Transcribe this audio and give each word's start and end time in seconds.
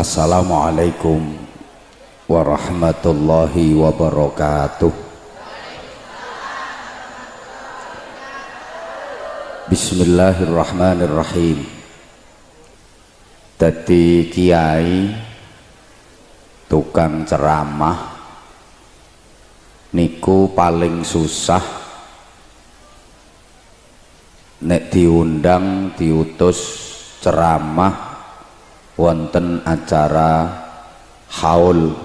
Assalamualaikum 0.00 1.20
warahmatullahi 2.24 3.76
wabarakatuh. 3.76 4.88
Bismillahirrahmanirrahim. 9.68 11.68
Dadi 13.60 14.32
kiai 14.32 15.12
tukang 16.64 17.28
ceramah 17.28 18.00
niku 19.92 20.48
paling 20.56 21.04
susah. 21.04 21.60
Nek 24.64 24.88
diundang 24.88 25.92
diutus 25.92 26.88
ceramah 27.20 28.09
wonten 29.00 29.64
acara 29.64 30.60
haul 31.40 31.96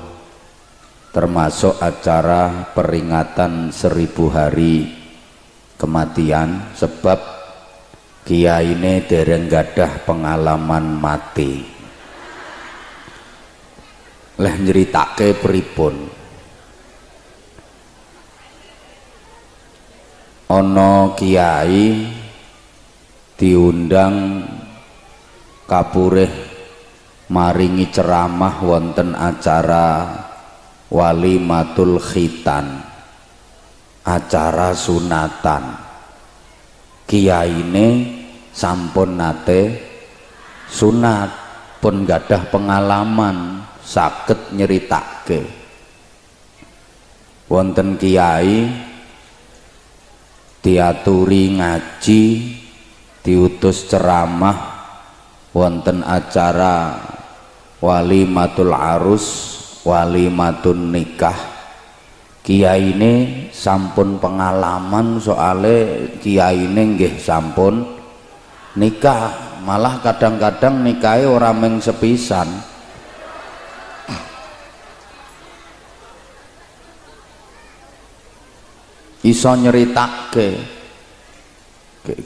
termasuk 1.11 1.75
acara 1.83 2.71
peringatan 2.71 3.67
seribu 3.75 4.31
hari 4.31 4.95
kematian 5.75 6.71
sebab 6.71 7.19
kiai 8.23 8.79
ini 8.79 9.03
dereng 9.03 9.51
gadah 9.51 10.07
pengalaman 10.07 10.95
mati. 10.95 11.67
Leh 14.39 14.55
nyeritake 14.59 15.35
pripun? 15.35 15.95
Ono 20.51 20.91
kiai 21.15 22.07
diundang 23.35 24.15
kapureh 25.67 26.54
maringi 27.31 27.89
ceramah 27.89 28.61
wonten 28.61 29.15
acara 29.17 30.13
wali 30.91 31.41
matul 31.41 31.97
khitan 31.97 32.83
acara 34.05 34.73
sunatan. 34.73 35.63
Kiai 37.05 37.61
ini 37.61 37.87
sampun 38.49 39.13
nate 39.13 39.61
sunat 40.65 41.29
pun 41.77 42.01
gadah 42.01 42.49
pengalaman 42.49 43.61
sakit 43.85 44.57
nyeritake 44.57 45.65
wonten 47.45 47.93
kiai 48.01 48.65
diaturi 50.65 51.61
ngaji 51.61 52.23
diutus 53.21 53.85
ceramah 53.85 54.74
wonten 55.55 56.03
acara 56.03 56.99
wali 57.79 58.27
matul 58.27 58.75
arus 58.75 59.25
wali 59.87 60.27
matun 60.27 60.91
nikah. 60.91 61.55
Kiai 62.45 62.93
ini 62.93 63.47
sampun 63.49 64.21
pengalaman 64.21 65.17
soale 65.17 66.11
kiai 66.21 66.69
ini 66.69 66.93
nggih 66.93 67.15
sampun. 67.17 67.81
Nikah 68.75 69.57
malah 69.65 70.03
kadang-kadang 70.03 70.83
nikahi 70.83 71.25
orang 71.25 71.57
meng 71.57 71.75
sepisan. 71.81 72.45
Iso 79.25 79.57
nyeritake 79.57 80.61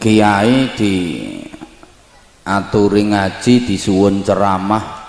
kiai 0.04 0.76
di 0.76 0.96
aturi 2.50 3.06
ngaji 3.14 3.70
disuwun 3.70 4.26
ceramah 4.26 5.00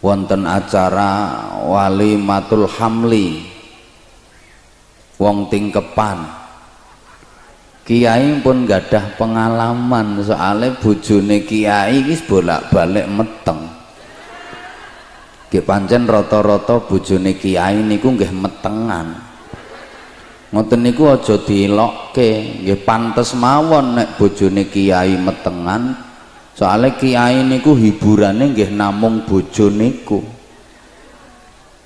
wonten 0.00 0.48
acara 0.48 1.10
wali 1.68 2.16
matul 2.16 2.64
hamli. 2.64 3.52
Wong 5.20 5.46
tingkepan. 5.52 6.40
Kiai 7.82 8.38
pun 8.42 8.64
gadah 8.66 9.18
pengalaman 9.18 10.22
soalnya 10.22 10.78
bujune 10.78 11.42
kiai 11.46 12.02
wis 12.06 12.22
bolak-balik 12.26 13.06
meteng. 13.10 13.70
Nggih 15.50 15.66
pancen 15.68 16.08
rata-rata 16.08 16.80
bojone 16.80 17.36
kiai 17.36 17.84
niku 17.84 18.16
nggih 18.16 18.32
metengan. 18.32 19.06
Ngoten 20.48 20.80
niku 20.80 21.10
aja 21.10 21.36
dilokke 21.42 22.62
nggih 22.64 22.80
pantes 22.86 23.34
mawon 23.36 23.98
nek 23.98 24.16
bojone 24.16 24.70
kiai 24.70 25.18
metengan 25.18 26.11
soalnya 26.52 26.96
kiai 26.96 27.44
niku 27.44 27.76
hiburane 27.76 28.52
nggih 28.52 28.72
namung 28.72 29.24
bojo 29.26 29.68
niku. 29.68 30.20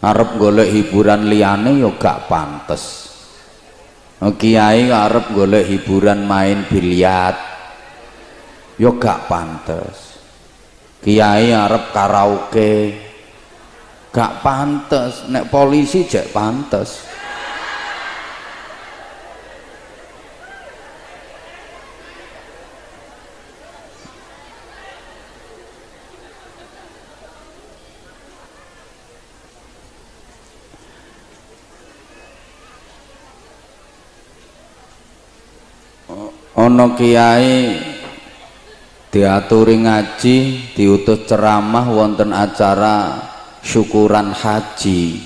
Arep 0.06 0.38
golek 0.38 0.71
hiburan 0.71 1.27
liyane 1.27 1.82
ya 1.82 1.91
gak 1.97 2.31
pantes. 2.31 3.10
Oh, 4.22 4.37
kiai 4.37 4.93
arep 4.93 5.34
golek 5.34 5.66
hiburan 5.66 6.22
main 6.28 6.69
biliar 6.69 7.34
yo 8.78 9.00
gak 9.00 9.26
pantes. 9.26 10.21
Kiai 11.00 11.50
arep 11.50 11.91
karaoke 11.91 12.72
gak 14.12 14.44
pantes. 14.44 15.26
Nek 15.32 15.49
polisi 15.50 16.06
jek 16.06 16.31
pantes 16.31 17.16
ana 36.66 36.99
kiai 36.99 37.78
diaturi 39.15 39.87
ngaji 39.87 40.37
diutus 40.75 41.22
ceramah 41.31 41.87
wonten 41.87 42.34
acara 42.34 43.22
syukuran 43.62 44.34
haji. 44.34 45.22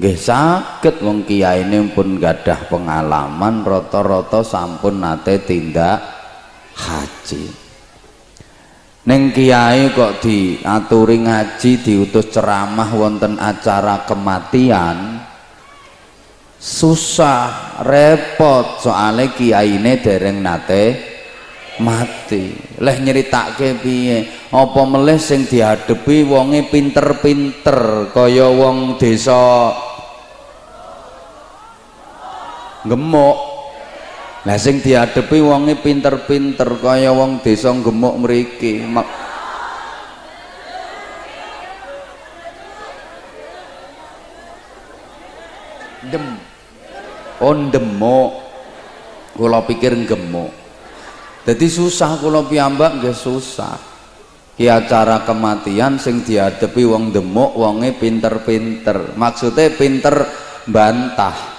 Nggih 0.00 0.16
saged 0.16 1.04
wong 1.04 1.28
ini 1.28 1.92
pun 1.92 2.16
gadah 2.16 2.72
pengalaman 2.72 3.68
rata-rata 3.68 4.40
sampun 4.40 5.04
nate 5.04 5.44
tindak 5.44 6.00
haji. 6.72 7.44
Neng 9.04 9.36
kiai 9.36 9.92
kok 9.92 10.24
diaturi 10.24 11.20
ngaji 11.20 11.84
diutus 11.84 12.32
ceramah 12.32 12.88
wonten 12.96 13.36
acara 13.36 14.08
kematian 14.08 15.19
susah 16.60 17.80
repot. 17.88 18.84
Soalnya 18.84 19.32
kiai 19.32 19.80
ini 19.80 19.96
dereng 19.98 20.44
nate 20.44 20.84
mati. 21.80 22.52
Leh 22.78 22.96
nyeritake 23.00 23.80
piye? 23.80 24.28
Apa 24.52 24.84
meleh 24.84 25.16
sing 25.16 25.48
dihadepi 25.48 26.28
wonge 26.28 26.68
pinter-pinter 26.68 28.12
kaya 28.12 28.52
wong 28.52 29.00
desa? 29.00 29.72
Gemuk 32.84 33.50
lah 34.40 34.56
sing 34.56 34.80
dihadepi 34.80 35.36
wonge 35.44 35.76
pinter-pinter 35.84 36.80
kaya 36.80 37.12
wong 37.12 37.44
desa 37.44 37.76
gemuk 37.76 38.24
mriki 38.24 38.80
oh 47.40 47.56
demuk 47.72 48.30
kula 49.34 49.64
pikir 49.64 49.96
gemuk 50.04 50.60
jadi 51.40 51.66
susah 51.66 52.20
kula 52.20 52.44
piyambak 52.44 53.00
nggih 53.00 53.16
susah. 53.16 53.76
Ki 54.60 54.68
acara 54.68 55.24
kematian 55.24 55.96
sing 55.96 56.20
dihadapi 56.20 56.84
wong 56.84 57.16
demuk 57.16 57.56
wonge 57.56 57.96
pinter-pinter. 57.96 59.16
Maksudnya 59.16 59.72
pinter 59.72 60.28
bantah 60.68 61.58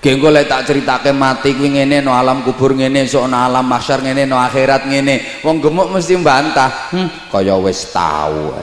Genggo 0.00 0.30
lek 0.30 0.46
tak 0.46 0.70
ceritake 0.70 1.10
mati 1.10 1.50
kuwi 1.58 1.82
ngene 1.82 1.98
no 1.98 2.14
alam 2.14 2.46
kubur 2.46 2.78
ngene 2.78 3.10
sok 3.10 3.26
no 3.26 3.42
alam 3.42 3.66
mahsyar 3.66 4.06
ngene 4.06 4.22
no 4.22 4.38
akhirat 4.38 4.86
ngene. 4.86 5.42
Wong 5.42 5.58
gemuk 5.58 5.90
mesti 5.90 6.14
bantah 6.22 6.94
hm 6.94 7.26
kaya 7.26 7.58
wis 7.58 7.90
tau 7.90 8.54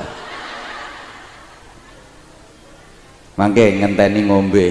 mangke 3.38 3.82
ngenteni 3.82 4.26
ngombe. 4.26 4.68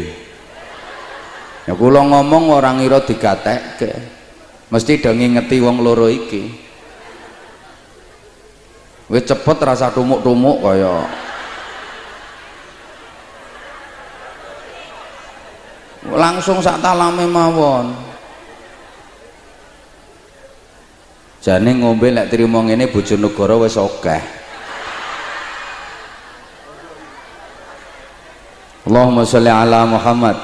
Ya 1.67 1.75
kula 1.79 2.03
ngomong 2.03 2.51
orang 2.51 2.83
ngira 2.83 3.03
digatekke. 3.07 3.91
Mesti 4.73 4.99
do 4.99 5.11
ngingeti 5.15 5.63
wong 5.63 5.85
loro 5.85 6.09
iki. 6.11 6.51
Wis 9.13 9.29
cepet 9.29 9.59
rasa 9.61 9.93
tumuk-tumuk 9.93 10.65
kaya. 10.65 11.07
Langsung 16.13 16.59
sak 16.59 16.83
talame 16.83 17.29
mawon. 17.29 17.95
Jane 21.43 21.75
ngombe 21.79 22.11
lek 22.11 22.31
trimo 22.31 22.63
ngene 22.63 22.87
bojonegoro 22.87 23.67
wis 23.67 23.75
akeh 23.75 24.42
Allahumma 28.83 29.23
sholli 29.23 29.47
ala 29.47 29.87
Muhammad. 29.87 30.35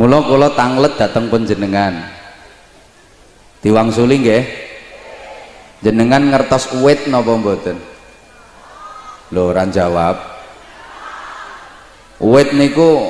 Mula 0.00 0.24
kula 0.24 0.48
tanglet 0.56 0.96
dateng 0.96 1.28
panjenengan. 1.28 1.92
Diwangsuli 3.60 4.16
nggih. 4.24 4.44
Jenengan 5.84 6.32
ngertos 6.32 6.72
uwit 6.80 7.04
napa 7.12 7.36
mboten? 7.36 7.76
Lho 9.32 9.52
ora 9.52 9.64
jawab 9.68 10.16
uwit 12.20 12.52
niku 12.52 13.00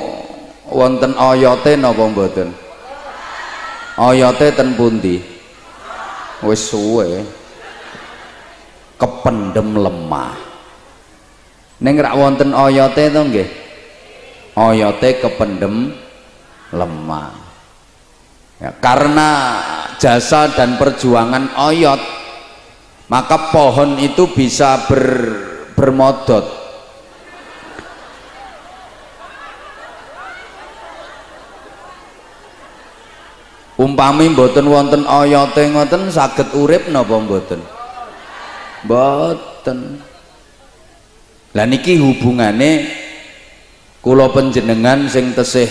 wonten 0.71 1.15
oyote 1.15 1.75
napa 1.79 2.03
mboten? 2.11 2.51
Oyote 3.99 4.51
ten 4.51 4.75
pundi? 4.75 5.19
Wis 6.43 6.59
suwe. 6.67 7.23
Kependem 8.99 9.79
lemah 9.79 10.50
ning 11.81 11.97
rak 11.97 12.13
wonten 12.13 12.53
oyote 12.53 13.09
to 13.09 13.21
nggih? 13.25 13.49
Oyote 14.53 15.09
kependem 15.17 15.97
lemah. 16.69 17.33
Ya, 18.61 18.69
karena 18.77 19.29
jasa 19.97 20.53
dan 20.53 20.77
perjuangan 20.77 21.57
oyot 21.57 22.01
maka 23.09 23.51
pohon 23.51 23.97
itu 23.99 24.29
bisa 24.31 24.87
ber, 24.87 25.03
bermodot. 25.73 26.61
Umpami 33.81 34.29
mboten 34.29 34.69
wonten 34.69 35.03
oyote 35.09 35.73
ngoten 35.73 36.13
saged 36.13 36.53
urip 36.53 36.85
napa 36.93 37.17
mboten? 37.17 37.59
Mboten 38.85 40.10
lah 41.51 41.67
niki 41.67 41.99
hubungane 41.99 42.87
kula 43.99 44.31
panjenengan 44.31 45.11
sing 45.11 45.35
tesih 45.35 45.67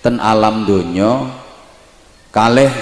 ten 0.00 0.16
alam 0.16 0.64
donya 0.64 1.28
kalih 2.32 2.72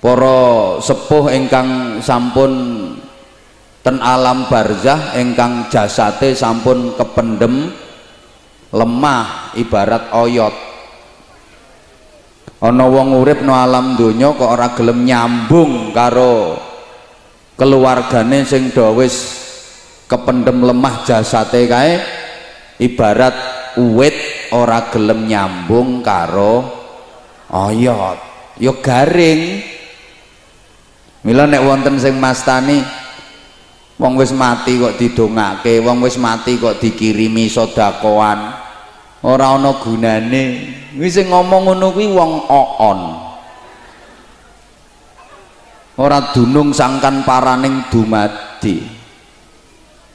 para 0.00 0.78
sepuh 0.82 1.30
ingkang 1.30 2.00
sampun 2.02 2.52
ten 3.80 3.96
alam 4.02 4.50
barzah 4.50 5.16
ingkang 5.16 5.72
jasate 5.72 6.36
sampun 6.36 6.96
kependem 6.96 7.72
lemah 8.70 9.54
ibarat 9.58 10.14
oyot. 10.14 10.54
Ana 12.60 12.84
wong 12.84 13.16
urip 13.24 13.40
no 13.40 13.56
alam 13.56 13.96
donya 13.96 14.36
kok 14.36 14.52
ora 14.52 14.68
gelem 14.76 15.08
nyambung 15.08 15.96
karo 15.96 16.60
keluargane 17.60 18.48
sing 18.48 18.72
do 18.72 18.88
kependem 20.08 20.64
lemah 20.64 21.04
jasate 21.04 21.68
kae 21.68 22.00
ibarat 22.80 23.36
uwit 23.76 24.16
ora 24.56 24.88
gelem 24.88 25.28
nyambung 25.28 26.00
karo 26.00 26.64
oyot. 27.52 28.18
Ya 28.56 28.72
garing. 28.80 29.60
Mila 31.20 31.44
nek 31.44 31.60
wonten 31.60 32.00
sing 32.00 32.16
mastani 32.16 32.80
wong 34.00 34.16
wis 34.16 34.32
mati 34.32 34.80
kok 34.80 34.96
didongake 34.96 35.84
wong 35.84 36.00
wis 36.00 36.16
mati 36.16 36.56
kok 36.56 36.80
dikirimi 36.80 37.44
sedakoan 37.44 38.56
ora 39.20 39.52
ana 39.52 39.76
gunane. 39.76 40.44
Kuwi 40.96 41.08
sing 41.12 41.28
ngomong 41.28 41.68
ngono 41.68 41.92
kuwi 41.92 42.08
wong 42.08 42.48
oon 42.48 43.29
ora 46.00 46.32
dunung 46.32 46.72
sangkan 46.72 47.20
paraning 47.28 47.92
dumadi. 47.92 48.80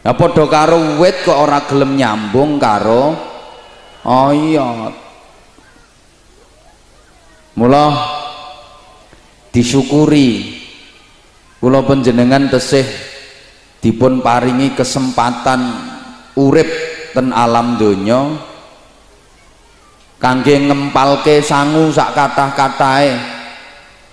Ya 0.01 0.13
padha 0.17 0.45
karo 0.49 0.97
wit 0.97 1.21
kok 1.25 1.37
ora 1.37 1.65
gelem 1.65 1.97
nyambung 1.97 2.57
karo 2.57 3.13
oyot 4.05 4.93
mula 7.53 7.85
disyukuri. 9.53 10.57
Kula 11.61 11.81
panjenengan 11.81 12.45
tesih 12.45 12.85
dipun 13.81 14.21
paringi 14.21 14.77
kesempatan 14.77 15.65
urip 16.37 16.69
ten 17.09 17.33
alam 17.33 17.81
donya 17.81 18.37
kangge 20.21 20.61
ngempalke 20.61 21.41
sangu 21.41 21.89
sak 21.89 22.13
kathah-kathahe 22.13 23.34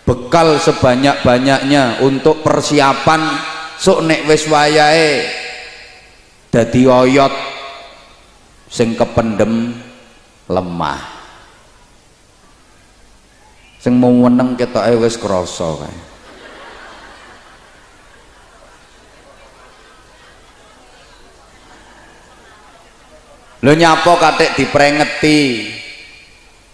bekal 0.02 0.58
sebanyak-banyaknya 0.58 2.02
untuk 2.02 2.42
persiapan. 2.42 3.50
Sok 3.82 4.06
nek 4.06 4.30
wis 4.30 4.46
wayahe 4.46 5.26
dadi 6.54 6.86
oyot 6.86 7.34
sing 8.70 8.94
kependem 8.94 9.74
lemah. 10.46 11.02
Sing 13.82 13.98
mau 13.98 14.14
meneng 14.14 14.54
ketoke 14.54 15.02
wis 15.02 15.18
krasa 15.18 15.82
kae. 15.82 15.98
Lho 23.62 23.72
nyapo 23.74 24.18
katik 24.18 24.54
diprengeti? 24.58 25.70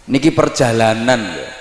Niki 0.08 0.32
perjalanan 0.32 1.20
ya 1.36 1.57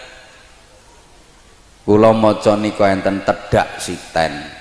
kula 1.88 2.12
maca 2.12 2.60
nika 2.60 2.92
enten 2.92 3.24
tedak 3.24 3.80
siten. 3.80 4.60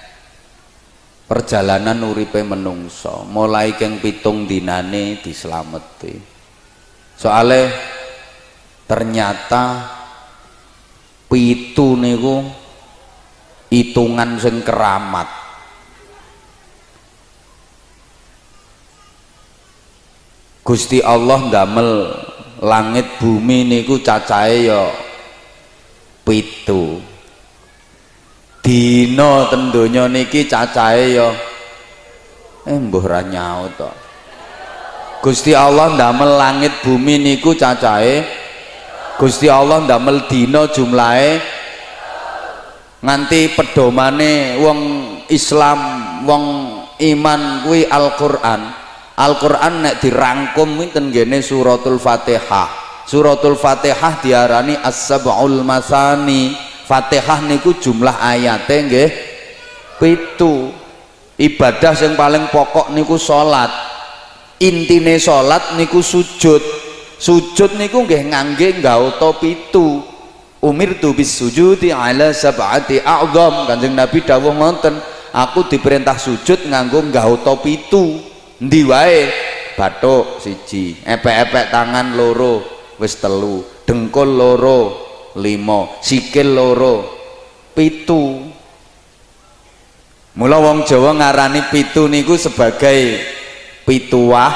Perjalanan 1.26 2.06
uripe 2.06 2.38
menungso 2.46 3.26
mulai 3.26 3.74
keng 3.74 3.98
pitung 3.98 4.46
dinane 4.46 5.18
dislameti 5.18 6.14
soale 7.18 7.66
ternyata 8.86 9.90
pitu 11.26 11.98
niku 11.98 12.46
hitungan 13.74 14.38
sing 14.38 14.62
keramat. 14.62 15.26
Gusti 20.62 21.02
Allah 21.02 21.42
ndamel 21.50 21.90
langit 22.62 23.18
bumi 23.18 23.66
niku 23.66 23.98
cacahe 23.98 24.70
ya 24.70 24.94
pitu 26.22 27.15
dina 28.66 29.46
ten 29.46 29.70
donya 29.70 30.10
niki 30.10 30.50
cacahe 30.50 31.14
ya. 31.14 31.30
Eh 32.66 32.74
mbuh 32.74 33.06
ra 33.06 33.22
nyaut 33.22 33.78
Gusti 35.22 35.54
Allah 35.54 35.94
ndamel 35.94 36.34
langit 36.34 36.82
bumi 36.82 37.22
niku 37.22 37.54
cacahe. 37.54 38.26
Gusti 39.22 39.46
Allah 39.46 39.86
ndamel 39.86 40.26
dina 40.26 40.66
jumlahe. 40.66 41.38
Nganti 43.06 43.54
pedomane 43.54 44.58
wong 44.58 44.80
Islam 45.30 45.78
wong 46.26 46.44
iman 46.98 47.62
kuwi 47.62 47.86
Al-Qur'an. 47.86 48.66
Al-Quran 49.16 49.74
nek 49.86 50.02
dirangkum 50.02 50.74
winten 50.76 51.14
gene 51.14 51.38
suratul 51.38 52.02
Fatihah. 52.02 52.68
Suratul 53.06 53.54
Fatihah 53.54 54.18
diarani 54.20 54.74
as-sab'ul 54.74 55.62
masani 55.62 56.52
Fatihah 56.86 57.42
niku 57.42 57.74
jumlah 57.74 58.14
ayatnya 58.22 58.76
nggih 58.86 59.10
pitu. 59.98 60.70
Ibadah 61.36 61.92
yang 61.98 62.14
paling 62.16 62.48
pokok 62.48 62.94
niku 62.94 63.20
salat 63.20 63.68
intine 64.62 65.18
salat 65.20 65.74
niku 65.76 66.00
sujud. 66.00 66.62
Sujud 67.16 67.74
niku 67.74 68.06
nggih 68.06 68.30
ngangge 68.30 68.80
nggauta 68.80 69.34
pitu. 69.42 70.00
Umirtu 70.62 71.12
bis 71.12 71.36
sujudi 71.36 71.92
ala 71.92 72.32
sab'ati 72.32 73.04
a'zam. 73.04 73.68
Kanjeng 73.68 73.92
Nabi 73.92 74.24
dawuh 74.24 74.54
ngoten 74.56 74.96
aku 75.34 75.68
diperintah 75.68 76.16
sujud 76.16 76.70
nganggo 76.70 77.02
nggauta 77.12 77.58
pitu. 77.60 78.20
Ndi 78.62 78.80
wae? 78.88 79.28
Bathuk 79.76 80.40
siji. 80.40 80.96
Epek-epek 81.04 81.68
tangan 81.68 82.16
loro 82.16 82.64
wis 82.96 83.20
telu. 83.20 83.60
Dengkul 83.84 84.32
loro 84.32 85.05
limo 85.36 86.00
sikil 86.00 86.56
loro 86.56 86.96
pitu. 87.76 88.40
Mula 90.36 90.60
wong 90.60 90.84
Jawa 90.84 91.16
ngarani 91.16 91.72
pitu 91.72 92.12
niku 92.12 92.36
sebagai 92.36 93.24
pituwah 93.88 94.52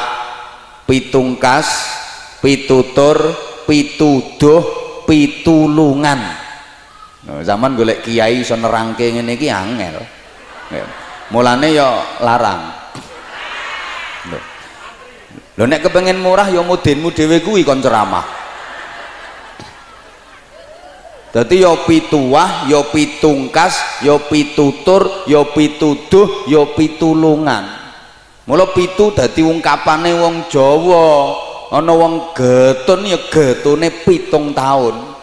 pitungkas 0.84 1.88
pitutur 2.44 3.16
pituduh 3.64 4.60
pitulungan. 5.08 6.20
Nah, 7.20 7.40
zaman 7.44 7.76
golek 7.76 8.04
kiai 8.04 8.44
iso 8.44 8.56
nerangke 8.56 9.08
ngene 9.08 9.36
iki 9.36 9.48
angel. 9.48 10.04
Mulane 11.32 11.68
ya 11.72 11.88
larang. 12.20 12.60
Lho. 15.56 15.64
Nek 15.64 15.80
kepengen 15.84 16.20
murah 16.20 16.48
ya 16.48 16.64
mudinmu 16.64 17.12
dhewe 17.12 17.40
kuwi 17.44 17.64
kon 17.64 17.84
ceramah. 17.84 18.39
Dadi 21.30 21.62
ya 21.62 21.78
pituwah, 21.86 22.66
ya 22.66 22.82
pitungkas, 22.90 24.02
ya 24.02 24.18
pitutur, 24.18 25.26
ya 25.30 25.46
pituduh, 25.46 26.50
ya 26.50 26.66
pitulungan. 26.74 27.80
Mula 28.50 28.66
pitu 28.74 29.14
dadi 29.14 29.46
ungkapane 29.46 30.10
wong 30.10 30.50
Jawa. 30.50 31.06
Ana 31.70 31.94
wong 31.94 32.34
getun 32.34 33.06
ya 33.06 33.14
getune 33.30 33.94
pitung 34.02 34.50
taun. 34.50 35.14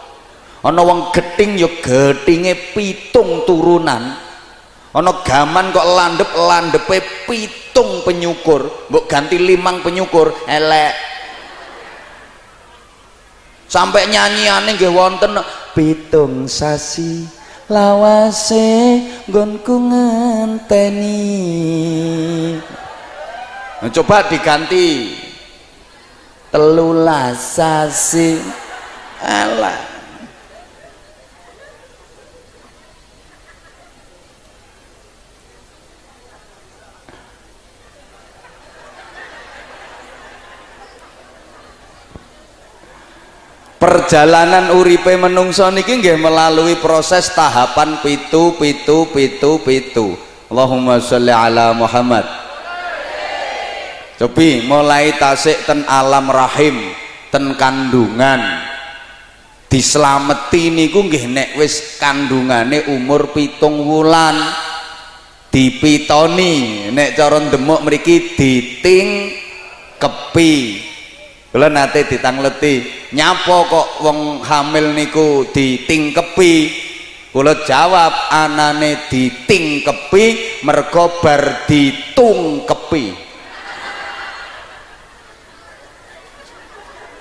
Ana 0.64 0.80
wong 0.80 1.12
geting 1.12 1.60
ya 1.60 1.68
getinge 1.68 2.72
pitung 2.72 3.44
turunan. 3.44 4.16
Ana 4.96 5.12
gaman 5.20 5.76
kok 5.76 5.88
landep 5.92 6.30
landepe 6.40 7.04
pitung 7.28 8.00
penyukur. 8.00 8.88
Mbok 8.88 9.04
ganti 9.04 9.36
limang 9.36 9.84
penyukur 9.84 10.32
elek. 10.48 10.96
Sampai 13.68 14.08
nyanyiane 14.08 14.72
nggih 14.72 14.88
wonten 14.88 15.36
pitung 15.78 16.50
sasi 16.50 17.22
lawase 17.70 18.98
nggonku 19.30 19.78
ngenteni. 19.78 21.22
Nah, 23.78 23.90
coba 23.94 24.26
diganti. 24.26 25.14
Telulas 26.50 27.38
sasi. 27.54 28.42
Alah 29.22 29.97
perjalanan 43.78 44.74
uripe 44.74 45.14
menungso 45.14 45.70
niki 45.70 46.02
nggih 46.02 46.18
melalui 46.18 46.76
proses 46.82 47.30
tahapan 47.32 48.02
pitu 48.02 48.58
pitu 48.58 49.06
pitu 49.14 49.62
pitu. 49.62 50.18
Allahumma 50.50 50.98
sholli 50.98 51.30
ala 51.30 51.72
Muhammad. 51.72 52.26
Cobi 54.18 54.66
mulai 54.66 55.14
tasik 55.14 55.62
ten 55.62 55.86
alam 55.86 56.26
rahim 56.26 56.90
ten 57.30 57.54
kandungan. 57.54 58.66
Dislameti 59.70 60.74
niku 60.74 61.06
nggih 61.06 61.24
nek 61.30 61.48
wis 61.54 62.02
kandungane 62.02 62.90
umur 62.90 63.30
pitung 63.30 63.86
wulan. 63.86 64.36
Dipitoni 65.48 66.88
nek 66.92 67.16
cara 67.16 67.40
demuk 67.40 67.80
mriki 67.86 68.36
diting 68.36 69.32
kepi 69.96 70.87
kula 71.48 71.72
nate 71.72 72.04
ditangleti 72.04 73.08
nyapa 73.16 73.56
kok 73.68 73.88
wong 74.04 74.44
hamil 74.44 74.92
niku 74.92 75.48
ditingkepi? 75.48 76.86
Kula 77.32 77.64
jawab 77.64 78.32
anane 78.32 79.08
ditingkepi 79.08 80.24
mergo 80.64 81.20
bar 81.20 81.68
ditungkepi. 81.68 83.28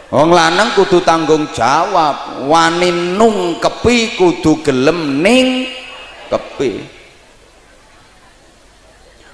Wong 0.08 0.32
lanang 0.32 0.72
kudu 0.72 1.04
tanggung 1.04 1.52
jawab, 1.52 2.48
wani 2.48 3.20
nungkepi 3.20 4.16
kudu 4.16 4.64
gelem 4.64 5.20
ning 5.20 5.68
kepi. 6.32 6.80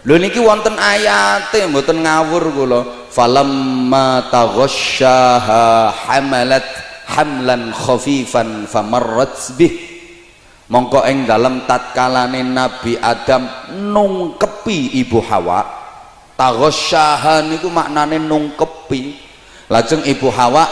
Lho 0.04 0.16
niki 0.18 0.42
wonten 0.42 0.74
ayate 0.76 1.70
mboten 1.70 2.02
ngawur 2.02 2.44
kula 2.50 3.03
falamma 3.14 4.34
taghasyaha 4.34 5.94
hamalat 5.94 6.66
hamlan 7.06 7.70
khafifan 7.70 8.66
famarrat 8.66 9.38
bih. 9.54 9.94
Mongko 10.74 11.06
ing 11.06 11.30
dalem 11.30 11.70
tatkalane 11.70 12.42
Nabi 12.42 12.98
Adam 12.98 13.46
nungkepi 13.94 14.98
ibu 14.98 15.22
Hawa. 15.22 15.62
Taghasyaha 16.34 17.46
niku 17.46 17.70
maknane 17.70 18.18
nungkepi. 18.18 19.22
Lajeng 19.70 20.02
ibu 20.10 20.34
Hawa 20.34 20.66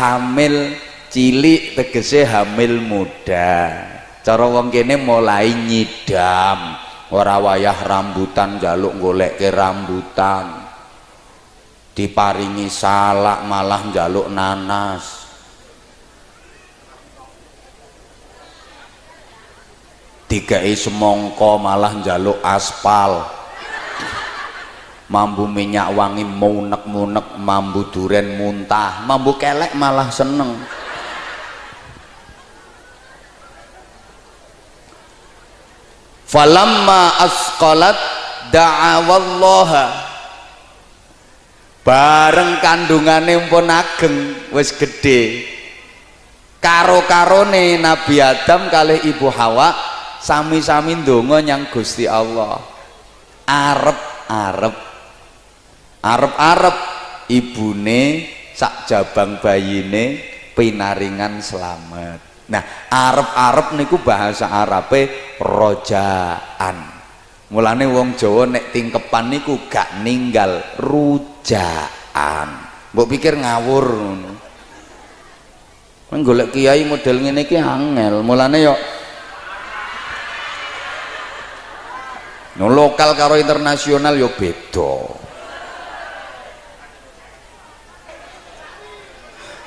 hamil 0.00 0.72
cilik 1.12 1.76
tegese 1.76 2.24
hamil 2.24 2.80
muda. 2.80 3.84
Cara 4.24 4.48
wong 4.48 4.72
kene 4.72 4.96
mulai 4.96 5.52
nyidam. 5.52 6.80
Ora 7.12 7.36
wayah 7.36 7.84
rambutan 7.84 8.56
jaluk 8.56 8.96
golek 8.96 9.36
ke 9.36 9.52
rambutan 9.52 10.63
diparingi 11.94 12.66
salak 12.66 13.46
malah 13.46 13.80
njaluk 13.86 14.26
nanas. 14.28 15.24
Dikai 20.26 20.74
semongko 20.74 21.62
malah 21.62 21.94
njaluk 21.94 22.42
aspal. 22.42 23.22
Mambu 25.06 25.46
minyak 25.46 25.94
wangi 25.94 26.26
munek-munek 26.26 27.38
mambu 27.38 27.86
duren 27.94 28.34
muntah. 28.34 29.06
Mambu 29.06 29.38
kelek 29.38 29.78
malah 29.78 30.10
seneng. 30.10 30.58
Falamma 36.26 37.22
asqalat 37.22 37.94
da'awallaha 38.50 40.13
bareng 41.84 42.64
kandungane 42.64 43.44
pun 43.52 43.68
ageng 43.68 44.48
wis 44.56 44.72
gede 44.72 45.44
karo-karone 46.64 47.76
Nabi 47.76 48.24
Adam 48.24 48.72
kali 48.72 49.04
Ibu 49.12 49.28
Hawa 49.28 49.76
sami-sami 50.24 51.04
ndonga 51.04 51.44
nyang 51.44 51.68
Gusti 51.68 52.08
Allah. 52.08 52.56
Arep-arep 53.44 54.72
arep-arep 56.00 56.76
ibune 57.28 58.24
sak 58.56 58.88
jabang 58.88 59.36
bayine 59.44 60.16
pinaringan 60.56 61.44
selamat 61.44 62.48
nah 62.48 62.88
arep-arep 62.88 63.76
niku 63.76 64.00
bahasa 64.00 64.48
Arabe 64.48 65.36
rojaan. 65.36 66.96
Mulane 67.52 67.84
wong 67.84 68.16
Jawa 68.16 68.48
nek 68.48 68.72
tingkepan 68.72 69.28
niku 69.28 69.68
gak 69.68 70.00
ninggal 70.00 70.80
rujaan 71.44 72.48
mbok 72.96 73.06
pikir 73.12 73.36
ngawur 73.36 73.86
ngono. 74.00 74.32
Golek 76.14 76.54
kiai 76.56 76.86
model 76.88 77.20
ngene 77.20 77.44
iki 77.44 77.58
angel. 77.60 78.24
Mulane 78.24 78.58
yo 78.62 78.74
no 82.56 82.70
lokal 82.72 83.12
karo 83.12 83.36
internasional 83.36 84.16
yo 84.16 84.32
beda. 84.32 84.94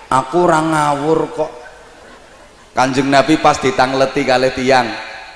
Aku 0.07 0.37
ora 0.47 0.63
ngawur 0.63 1.19
kok. 1.35 1.51
Kanjeng 2.73 3.11
nabi 3.11 3.37
pas 3.43 3.59
ditangleti 3.59 4.21
kali 4.23 4.53
tiang 4.55 4.87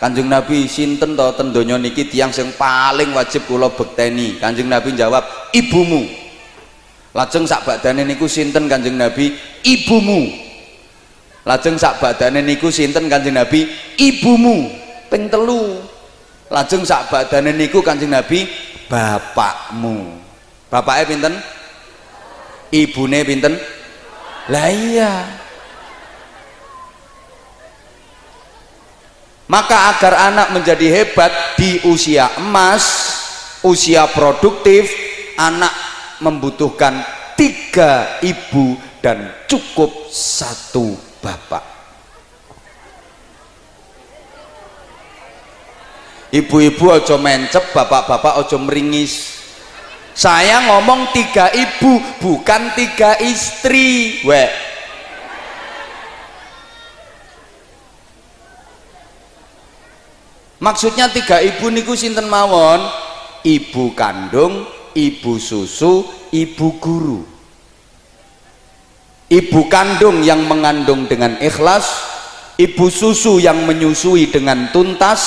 Kanjeng 0.02 0.34
Nabi 0.34 0.66
sinten 0.66 1.14
to? 1.14 1.28
Ten 1.38 1.54
donya 1.54 1.78
niki 1.78 2.10
tiyang 2.10 2.34
sing 2.34 2.58
paling 2.58 3.14
wajib 3.14 3.46
kula 3.46 3.70
bekteni. 3.70 4.42
Kanjeng 4.42 4.66
Nabi 4.66 4.98
jawab, 4.98 5.54
"Ibumu." 5.54 6.21
Lajeng 7.12 7.44
sak 7.44 7.68
badane 7.68 8.08
niku 8.08 8.25
sinten 8.25 8.72
Kanjeng 8.72 8.96
Nabi? 8.96 9.36
Ibumu. 9.68 10.32
Lajeng 11.44 11.75
sak 11.75 12.00
badane 12.00 12.39
niku 12.39 12.72
sinten 12.72 13.12
Kanjeng 13.12 13.36
Nabi? 13.36 13.68
Ibumu. 14.00 14.72
Ping 15.12 15.27
telu. 15.27 15.84
Lajeng 16.48 16.88
sak 16.88 17.12
badane 17.12 17.51
niku 17.51 17.84
Kanjeng 17.84 18.15
Nabi 18.15 18.48
bapakmu. 18.88 20.24
Bapaknya 20.72 21.03
pinten? 21.08 21.34
Ibune 22.72 23.20
pinten? 23.27 23.60
Lah 24.48 24.72
iya. 24.72 25.41
maka 29.51 29.91
agar 29.91 30.32
anak 30.32 30.48
menjadi 30.56 30.88
hebat 30.88 31.60
di 31.60 31.84
usia 31.84 32.32
emas 32.39 33.12
usia 33.68 34.08
produktif 34.08 34.88
anak 35.36 35.91
membutuhkan 36.22 37.01
tiga 37.36 38.22
ibu 38.22 38.78
dan 39.01 39.34
cukup 39.50 39.90
satu 40.13 40.94
bapak. 41.20 41.66
Ibu-ibu 46.32 46.86
ojo 46.88 47.20
mencep 47.20 47.75
bapak-bapak 47.75 48.40
ojo 48.46 48.56
meringis. 48.63 49.44
Saya 50.16 50.63
ngomong 50.63 51.12
tiga 51.12 51.51
ibu 51.51 52.00
bukan 52.24 52.72
tiga 52.78 53.20
istri 53.20 54.22
weh. 54.24 54.48
Maksudnya 60.62 61.10
tiga 61.10 61.42
ibu 61.42 61.74
niku 61.74 61.98
sinten 61.98 62.30
mawon? 62.30 62.80
Ibu 63.42 63.98
kandung 63.98 64.70
ibu 64.96 65.40
susu 65.40 66.06
ibu 66.32 66.68
guru. 66.80 67.22
Ibu 69.32 69.62
kandung 69.72 70.20
yang 70.28 70.44
mengandung 70.44 71.08
dengan 71.08 71.40
ikhlas 71.40 71.88
ibu 72.60 72.92
susu 72.92 73.40
yang 73.40 73.64
menyusui 73.64 74.28
dengan 74.28 74.68
tuntas 74.76 75.22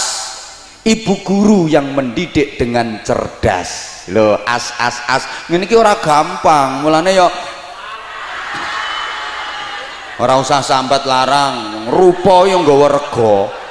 ibu 0.85 1.25
guru 1.25 1.67
yang 1.67 1.97
mendidik 1.97 2.61
dengan 2.61 3.01
cerdas. 3.01 4.05
Lo 4.13 4.37
as 4.45 4.77
as 4.77 5.01
as. 5.09 5.23
Ini 5.49 5.65
ora 5.73 5.97
gampang 5.97 6.85
mulane 6.85 7.17
yo. 7.17 7.29
Ora 10.21 10.39
usah 10.39 10.63
sambat 10.63 11.09
larang 11.09 11.89
rupa 11.91 12.47
yang 12.47 12.63
nggawa 12.63 12.87
rego 12.87 13.64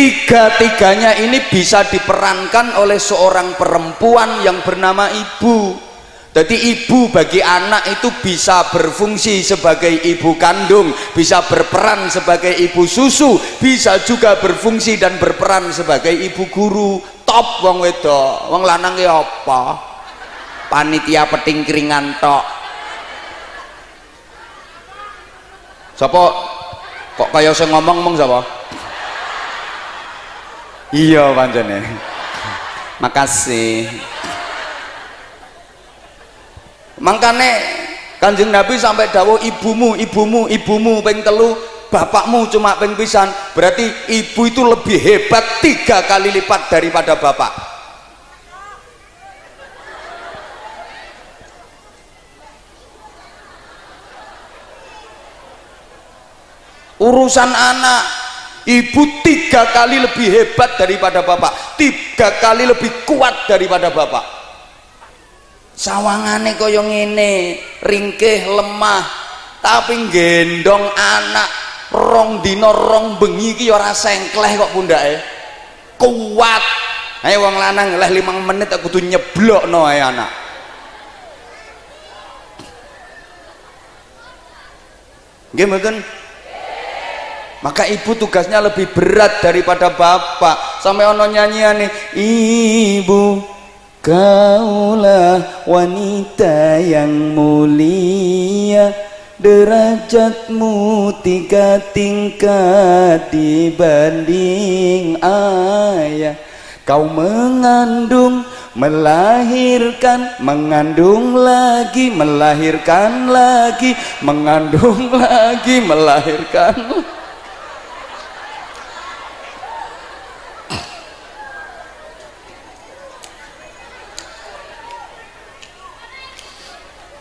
tiga-tiganya 0.00 1.20
ini 1.20 1.44
bisa 1.44 1.84
diperankan 1.84 2.80
oleh 2.80 2.96
seorang 2.96 3.52
perempuan 3.52 4.40
yang 4.40 4.64
bernama 4.64 5.12
ibu. 5.12 5.76
Jadi 6.30 6.56
ibu 6.72 7.12
bagi 7.12 7.44
anak 7.44 8.00
itu 8.00 8.08
bisa 8.22 8.64
berfungsi 8.72 9.42
sebagai 9.42 9.90
ibu 9.90 10.38
kandung 10.38 10.94
bisa 11.10 11.42
berperan 11.42 12.06
sebagai 12.06 12.54
ibu 12.54 12.86
susu 12.86 13.34
bisa 13.58 13.98
juga 14.06 14.38
berfungsi 14.38 14.94
dan 14.94 15.18
berperan 15.20 15.68
sebagai 15.68 16.14
ibu 16.14 16.48
guru. 16.48 17.02
Top 17.28 17.60
wong 17.60 17.84
wedok. 17.84 18.48
Wong 18.48 18.62
lanang 18.64 18.96
ya 18.96 19.20
apa? 19.20 19.76
Panitia 20.70 21.28
peting 21.28 21.66
keringan 21.66 22.16
tok. 22.22 22.46
Siapa 25.98 26.22
kok 27.20 27.28
kayak 27.36 27.52
saya 27.52 27.68
ngomong-ngomong 27.74 28.16
siapa 28.16 28.40
iya 30.94 31.30
pancene. 31.34 31.82
Makasih. 33.00 33.88
Makanya 37.00 37.50
kanjeng 38.20 38.52
nabi 38.52 38.76
sampai 38.76 39.08
dawo 39.08 39.40
ibumu 39.40 39.96
ibumu 39.96 40.44
ibumu 40.52 41.00
peng 41.00 41.24
telu 41.24 41.56
bapakmu 41.88 42.46
cuma 42.52 42.76
peng 42.76 42.92
pisan. 42.92 43.32
Berarti 43.56 43.88
ibu 44.12 44.42
itu 44.44 44.62
lebih 44.62 45.00
hebat 45.00 45.64
tiga 45.64 46.04
kali 46.04 46.28
lipat 46.28 46.68
daripada 46.68 47.16
bapak. 47.16 47.72
Urusan 57.00 57.48
anak 57.48 58.19
ibu 58.70 59.02
tiga 59.26 59.74
kali 59.74 59.98
lebih 59.98 60.30
hebat 60.30 60.78
daripada 60.78 61.26
bapak. 61.26 61.74
Tiga 61.74 62.38
kali 62.38 62.70
lebih 62.70 63.02
kuat 63.02 63.50
daripada 63.50 63.90
bapak. 63.90 64.38
Sawangane 65.74 66.54
kaya 66.54 66.84
ngene 66.84 67.58
ringkih 67.82 68.46
lemah 68.52 69.02
tapi 69.64 70.12
gendong 70.12 70.92
anak 70.92 71.48
rong 71.90 72.44
dino 72.44 72.70
rong 72.70 73.16
bengi 73.16 73.56
iki 73.56 73.66
ora 73.72 73.90
sengkleh 73.90 74.54
kok 74.54 74.72
pundake. 74.76 75.18
Kuat. 75.98 76.64
Ayo 77.20 77.44
wong 77.44 77.56
lanang 77.60 78.00
leh 78.00 78.10
limang 78.16 78.40
menit 78.40 78.72
aku 78.72 78.88
tuh 78.88 79.04
nyeblok 79.04 79.68
no 79.68 79.84
ae 79.84 80.00
anak. 80.00 80.30
Mboten 85.50 86.19
maka 87.60 87.84
ibu 87.84 88.16
tugasnya 88.16 88.60
lebih 88.64 88.88
berat 88.92 89.44
daripada 89.44 89.92
bapak. 89.92 90.80
Sampai 90.80 91.04
ono 91.04 91.28
nyanyian 91.28 91.76
nih 91.76 91.90
ibu 92.16 93.44
kaulah 94.00 95.64
wanita 95.68 96.80
yang 96.80 97.36
mulia. 97.36 98.92
Derajatmu 99.40 100.76
tiga 101.24 101.80
tingkat 101.96 103.32
dibanding 103.32 105.16
ayah. 105.24 106.36
Kau 106.84 107.08
mengandung 107.08 108.44
melahirkan 108.76 110.40
mengandung 110.44 111.32
lagi 111.36 112.12
melahirkan 112.12 113.32
lagi 113.32 113.96
mengandung 114.22 115.10
lagi 115.10 115.82
melahirkan 115.82 116.74
lagi 116.78 117.19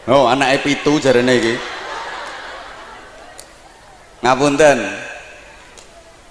Oh, 0.10 0.26
anak 0.26 0.66
pitu 0.66 0.98
jarene 0.98 1.38
iki. 1.38 1.56
Ngapunten. 4.26 4.80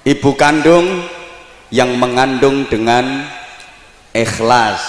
Ibu 0.03 0.31
kandung 0.35 1.07
yang 1.71 1.95
mengandung 1.95 2.67
dengan 2.67 3.29
ikhlas 4.11 4.83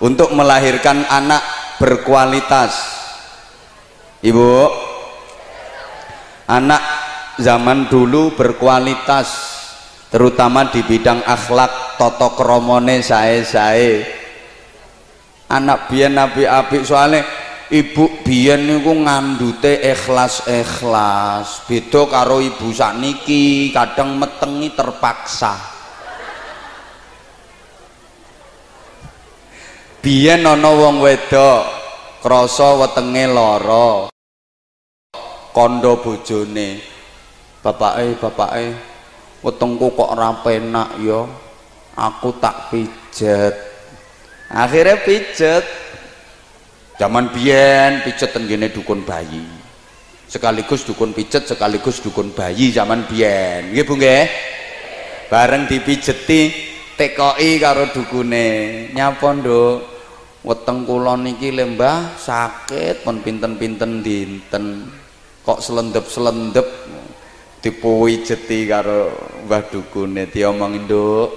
untuk 0.00 0.32
melahirkan 0.32 1.04
anak 1.04 1.42
berkualitas. 1.76 2.96
Ibu, 4.24 4.72
anak 6.48 6.82
zaman 7.36 7.92
dulu 7.92 8.32
berkualitas 8.32 9.28
terutama 10.08 10.72
di 10.72 10.80
bidang 10.80 11.20
akhlak 11.28 12.00
toto 12.00 12.32
kromone 12.32 13.04
sae-sae 13.04 14.00
anak 15.52 15.92
biyen 15.92 16.16
nabi 16.16 16.48
apik 16.48 16.82
soalnya 16.82 17.22
ibu 17.68 18.24
biyen 18.24 18.64
niku 18.64 18.92
ngandute 18.96 19.80
ikhlas-ikhlas. 19.84 21.68
Beda 21.68 22.08
karo 22.08 22.40
ibu 22.40 22.72
sakniki 22.72 23.70
kadang 23.72 24.16
metengi 24.16 24.72
terpaksa. 24.72 25.56
Biyen 30.00 30.46
ana 30.46 30.70
wong 30.72 31.04
wedok 31.04 31.62
krasa 32.24 32.78
wetenge 32.80 33.24
lara. 33.28 34.08
Kandha 35.52 35.98
bojone 35.98 36.78
bapake 37.58 38.14
bapake 38.22 38.66
wetengku 39.42 39.90
kok 39.92 40.14
ora 40.14 40.30
penak 40.40 40.96
ya? 41.02 41.26
Aku 41.98 42.30
tak 42.38 42.70
pijet. 42.70 43.58
Akhirnya 44.48 45.02
pijet 45.02 45.66
zaman 46.98 47.30
biyen 47.30 48.02
pijet 48.02 48.34
tenggene 48.34 48.74
dukun 48.74 49.06
bayi. 49.06 49.46
Sekaligus 50.28 50.84
dukun 50.84 51.16
pijet 51.16 51.48
sekaligus 51.48 52.02
dukun 52.04 52.34
bayi 52.34 52.74
zaman 52.74 53.06
biyen. 53.08 53.72
Nggih 53.72 53.84
Bu 53.86 53.94
nggih? 53.96 54.26
Bareng 55.32 55.64
dipijeti 55.70 56.52
TKI 56.98 57.50
karo 57.62 57.88
dukune. 57.94 58.48
Nyapa 58.92 59.28
nduk? 59.38 59.96
Weteng 60.44 60.84
kula 60.84 61.16
niki 61.16 61.54
lembah 61.54 62.18
sakit 62.18 63.06
pun 63.06 63.22
pinten-pinten 63.24 64.02
dinten. 64.04 64.90
Kok 65.46 65.64
selendep-selendep 65.64 66.66
dipuwijeti 67.64 68.68
karo 68.68 69.08
Mbah 69.46 69.62
dukune. 69.70 70.28
Diomongin 70.28 70.84
nduk. 70.84 71.30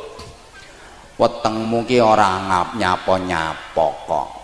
Wetengmu 1.22 1.86
ki 1.86 2.02
ora 2.02 2.50
ngap 2.50 2.68
nyapa-nyapa 2.82 3.88
kok 4.10 4.41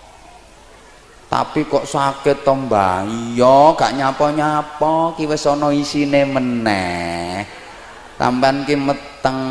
tapi 1.27 1.67
kok 1.67 1.83
sakit 1.83 2.47
to 2.47 2.55
mbah 2.55 3.03
iya 3.03 3.75
gak 3.75 3.99
nyapa-nyapa 3.99 5.19
ki 5.19 5.27
wis 5.27 5.43
ana 5.43 5.75
isine 5.75 6.23
meneh. 6.23 7.43
Sampean 8.15 8.63
ki 8.63 8.79
meteng. 8.79 9.43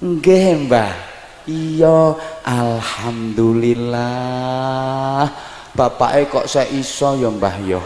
Nggih 0.00 0.64
mbah. 0.66 0.92
Iya 1.46 2.18
alhamdulillah. 2.42 5.30
Bapake 5.76 6.32
kok 6.32 6.48
saya 6.48 6.64
iso 6.72 7.12
ya 7.20 7.28
mbah 7.28 7.60
ya 7.60 7.84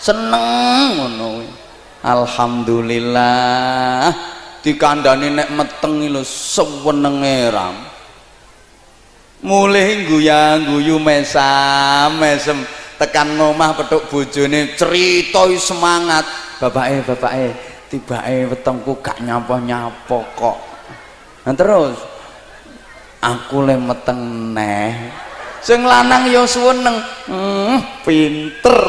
seneng 0.00 0.96
ngono 0.96 1.44
alhamdulillah. 2.00 4.08
Dikandani 4.60 5.32
nek 5.32 5.56
meteng 5.56 6.04
lho 6.04 6.20
sewenenge 6.20 7.48
ram 7.48 7.89
mulai 9.40 10.04
guyang 10.04 10.68
guyu 10.68 10.96
mesam 11.00 12.20
mesem. 12.20 12.60
Tekan 13.00 13.32
ngomah 13.40 13.72
petuk 13.80 14.12
bojone 14.12 14.76
cerita 14.76 15.48
semangat. 15.56 16.28
Bapake 16.60 17.00
bapake 17.08 17.46
tibake 17.88 18.52
wetengku 18.52 19.00
gak 19.00 19.24
nyapa-nyapa 19.24 20.18
kok. 20.36 20.58
Nah 21.48 21.54
terus 21.56 21.96
aku 23.24 23.64
le 23.64 23.80
meteng 23.80 24.52
neh. 24.52 24.92
Sing 25.64 25.84
lanang 25.84 26.28
ya 26.28 26.44
seneng 26.44 26.96
hmm, 27.28 28.04
pinter. 28.04 28.80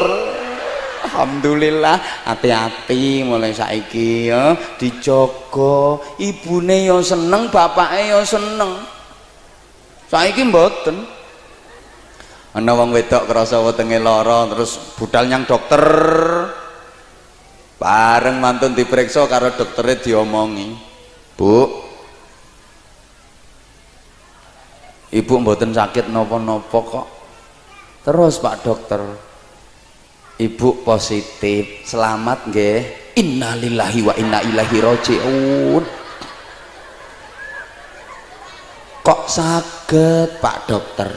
Alhamdulillah 1.02 2.24
hati-hati 2.24 3.20
mulai 3.20 3.52
saiki 3.52 4.32
ya 4.32 4.56
dijogo 4.80 6.00
ibune 6.16 6.88
ya 6.88 6.96
seneng 7.04 7.52
bapake 7.52 8.08
ya 8.08 8.24
seneng 8.24 8.80
saiki 10.12 10.44
mboten. 10.44 10.96
Ana 12.52 12.76
wong 12.76 12.92
wedok 12.92 13.24
krasa 13.24 13.64
wetenge 13.64 13.96
lara 13.96 14.44
terus 14.52 14.76
budal 15.00 15.24
nyang 15.24 15.48
dokter. 15.48 15.80
Bareng 17.80 18.36
mantun 18.36 18.76
diperiksa 18.76 19.24
karo 19.24 19.56
dokternya 19.56 20.04
diomongi. 20.04 20.76
Bu. 21.32 21.80
Ibu 25.12 25.34
mboten 25.40 25.72
sakit 25.72 26.12
nopo-nopo 26.12 26.78
kok. 26.84 27.06
Terus 28.04 28.36
pak 28.36 28.60
dokter. 28.60 29.00
Ibu 30.36 30.84
positif. 30.84 31.88
Selamat 31.88 32.52
nggih. 32.52 33.16
Innalillahi 33.16 34.00
wa 34.04 34.14
inna 34.16 34.40
ilaihi 34.44 34.78
rajiun 34.80 36.01
kok 39.02 39.26
sakit 39.26 40.38
pak 40.38 40.56
dokter? 40.70 41.10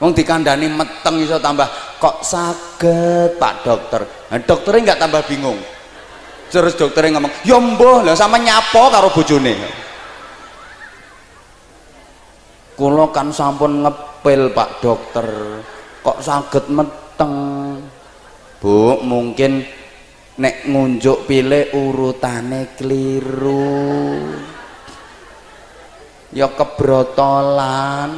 Wong 0.00 0.16
dikandani 0.16 0.64
meteng 0.72 1.20
iso 1.20 1.36
tambah 1.36 1.68
kok 2.00 2.24
sakit 2.24 3.36
pak 3.36 3.54
dokter? 3.60 4.00
Nah, 4.32 4.40
dokternya 4.40 4.80
nggak 4.92 5.00
tambah 5.04 5.22
bingung. 5.28 5.60
Terus 6.50 6.74
dokternya 6.74 7.20
ngomong 7.20 7.32
ya 7.46 7.60
mbah 7.60 8.02
lah 8.02 8.16
sama 8.16 8.40
nyapo 8.40 8.90
karo 8.90 9.12
bojone? 9.12 9.54
Kula 12.74 13.12
kan 13.12 13.28
sampun 13.30 13.84
ngepil 13.84 14.50
pak 14.56 14.70
dokter. 14.80 15.28
Kok 16.00 16.18
sakit 16.24 16.64
meteng? 16.72 17.34
Bu 18.56 19.04
mungkin 19.04 19.60
nek 20.40 20.64
ngunjuk 20.64 21.28
pilih 21.28 21.76
urutane 21.76 22.72
keliru 22.72 24.24
ya 26.34 26.50
kebrotolan. 26.50 28.14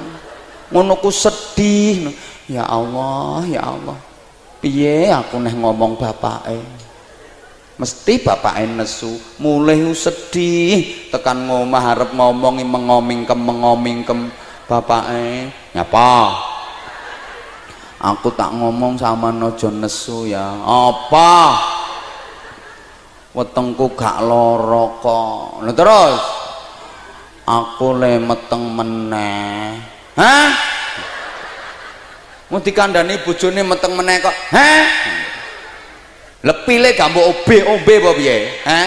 Ngono 0.73 0.97
ku 1.01 1.13
sedih. 1.13 2.13
Ya 2.49 2.65
Allah 2.69 3.45
ya 3.49 3.63
Allah. 3.77 3.99
Piye 4.63 5.11
aku 5.11 5.43
neh 5.43 5.53
ngomong 5.53 5.99
bapake? 5.99 6.61
Mesti 7.77 8.23
bapake 8.23 8.69
nesu. 8.69 9.17
Mulai 9.41 9.93
sedih. 9.93 11.09
Tekan 11.13 11.49
ngomah 11.49 11.83
harap 11.83 12.11
ngomongi 12.15 12.65
mengomingkem 12.65 13.37
mengomingkem 13.37 14.31
bapake 14.69 15.51
nyapa 15.75 16.53
aku 18.03 18.35
tak 18.35 18.51
ngomong 18.51 18.99
sama 18.99 19.31
nojo 19.31 19.71
nesu 19.71 20.27
ya. 20.27 20.59
Apa? 20.67 21.57
Wetengku 23.33 23.95
gak 23.97 24.21
loro 24.21 24.99
kok. 25.01 25.65
Terus 25.73 26.42
aku 27.47 27.99
le 27.99 28.19
meteng 28.23 28.65
meneh. 28.71 29.79
Hah? 30.19 30.51
Mau 32.53 32.61
dikandani 32.61 33.25
bojone 33.25 33.65
meteng 33.65 33.97
meneh 33.97 34.21
kok. 34.21 34.37
Hah? 34.53 34.85
Le 36.43 36.55
pile 36.67 36.93
gak 36.93 37.15
mbok 37.15 37.27
obe 37.33 37.57
obe 37.65 37.95
apa 38.03 38.11
piye? 38.19 38.37
Hah? 38.67 38.87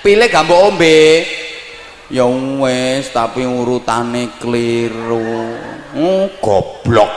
Pile 0.00 0.26
gak 0.32 0.44
mbok 0.48 0.60
ombe. 0.72 0.98
Ya 2.12 2.28
wis 2.28 3.08
tapi 3.14 3.48
urutane 3.48 4.36
keliru. 4.36 5.56
Oh, 5.94 6.26
goblok 6.42 7.12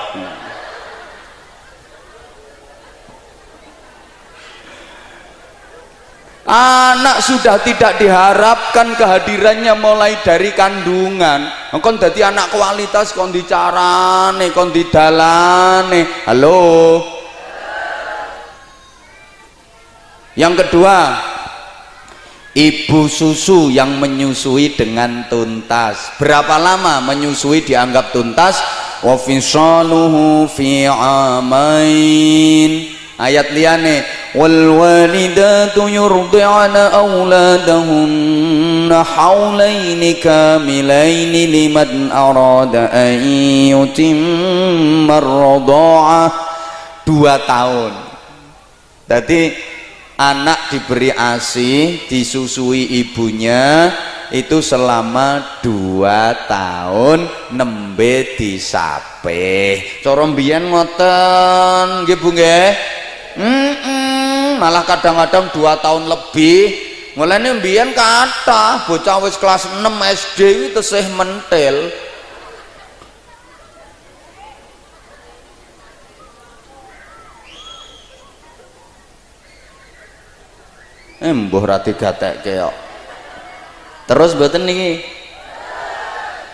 anak 6.47 7.19
sudah 7.19 7.59
tidak 7.59 7.99
diharapkan 7.99 8.95
kehadirannya 8.95 9.75
mulai 9.75 10.15
dari 10.23 10.55
kandungan. 10.55 11.51
Kon 11.83 11.99
jadi 11.99 12.31
anak 12.31 12.55
kualitas 12.55 13.11
kon 13.11 13.35
dicarane 13.35 14.55
kon 14.55 14.71
didalane 14.71 16.23
halo? 16.23 17.03
Yang 20.39 20.53
kedua 20.63 20.97
ibu 22.55 23.11
susu 23.11 23.67
yang 23.67 23.99
menyusui 23.99 24.71
dengan 24.79 25.27
tuntas. 25.27 26.15
Berapa 26.15 26.55
lama 26.55 27.03
menyusui 27.03 27.67
dianggap 27.67 28.15
tuntas? 28.15 28.63
Wa 29.03 29.19
fisaluhu 29.19 30.47
fi 30.47 30.87
amain. 30.87 32.71
Ayat 33.17 33.49
liane 33.49 34.05
walidatu 34.35 35.87
yurdi'na 35.87 36.91
auladahunna 36.91 39.05
haulaini 39.05 40.19
kamilaini 40.19 41.47
liman 41.47 42.11
arada 42.11 42.91
an 42.91 43.13
yutimma 43.71 45.21
ar 45.21 46.33
dua 47.07 47.39
tahun. 47.47 47.93
Jadi 49.07 49.55
anak 50.19 50.73
diberi 50.73 51.13
ASI 51.13 52.03
disusui 52.09 52.99
ibunya 52.99 53.93
itu 54.27 54.59
selama 54.59 55.63
dua 55.63 56.35
tahun 56.51 57.31
nembe 57.55 58.35
disape 58.35 59.79
cara 60.03 60.27
mbiyen 60.27 60.67
ngoten 60.67 62.03
nggih 62.03 62.19
Bu 62.19 62.35
mm 62.35 62.35
-mm, 63.39 63.96
malah 64.57 64.83
kadang-kadang 64.83 65.53
dua 65.53 65.77
tahun 65.79 66.09
lebih. 66.09 66.89
Mulai 67.17 67.41
mbiyen 67.41 67.97
kata 67.97 68.85
bocah 68.85 69.17
wis 69.25 69.41
kelas 69.41 69.65
6 69.65 69.81
SD 69.89 70.39
itu 70.69 70.77
tesih 70.77 71.09
mentil. 71.17 71.89
Eh 81.17 81.33
mbuh 81.33 81.65
rati 81.65 81.97
gatek 81.97 82.45
kok. 82.45 82.75
Terus 84.05 84.37
mboten 84.37 84.69
niki? 84.69 85.01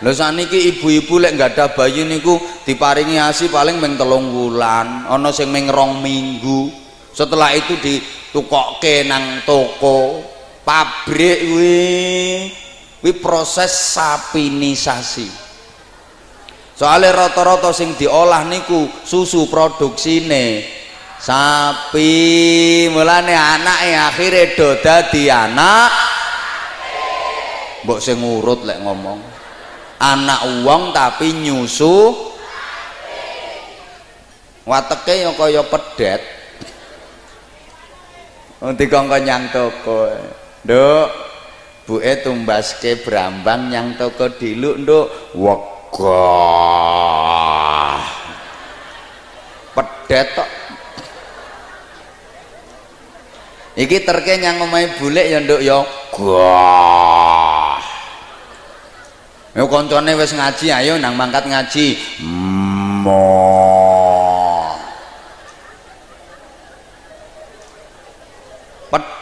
Lho 0.03 0.11
saniki 0.15 0.71
ibu-ibu 0.71 1.19
lek 1.19 1.39
ada 1.39 1.71
bayi 1.75 2.07
niku 2.07 2.39
diparingi 2.63 3.19
asi 3.19 3.51
paling 3.51 3.79
meng 3.79 3.95
telung 3.95 4.31
wulan 4.35 5.07
ana 5.07 5.31
sing 5.31 5.47
minggu 5.51 6.82
setelah 7.13 7.53
itu 7.53 7.77
ditukokke 7.77 9.05
nang 9.05 9.45
toko 9.45 10.25
pabrik 10.65 11.45
kuwi 11.45 11.85
kuwi 13.05 13.13
proses 13.21 13.69
sapinisasi. 13.69 15.29
Soalnya 16.73 17.13
rata-rata 17.29 17.69
sing 17.69 17.93
diolah 17.93 18.41
niku 18.49 18.89
susu 19.05 19.45
produksine. 19.45 20.65
Sapi 21.21 22.89
mulane 22.91 23.31
anak 23.31 23.79
ya 23.87 24.09
akhirnya 24.09 24.57
do 24.57 24.69
dadi 24.81 25.29
anak. 25.29 25.91
Mbok 27.85 27.99
sing 28.01 28.17
ngurut 28.19 28.65
lek 28.65 28.81
ngomong. 28.81 29.21
Anak 30.01 30.65
uang 30.65 30.91
tapi 30.91 31.31
nyusu. 31.31 32.11
Wateke 34.65 35.13
ya 35.23 35.31
kaya 35.37 35.63
pedet 35.63 36.42
nanti 38.63 38.87
kongko 38.87 39.19
nyang 39.19 39.51
toko. 39.51 40.07
Nduk 40.63 41.11
buke 41.83 42.23
tumbaske 42.23 43.03
brambang 43.03 43.67
nyang 43.67 43.99
toko 43.99 44.31
diluk 44.39 44.79
nduk. 44.79 45.35
Wegah. 45.35 46.07
Pedet 49.75 50.27
tok. 50.31 50.47
Iki 53.73 54.05
terke 54.07 54.39
yang 54.39 54.63
ngomai 54.63 54.95
bulek 54.95 55.27
ya 55.27 55.43
nduk 55.43 55.59
ya. 55.59 55.83
Gah 56.13 57.81
ya 59.53 59.65
koncone 59.69 60.17
ngaji 60.17 60.67
ayo 60.71 60.97
nang 60.97 61.19
mangkat 61.19 61.45
ngaji. 61.45 61.97
Mo 63.03 63.82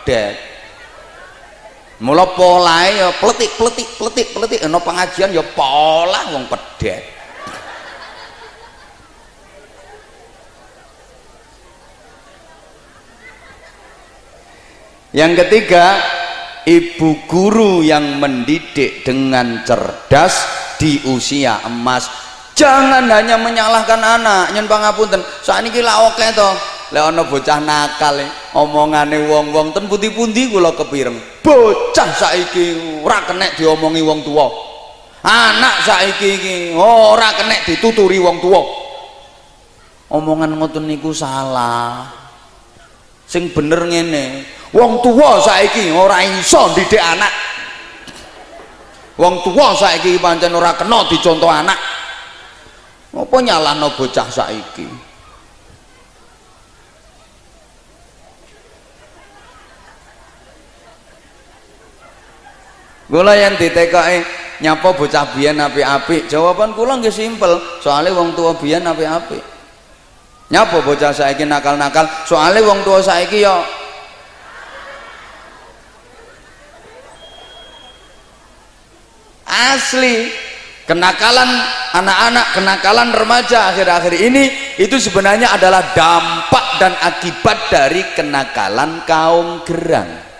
pedet 0.01 0.33
mula 2.01 2.33
polae 2.33 2.97
ya 2.97 3.13
pletik 3.21 3.53
pletik 3.53 3.85
pletik 3.93 4.27
pletik. 4.33 4.59
Ana 4.65 4.81
pengajian 4.81 5.29
ya 5.29 5.45
pola 5.53 6.33
wong 6.33 6.49
pedet 6.49 7.05
yang 15.13 15.37
ketiga 15.37 16.01
ibu 16.65 17.21
guru 17.29 17.85
yang 17.85 18.17
mendidik 18.17 19.05
dengan 19.05 19.61
cerdas 19.61 20.41
di 20.81 20.97
usia 21.05 21.61
emas. 21.69 22.09
Jangan 22.57 23.05
hanya 23.13 23.37
menyalahkan 23.37 24.01
anak 24.01 24.57
nyen 24.57 24.65
pangapunten 24.65 25.21
saat 25.45 25.61
ini 25.65 25.85
lah 25.85 26.09
oke 26.09 26.25
toh 26.33 26.80
lek 26.91 27.03
ana 27.07 27.23
bocah 27.23 27.59
nakal 27.63 28.19
e, 28.19 28.27
omongane 28.51 29.15
wong-wong 29.31 29.71
ten 29.71 29.87
pundi-pundi 29.87 30.51
kula 30.51 30.75
kepireng. 30.75 31.15
Bocah 31.39 32.09
saiki 32.11 32.99
ora 32.99 33.23
kenek 33.23 33.55
diomongi 33.55 34.03
wong 34.03 34.19
tua 34.27 34.51
anak 35.23 35.87
saiki 35.87 36.27
iki 36.35 36.55
ora 36.75 37.31
kenek 37.31 37.63
dituturi 37.63 38.19
wong 38.19 38.43
tua 38.43 38.61
omongan 40.11 40.59
ngoten 40.59 40.91
niku 40.91 41.15
salah. 41.15 42.11
Sing 43.23 43.55
bener 43.55 43.87
ngene 43.87 44.43
wong 44.75 44.99
tua 44.99 45.39
saiki 45.39 45.95
ora 45.95 46.19
iso 46.27 46.75
didik 46.75 46.99
anak. 46.99 47.31
Wong 49.15 49.39
tua 49.47 49.71
saiki 49.79 50.19
pancen 50.19 50.51
ora 50.51 50.75
kena 50.75 51.07
dicontoh 51.07 51.47
anak. 51.47 51.79
Apa 53.15 53.37
nyalahno 53.39 53.95
bocah 53.95 54.27
saiki 54.27 55.10
Kula 63.11 63.35
yang 63.35 63.59
ditekoki 63.59 64.23
nyapa 64.63 64.95
bocah 64.95 65.35
biyen 65.35 65.59
apik-apik. 65.59 66.31
Jawaban 66.31 66.71
kula 66.71 67.03
nggih 67.03 67.11
simpel, 67.11 67.59
soalnya 67.83 68.15
wong 68.15 68.31
tua 68.39 68.55
biyen 68.55 68.87
apik-apik. 68.87 69.43
Nyapa 70.47 70.79
bocah 70.79 71.11
saiki 71.11 71.43
nakal-nakal, 71.43 72.07
soalnya 72.23 72.63
wong 72.63 72.79
tua 72.87 73.03
saiki 73.03 73.43
ya 73.43 73.59
asli 79.51 80.31
kenakalan 80.87 81.47
anak-anak 81.91 82.47
kenakalan 82.55 83.09
remaja 83.11 83.75
akhir-akhir 83.75 84.15
ini 84.15 84.43
itu 84.79 84.95
sebenarnya 84.99 85.51
adalah 85.55 85.91
dampak 85.91 86.65
dan 86.79 86.93
akibat 86.99 87.67
dari 87.67 88.01
kenakalan 88.15 89.03
kaum 89.03 89.63
gerang 89.67 90.30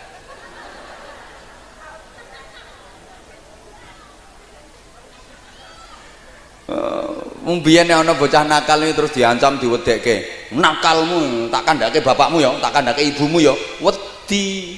Mumbiyen 7.41 7.89
nek 7.89 8.05
ana 8.05 8.13
bocah 8.13 8.45
nakal 8.45 8.85
ini 8.85 8.93
terus 8.93 9.17
diancam 9.17 9.57
diwedekke. 9.57 10.49
Nakalmu 10.53 11.49
tak 11.49 11.65
kandhake 11.65 12.05
bapakmu 12.05 12.37
ya, 12.37 12.53
tak 12.61 12.71
kandhake 12.77 13.01
ibumu 13.09 13.41
ya. 13.41 13.53
Wedi. 13.81 14.77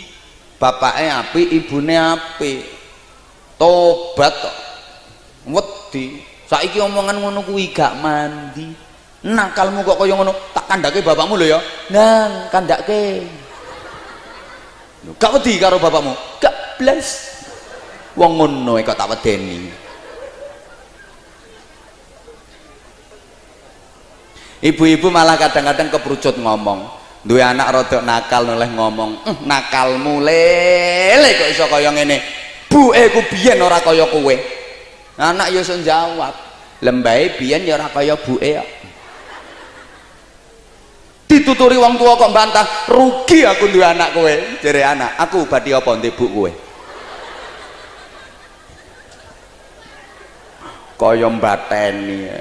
Bapake 0.56 1.12
apik, 1.12 1.52
ibune 1.52 1.92
apik. 2.00 2.64
Tobat 3.60 4.32
kok. 4.32 4.56
Wedi. 5.52 6.24
Saiki 6.48 6.80
omongan 6.80 7.20
ngono 7.20 7.44
kuwi 7.44 7.76
gak 7.76 8.00
mandi. 8.00 8.72
Nakalmu 9.28 9.84
kok 9.84 10.00
kaya 10.00 10.16
ngono, 10.16 10.32
tak 10.56 10.64
kandhake 10.72 11.04
bapakmu 11.04 11.36
lho 11.36 11.52
ya. 11.52 11.60
Nang, 11.92 12.48
kandhake. 12.48 13.28
Gak 15.20 15.32
wedi 15.36 15.60
karo 15.60 15.84
bapakmu. 15.84 16.16
Gak 16.40 16.80
blas. 16.80 17.36
Wong 18.16 18.40
ngono 18.40 18.80
kok 18.80 18.96
tak 18.96 19.12
wedeni. 19.12 19.83
Ibu-ibu 24.64 25.12
malah 25.12 25.36
kadang-kadang 25.36 25.92
kebrucut 25.92 26.40
ngomong. 26.40 27.04
Dua 27.24 27.56
anak 27.56 27.72
rodok 27.72 28.04
nakal 28.04 28.44
noleh 28.44 28.68
ngomong 28.68 29.24
eh, 29.24 29.36
nakalmu 29.48 30.20
lele 30.20 31.30
kok 31.40 31.50
iso 31.56 31.66
kaya 31.72 31.88
ngene. 31.92 32.20
Bu 32.68 32.92
eh 32.92 33.08
ku 33.12 33.24
ora 33.64 33.80
kaya 33.80 34.04
kowe. 34.12 34.36
Anak 35.16 35.56
yo 35.56 35.64
iso 35.64 35.80
jawab 35.80 36.36
lembahe 36.84 37.40
biyen 37.40 37.64
ya 37.64 37.80
ora 37.80 37.88
kaya 37.88 38.20
bu 38.20 38.36
ya 38.44 38.60
dituturi 41.34 41.82
wong 41.82 41.98
tua 41.98 42.14
kok 42.14 42.30
bantah 42.30 42.66
rugi 42.94 43.42
aku 43.42 43.68
duwe 43.74 43.84
anak 43.84 44.14
kowe. 44.14 44.34
Jere 44.62 44.86
anak 44.86 45.18
aku 45.18 45.50
badhe 45.50 45.74
apa 45.74 45.92
ndek 45.98 46.14
bu 46.14 46.26
kowe? 46.30 46.52
Kaya 50.94 51.28
mbateni 51.28 52.18
ya. 52.30 52.38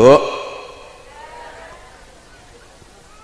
Bu. 0.00 0.16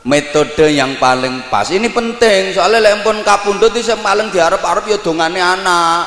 Metode 0.05 0.77
yang 0.77 1.01
paling 1.01 1.49
pas. 1.49 1.73
Ini 1.73 1.89
penting 1.89 2.53
soalnya 2.53 2.93
lempun 2.93 3.25
kapundut 3.25 3.73
itu 3.75 3.97
paling 4.05 4.29
diharap-harap 4.29 4.85
ya 4.85 5.01
dongane 5.01 5.41
anak. 5.41 6.05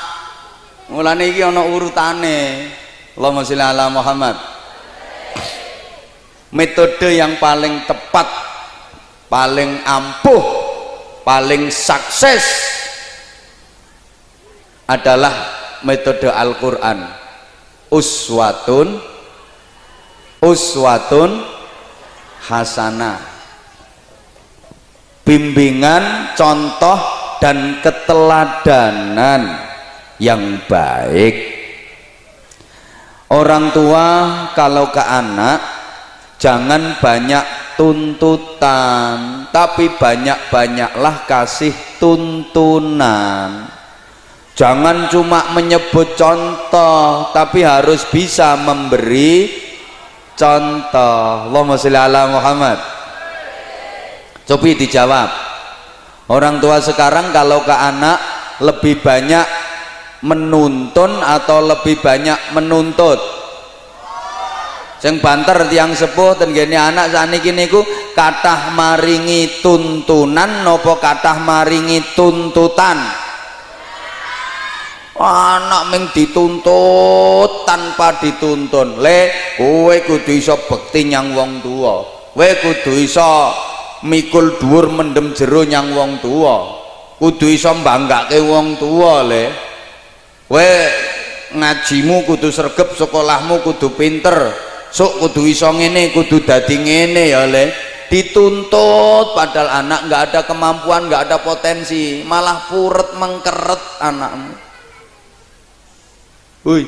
Mulane 0.93 1.33
iki 1.33 1.41
ana 1.41 1.65
urutane. 1.65 2.69
Allahumma 3.17 3.43
sholli 3.43 3.65
ala 3.65 3.89
Muhammad. 3.89 4.37
Metode 6.53 7.17
yang 7.17 7.41
paling 7.41 7.83
tepat 7.89 8.29
paling 9.25 9.83
ampuh 9.83 10.43
paling 11.25 11.67
sukses 11.73 12.45
adalah 14.85 15.33
metode 15.83 16.29
Al-Quran. 16.29 17.03
Uswatun 17.91 19.18
uswatun 20.39 21.43
hasanah 22.47 23.19
bimbingan 25.29 26.33
contoh 26.33 26.97
dan 27.37 27.77
keteladanan 27.85 29.61
yang 30.17 30.57
baik. 30.65 31.61
Orang 33.29 33.69
tua 33.69 34.07
kalau 34.57 34.89
ke 34.89 34.97
anak 34.97 35.61
jangan 36.41 36.97
banyak 36.97 37.45
tuntutan 37.77 39.45
tapi 39.53 39.93
banyak-banyaklah 39.93 41.29
kasih 41.29 41.77
tuntunan. 42.01 43.69
Jangan 44.57 45.07
cuma 45.13 45.53
menyebut 45.53 46.17
contoh 46.17 47.29
tapi 47.31 47.61
harus 47.63 48.03
bisa 48.09 48.57
memberi 48.59 49.68
contoh 50.39 51.51
Allahumma 51.51 51.75
sholli 51.75 51.99
ala 51.99 52.31
Muhammad. 52.31 52.79
Coba 54.47 54.71
dijawab. 54.71 55.29
Orang 56.31 56.63
tua 56.63 56.79
sekarang 56.79 57.35
kalau 57.35 57.61
ke 57.67 57.75
anak 57.75 58.17
lebih 58.63 59.03
banyak 59.03 59.43
menuntun 60.23 61.19
atau 61.19 61.59
lebih 61.67 61.99
banyak 61.99 62.55
menuntut? 62.55 63.19
Sing 64.99 65.23
banter 65.23 65.67
tiang 65.71 65.95
sepuh 65.95 66.35
dan 66.35 66.51
gini 66.51 66.75
anak 66.75 67.15
saat 67.15 67.31
ini 67.31 67.71
ku 67.71 67.79
katah 68.11 68.75
maringi 68.75 69.63
tuntunan 69.63 70.67
nopo 70.67 70.99
katah 70.99 71.39
maringi 71.39 72.03
tuntutan 72.19 72.99
anak 75.19 75.91
ming 75.91 76.03
dituntut 76.15 77.67
tanpa 77.67 78.15
dituntun. 78.23 79.03
Le 79.03 79.53
kowe 79.59 79.95
kudu 80.07 80.31
iso 80.31 80.55
bekti 80.63 81.11
nyang 81.11 81.35
wong 81.35 81.59
tua 81.59 81.95
kowe 82.31 82.49
kudu 82.63 82.95
iso 82.95 83.51
mikul 84.07 84.55
dhuwur 84.55 84.95
mendem 84.95 85.35
jero 85.35 85.67
nyang 85.67 85.91
wong 85.91 86.23
tua 86.23 86.55
kudu 87.19 87.51
iso 87.51 87.75
mbanggake 87.75 88.39
wong 88.39 88.79
tua 88.79 89.27
le. 89.27 89.43
Kowe 90.47 90.71
ngajimu 91.53 92.23
kudu 92.25 92.49
sregep 92.49 92.95
sekolahmu 92.95 93.61
kudu 93.61 93.93
pinter. 93.93 94.55
Sok 94.89 95.21
kudu 95.21 95.45
iso 95.45 95.69
ngene 95.69 96.09
kudu 96.15 96.41
dadi 96.41 96.79
ngene 96.79 97.23
ya 97.29 97.43
le. 97.45 97.69
Dituntut 98.09 99.37
padahal 99.37 99.85
anak 99.85 100.09
nggak 100.09 100.21
ada 100.33 100.41
kemampuan 100.49 101.05
nggak 101.05 101.29
ada 101.29 101.37
potensi. 101.45 102.25
Malah 102.25 102.65
puret 102.65 103.13
mengkeret 103.13 104.01
anakmu 104.01 104.68
Hui. 106.69 106.85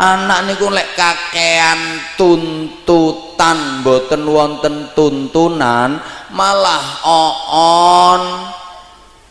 Anak 0.00 0.48
niku 0.48 0.72
lek 0.72 0.96
kakean 0.96 2.00
tuntutan 2.16 3.84
boten 3.84 4.24
wonten 4.24 4.96
tuntunan 4.96 6.00
malah 6.32 7.04
oon 7.04 8.22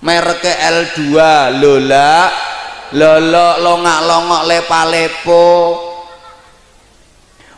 merek 0.05 0.45
L2 0.45 1.17
lola 1.57 2.29
lolo 2.93 3.47
longak-longok 3.57 4.45
lepa-lepo 4.45 5.49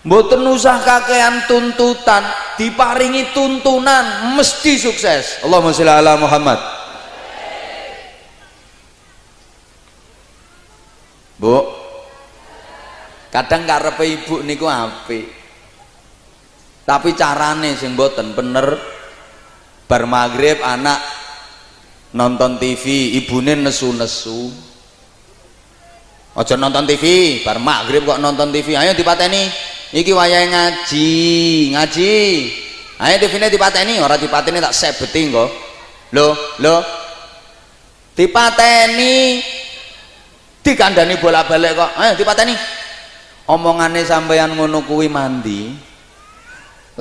Mboten 0.01 0.41
usah 0.49 0.81
kakean 0.81 1.45
tuntutan, 1.45 2.25
diparingi 2.57 3.37
tuntunan 3.37 4.33
mesti 4.33 4.73
sukses. 4.81 5.45
Allahumma 5.45 5.69
sholli 5.69 5.93
ala 5.93 6.17
Muhammad. 6.17 6.80
Bu. 11.41 11.57
Kadang 13.33 13.65
karepe 13.65 14.05
ibu 14.05 14.45
niku 14.45 14.69
apik. 14.69 15.25
Tapi 16.85 17.17
carane 17.17 17.73
sing 17.73 17.97
mboten 17.97 18.37
bener 18.37 18.77
bar 19.89 20.05
maghrib 20.05 20.61
anak 20.61 21.01
nonton 22.13 22.61
TV, 22.61 23.17
ibune 23.17 23.57
nesu-nesu. 23.57 24.51
Aja 26.37 26.55
nonton 26.55 26.85
TV, 26.85 27.39
bar 27.41 27.57
maghrib 27.57 28.05
kok 28.05 28.21
nonton 28.21 28.53
TV. 28.53 28.77
Ayo 28.77 28.93
dipateni. 28.93 29.49
Iki 29.91 30.11
wayahe 30.15 30.47
ngaji, 30.47 31.11
ngaji. 31.75 32.15
Ayo 33.01 33.15
TV-ne 33.19 33.47
dipateni, 33.51 33.99
ora 33.99 34.15
dipateni 34.15 34.63
tak 34.63 34.75
sebeti 34.75 35.27
kok. 35.27 35.49
Lho, 36.15 36.27
lho. 36.63 36.77
Dipateni 38.15 39.39
dikandani 40.61 41.17
bolak-balik 41.17 41.77
kok. 41.77 41.91
Ayo 41.97 42.13
dipateni. 42.17 42.53
Omongane 43.49 44.05
sampeyan 44.05 44.53
ngono 44.55 44.85
kuwi 44.85 45.09
mandi. 45.11 45.73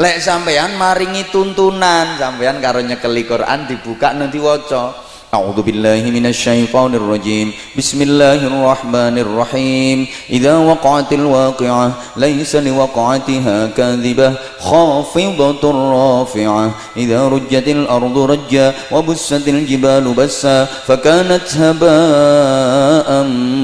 Lek 0.01 0.23
sampeyan 0.23 0.75
maringi 0.81 1.29
tuntunan 1.29 2.17
sampeyan 2.17 2.63
karo 2.63 2.81
nyekeli 2.81 3.27
Quran 3.29 3.69
dibuka 3.69 4.17
nanti 4.17 4.41
waca 4.41 5.10
أعوذ 5.35 5.63
بالله 5.63 6.11
من 6.11 6.27
الشيطان 6.27 6.95
الرجيم. 6.95 7.53
بسم 7.79 8.03
الله 8.03 8.35
الرحمن 8.35 9.19
الرحيم. 9.19 10.07
إذا 10.31 10.57
وقعت 10.57 11.13
الواقعة 11.13 11.93
ليس 12.17 12.57
لوقعتها 12.57 13.67
كاذبة. 13.67 14.35
خافضة 14.61 15.63
رافعة. 15.71 16.71
إذا 16.97 17.29
رجت 17.29 17.69
الأرض 17.69 18.19
رجا 18.19 18.75
وبست 18.91 19.49
الجبال 19.49 20.15
بسا 20.15 20.65
فكانت 20.65 21.47
هباء 21.57 23.09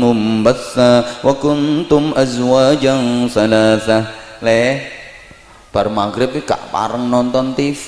منبثا 0.03 1.05
وكنتم 1.25 2.13
أزواجا 2.17 3.29
ثلاثة. 3.35 4.05
ليه؟ 4.43 4.96
Bar 5.77 5.93
maghrib 5.93 6.33
iki 6.33 6.49
gak 6.49 6.73
pareng 6.73 7.05
nonton 7.13 7.53
TV 7.53 7.85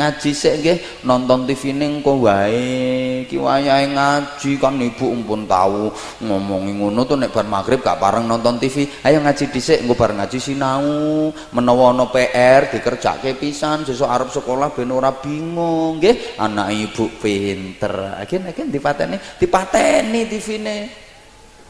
ngaji 0.00 0.30
sik 0.32 0.54
nggih 0.64 0.78
nonton 1.04 1.44
TV 1.44 1.76
ning 1.76 2.00
engko 2.00 2.16
wae. 2.16 3.28
Iki 3.28 3.36
wayahe 3.36 3.92
ngaji 3.92 4.56
kan 4.56 4.80
ibu 4.80 5.04
umpun 5.12 5.44
tahu 5.44 5.92
ngomongi 6.24 6.80
ngono 6.80 7.04
tuh 7.04 7.20
nek 7.20 7.28
bar 7.28 7.44
maghrib 7.44 7.84
gak 7.84 8.00
pareng 8.00 8.24
nonton 8.24 8.56
TV 8.56 8.88
ayo 9.04 9.20
ngaji 9.20 9.52
dhisik 9.52 9.84
engko 9.84 10.00
bar 10.00 10.16
ngaji 10.16 10.40
sinau. 10.40 11.28
Menawa 11.52 11.92
ana 11.92 12.08
PR 12.08 12.72
dikerjake 12.72 13.36
pisan 13.36 13.84
sesuk 13.84 14.08
arep 14.08 14.32
sekolah 14.32 14.72
ben 14.72 14.88
ora 14.88 15.12
bingung 15.12 16.00
nggih. 16.00 16.40
Anak 16.40 16.72
ibu 16.72 17.04
pinter. 17.20 18.16
Agen 18.16 18.48
agen 18.48 18.72
dipateni 18.72 19.20
dipateni 19.36 20.24
TV-ne 20.24 20.78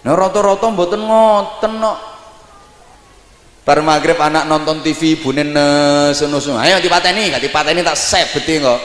Nah 0.00 0.16
rata-rata 0.16 0.70
mboten 0.72 1.04
ngoten 1.04 1.72
kok. 1.76 1.82
No 1.82 2.09
bar 3.60 3.84
maghrib 3.84 4.16
anak 4.16 4.48
nonton 4.48 4.80
TV 4.80 5.20
ibune 5.20 5.44
nesu-nesu. 5.44 6.56
Ayo 6.56 6.80
dipateni 6.80 7.28
gak 7.30 7.44
dipateni 7.44 7.84
tak 7.84 7.98
sebeti 7.98 8.60
kok. 8.60 8.80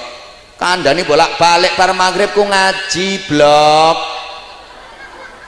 Kandhani 0.56 1.04
bolak-balik 1.04 1.76
bar 1.76 1.92
maghrib 1.96 2.32
ku 2.36 2.44
ngaji 2.44 3.08
blok. 3.28 3.98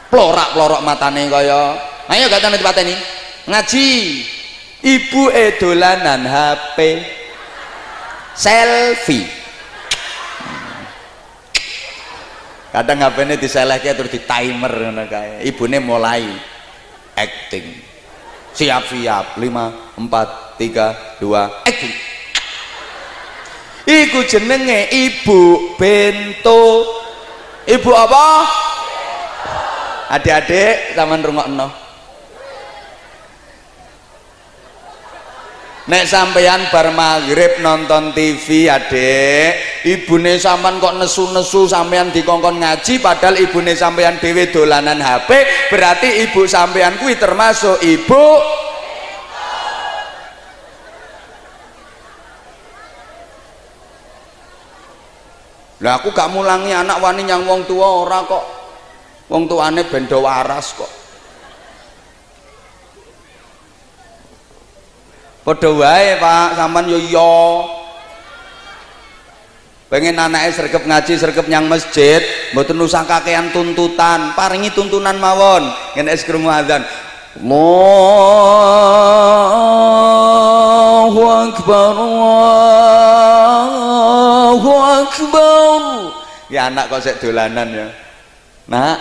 Plorak-plorok 0.07 0.81
matane 0.83 1.27
kaya. 1.27 1.75
Ayo 2.07 2.31
gak 2.31 2.41
tani 2.43 2.59
dipateni. 2.59 2.95
Ngaji. 3.47 3.89
Ibu 4.77 5.33
edolanan 5.33 6.21
HP 6.29 6.77
selfie. 8.37 9.25
Kadang 12.69 13.01
HP 13.01 13.17
ini 13.25 13.35
diselehke 13.41 13.89
terus 13.97 14.13
di 14.13 14.21
timer 14.21 14.69
ngono 14.69 15.09
kae. 15.09 15.41
Mulai 15.81 16.29
acting 17.17 17.86
siap-siap 18.57 19.37
5 19.37 19.45
4 20.01 20.57
3 20.57 21.21
2 21.21 21.69
action. 21.69 21.93
Iku 23.87 24.19
jenenge 24.25 24.89
ibu 24.91 25.73
bento. 25.77 26.63
Ibu 27.69 27.91
apa? 27.93 28.25
Adik-adik 30.17 30.97
zaman 30.97 31.21
rungokno 31.21 31.86
nek 35.87 36.03
sampeyan 36.03 36.67
bar 36.67 36.91
maghrib 36.91 37.63
nonton 37.63 38.11
TV 38.11 38.67
adik 38.67 39.83
ibune 39.87 40.35
sampean 40.35 40.83
kok 40.83 40.99
nesu-nesu 40.99 41.63
sampeyan 41.63 42.11
dikongkon 42.11 42.59
ngaji 42.59 42.99
padahal 42.99 43.39
ibune 43.39 43.71
sampeyan 43.71 44.19
dhewe 44.19 44.51
dolanan 44.51 44.99
HP 44.99 45.29
berarti 45.71 46.27
ibu 46.27 46.43
sampeyan 46.43 46.99
kuwi 46.99 47.15
termasuk 47.15 47.79
ibu. 47.83 48.25
Lah 55.77 56.01
aku 56.01 56.09
gak 56.09 56.33
mulangi 56.33 56.73
anak 56.73 56.97
wani 56.97 57.21
yang 57.29 57.45
wong 57.45 57.69
tua 57.69 58.01
ora 58.01 58.25
kok. 58.25 58.45
Wong 59.29 59.45
tuane 59.45 59.85
bendo 59.85 60.25
waras 60.25 60.73
kok 60.73 60.96
padha 65.47 65.71
wae 65.71 66.19
Pak. 66.19 66.59
Sampean 66.59 66.91
yo 66.91 66.99
yo 66.99 67.63
pengen 69.87 70.19
anaknya 70.19 70.51
sergap 70.51 70.83
ngaji 70.83 71.15
sergap 71.15 71.47
nyang 71.47 71.71
masjid 71.71 72.19
mboten 72.51 72.75
usah 72.83 73.07
kakean 73.07 73.55
tuntutan. 73.55 74.35
Paringi 74.35 74.75
tuntunan 74.75 75.15
mawon. 75.15 75.71
Ngene 75.95 76.11
es 76.11 76.27
krungu 76.27 76.51
azan 76.51 76.83
Allahu 77.39 77.63
akbar 81.47 81.95
Allahu 83.71 84.73
akbar. 84.75 86.11
Ya 86.51 86.67
anak 86.67 86.91
kok 86.91 86.99
sik 87.07 87.23
dolanan 87.23 87.71
ya. 87.71 87.87
Nak 88.67 88.99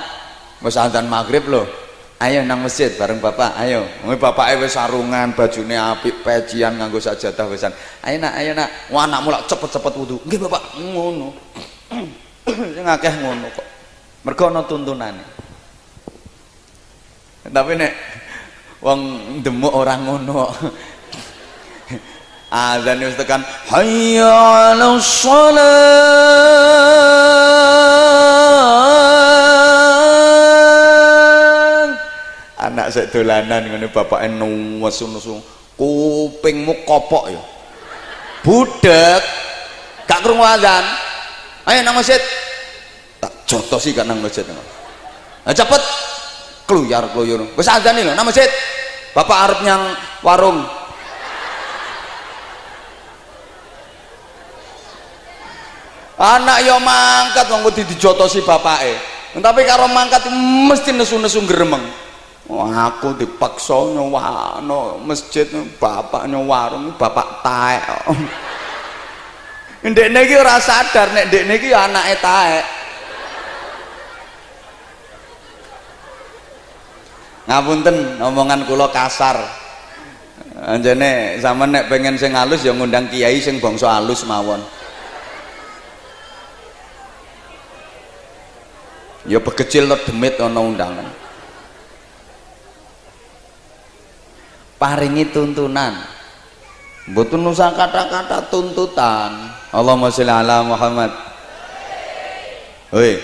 wis 0.63 0.79
azan 0.79 1.11
maghrib 1.11 1.43
loh 1.51 1.86
ayo 2.17 2.41
nang 2.45 2.65
masjid 2.65 2.93
bareng 2.97 3.21
bapak 3.21 3.57
ayo. 3.61 3.85
Bapak 4.17 4.57
wis 4.61 4.77
sarungan 4.77 5.37
bajune 5.37 5.77
apik 5.77 6.25
pecian 6.25 6.77
nganggo 6.81 7.01
sajadah 7.01 7.47
wisan 7.49 7.73
ayo 8.05 8.17
nak 8.21 8.33
ayo 8.41 8.53
nak. 8.57 8.69
Wah 8.89 9.05
anakmu 9.05 9.29
lak 9.33 9.45
cepet-cepet 9.49 9.93
wudu. 9.97 10.17
Nggih 10.25 10.41
bapak. 10.49 10.63
Ngono. 10.81 11.29
Sing 12.75 12.85
ngono 12.85 13.47
kok. 13.53 13.67
Mergo 14.25 14.45
ana 14.49 14.61
tuntunane. 14.65 15.25
Tapi 17.47 17.73
nek 17.79 17.93
wong 18.83 19.01
demuk 19.41 19.73
orang 19.73 20.03
ngono 20.03 20.51
azan 22.53 23.03
wis 23.03 23.17
tekan 23.19 23.43
hayya 23.71 24.31
'alas 24.75 25.27
anak 32.87 32.95
sik 32.95 33.11
dolanan 33.11 33.67
ngene 33.67 33.91
bapake 33.91 34.31
nuwes-nusu 34.31 35.43
kupingmu 35.75 36.87
kopok 36.87 37.35
ya. 37.35 37.43
Budek. 38.47 39.23
Gak 40.07 40.23
krungu 40.23 40.47
azan. 40.47 40.87
Ayo 41.67 41.83
nang 41.83 41.99
masjid. 41.99 42.23
Tak 43.19 43.43
jotosi 43.51 43.91
gak 43.91 44.07
nang 44.07 44.23
masjid. 44.23 44.47
Nah, 44.47 45.51
cepet. 45.51 45.83
Keluyar 46.67 47.11
keluyur 47.11 47.43
wis 47.59 47.67
azan 47.67 47.99
lho 47.99 48.15
nang 48.15 48.23
masjid. 48.23 48.47
Bapak 49.11 49.39
arep 49.51 49.59
nyang 49.67 49.83
warung. 50.23 50.63
Anak 56.23 56.63
yo 56.63 56.79
mangkat 56.79 57.51
wong 57.51 57.67
dijotosi 57.67 58.47
bapake. 58.47 58.95
Tapi 59.35 59.67
karo 59.67 59.91
mangkat 59.91 60.31
mesti 60.71 60.95
nesu-nesu 60.95 61.43
gremeng 61.51 62.06
Wah, 62.47 62.95
aku 62.95 63.19
dipaksa 63.19 63.75
nyowano 63.91 65.03
masjid 65.03 65.51
bapaknya 65.83 66.39
warung 66.39 66.95
bapak 66.95 67.43
taek. 67.43 67.83
Ndek 69.91 70.09
niki 70.15 70.35
ora 70.39 70.59
sadar 70.63 71.11
nek 71.11 71.27
ndek 71.31 71.45
niki 71.47 71.75
ya 71.75 71.91
anake 71.91 72.15
taek. 72.23 72.65
Ngapunten 77.51 78.23
omongan 78.23 78.63
kula 78.67 78.95
kasar. 78.95 79.43
Anjene 80.57 81.39
zaman 81.43 81.75
nek 81.75 81.91
pengen 81.91 82.15
sing 82.15 82.35
halus 82.35 82.63
ya 82.63 82.75
ngundang 82.75 83.11
kiai 83.11 83.43
sing 83.43 83.59
bangsa 83.59 83.91
halus 83.91 84.23
mawon. 84.23 84.63
Ya 89.27 89.43
bekecil 89.43 89.91
demit 89.91 90.39
ana 90.39 90.63
undangan. 90.63 91.26
Paringi 94.77 95.29
tuntunan 95.33 95.97
butuh 97.13 97.41
nusa 97.41 97.73
kata-kata 97.73 98.49
tuntutan 98.53 99.33
Allahumma 99.73 100.13
sholli 100.13 100.33
ala 100.33 100.63
Muhammad 100.65 101.13
Hoi 102.93 103.21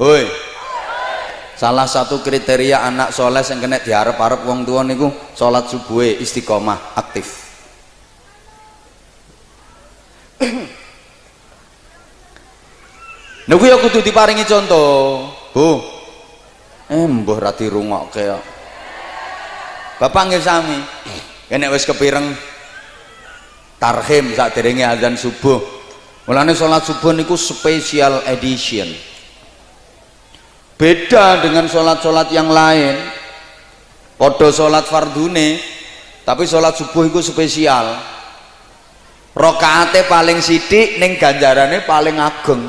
Hoi 0.00 0.24
salah 1.60 1.84
satu 1.84 2.24
kriteria 2.24 2.80
anak 2.88 3.12
soleh 3.12 3.44
yang 3.44 3.60
kena 3.60 3.78
diharap-harap 3.84 4.48
wong 4.48 4.64
tua 4.64 4.80
niku 4.80 5.12
sholat 5.36 5.68
subuh 5.68 6.04
istiqomah 6.20 6.96
aktif 6.96 7.50
Niku 13.50 13.66
ya 13.66 13.82
kudu 13.82 13.98
diparingi 13.98 14.46
contoh. 14.46 15.26
Bu. 15.50 15.82
Eh 16.86 17.02
mbah 17.02 17.38
ra 17.42 17.50
dirungokke 17.50 18.22
kok. 18.22 18.59
Bapak 20.00 20.32
nggih 20.32 20.40
sami. 20.40 20.80
Kene 21.44 21.68
wis 21.68 21.84
kepireng 21.84 22.32
tarhim 23.76 24.32
derenge 24.32 24.84
azan 24.88 25.20
subuh. 25.20 25.60
Mulane 26.24 26.56
sholat 26.56 26.88
subuh 26.88 27.12
niku 27.12 27.36
special 27.36 28.24
edition. 28.24 28.88
Beda 30.80 31.44
dengan 31.44 31.68
sholat-sholat 31.68 32.32
yang 32.32 32.48
lain. 32.48 33.20
padha 34.20 34.52
salat 34.52 34.84
fardune 34.84 35.56
tapi 36.28 36.44
salat 36.44 36.76
subuh 36.76 37.08
itu 37.08 37.24
spesial 37.24 37.96
rokaate 39.32 40.04
paling 40.04 40.44
sidik 40.44 41.00
ning 41.00 41.16
ganjarane 41.16 41.80
paling 41.88 42.20
ageng 42.20 42.68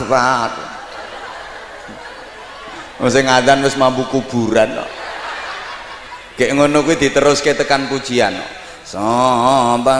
Akbar 0.00 0.48
Sing 3.08 3.24
azan 3.28 3.64
wis 3.64 3.80
mampu 3.80 4.04
kuburan 4.12 4.76
kok. 4.76 4.88
Kayak 6.36 6.52
ngono 6.56 6.84
kuwi 6.84 7.00
diteruske 7.00 7.56
tekan 7.56 7.88
pujian 7.88 8.36
kok. 8.36 8.60
Sabakana 8.84 9.96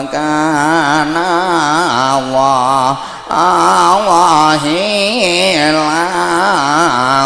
Allah 2.17 2.93
Allahil 3.31 4.69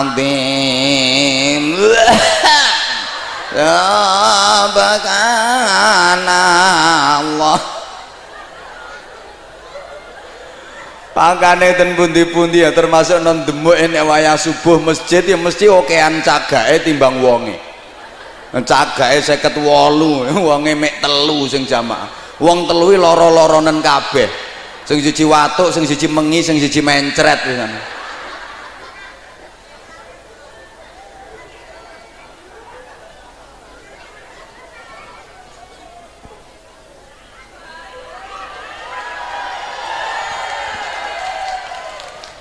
Azim 0.05 1.65
Sabakana 3.51 4.83
Allah 7.19 7.84
Pakane 11.15 11.71
ten 11.79 11.95
pundi-pundi 11.95 12.59
ya 12.59 12.75
termasuk 12.75 13.23
non 13.23 13.47
demuk 13.47 13.71
enek 13.71 14.03
wayah 14.03 14.35
subuh 14.35 14.83
masjid 14.83 15.23
ya 15.23 15.39
mesti 15.39 15.71
okean 15.71 16.19
cagake 16.19 16.83
timbang 16.83 17.23
wonge. 17.23 17.55
Cagake 18.51 19.23
58 19.23 19.63
wonge 20.51 20.75
mek 20.75 20.99
telu 20.99 21.47
sing 21.47 21.63
jamaah. 21.63 22.11
Wong 22.43 22.67
telu 22.67 22.99
loro-loronen 22.99 23.79
kabeh. 23.79 24.27
Sing 24.83 24.99
siji 24.99 25.23
watuk 25.23 25.71
sing 25.71 25.87
siji 25.87 26.11
mengi 26.11 26.43
sing 26.43 26.59
siji 26.59 26.83
mencret 26.83 27.39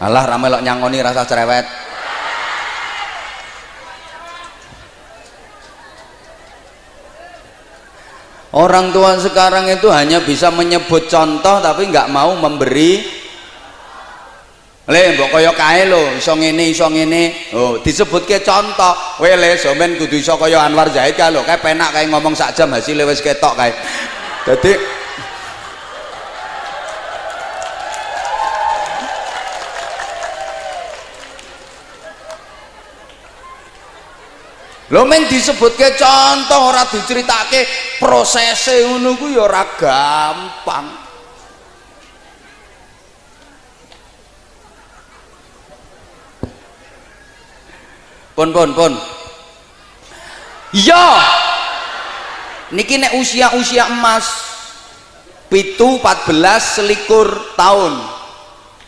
Alah 0.05 0.29
ramelok 0.29 0.61
nyangoni 0.61 1.01
rasa 1.01 1.25
cerewet. 1.25 1.65
Orang 8.55 8.93
tua 8.93 9.19
sekarang 9.19 9.67
itu 9.67 9.89
hanya 9.91 10.23
bisa 10.23 10.53
menyebut 10.53 11.09
contoh 11.09 11.59
tapi 11.59 11.89
nggak 11.89 12.13
mau 12.13 12.37
memberi. 12.37 13.03
Le 14.85 15.17
mbok 15.17 15.41
kaya 15.41 15.57
kae 15.57 15.89
lho 15.89 16.21
iso 16.21 16.37
ngene 16.37 16.69
iso 16.69 16.87
ngene. 16.93 17.57
Oh 17.57 17.81
disebutke 17.81 18.45
contoh. 18.45 18.95
Kowe 19.17 19.33
le 19.33 19.57
sampean 19.57 19.97
kudu 19.97 20.21
iso 20.21 20.37
kaya 20.37 20.61
Anwar 20.63 20.93
Zaid 20.93 21.17
kae 21.17 21.33
lho. 21.33 21.43
Kae 21.49 21.57
penak 21.59 21.97
kae 21.97 22.05
ngomong 22.13 22.37
sak 22.37 22.53
jam 22.53 22.71
hasil 22.77 23.01
wis 23.09 23.25
ketok 23.25 23.57
kae. 23.57 23.73
Dadi 24.45 24.77
Lho 34.93 35.09
men 35.09 35.25
disebutke 35.25 35.97
contoh 35.97 36.69
ora 36.69 36.85
diceritake 36.85 37.65
prosese 37.97 38.85
ngono 38.85 39.17
ku 39.17 39.33
ya 39.33 39.49
ora 39.49 39.65
gampang. 39.81 40.87
Pun 48.35 48.51
pun 48.51 48.71
pun. 48.77 48.93
Iya. 50.75 51.07
Niki 52.75 52.99
nek 52.99 53.15
usia-usia 53.17 53.89
emas 53.89 54.27
pitu 55.49 56.03
14 56.03 56.83
selikur 56.83 57.55
tahun. 57.55 57.95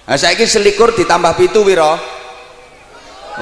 Nah 0.06 0.18
saiki 0.18 0.44
selikur 0.44 0.92
ditambah 0.92 1.38
pitu 1.38 1.62
wiro 1.64 2.15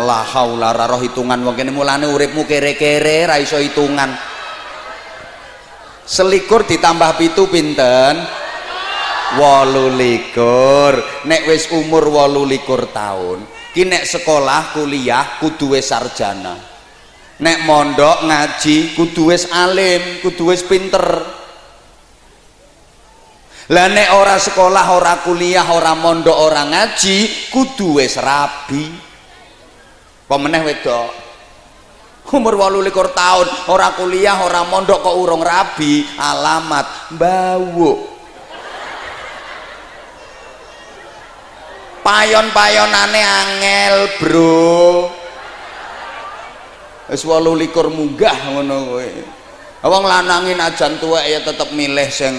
la 0.02 0.26
haula 0.26 0.74
hitungan 0.98 1.38
wong 1.46 1.54
kene 1.54 1.70
mulane 1.70 2.10
uripmu 2.10 2.42
kere-kere 2.42 3.30
ra 3.30 3.38
iso 3.38 3.62
hitungan. 3.62 4.10
Selikur 6.04 6.66
ditambah 6.66 7.14
pitu 7.14 7.46
pinten? 7.46 8.42
Wolu 9.34 9.94
likur 9.98 11.26
nek 11.26 11.42
wis 11.50 11.66
umur 11.74 12.06
wolu 12.06 12.46
likur 12.46 12.86
tahun 12.94 13.42
ki 13.74 13.82
nek 13.82 14.06
sekolah 14.06 14.70
kuliah 14.70 15.42
kudu 15.42 15.74
wis 15.74 15.90
sarjana. 15.90 16.54
Nek 17.42 17.66
mondok 17.66 18.22
ngaji 18.30 18.94
kudu 18.94 19.34
wis 19.34 19.50
alim 19.50 20.22
kudu 20.22 20.54
wis 20.54 20.62
pinter. 20.62 21.06
Lah 23.74 23.88
nek 23.88 24.12
ora 24.12 24.36
sekolah 24.38 24.86
ora 24.92 25.18
kuliah 25.24 25.66
ora 25.72 25.96
mondok 25.98 26.36
ora 26.36 26.62
ngaji 26.68 27.48
kudu 27.50 27.98
wis 27.98 28.20
rabi 28.20 29.13
pemeneh 30.26 30.62
wedok. 30.64 31.10
Umur 32.34 32.58
walu 32.58 32.82
likur 32.82 33.14
tahun 33.14 33.70
orang 33.70 33.94
kuliah 33.94 34.42
orang 34.42 34.66
mondok 34.66 35.06
kok 35.06 35.14
urung 35.14 35.44
rabi. 35.44 36.02
Alamat 36.18 37.14
bau 37.14 38.10
payon-payonane 42.02 43.22
angel 43.22 43.96
bro. 44.18 45.06
Wis 47.06 47.22
walu 47.22 47.54
likur 47.54 47.86
munggah 47.86 48.50
ngono 48.50 48.76
kowe 48.90 49.08
wong 49.84 50.04
lanangin 50.08 50.56
ajan 50.64 50.96
tuwek 50.96 51.28
ya 51.28 51.44
tetep 51.44 51.68
milih 51.76 52.08
sing 52.08 52.32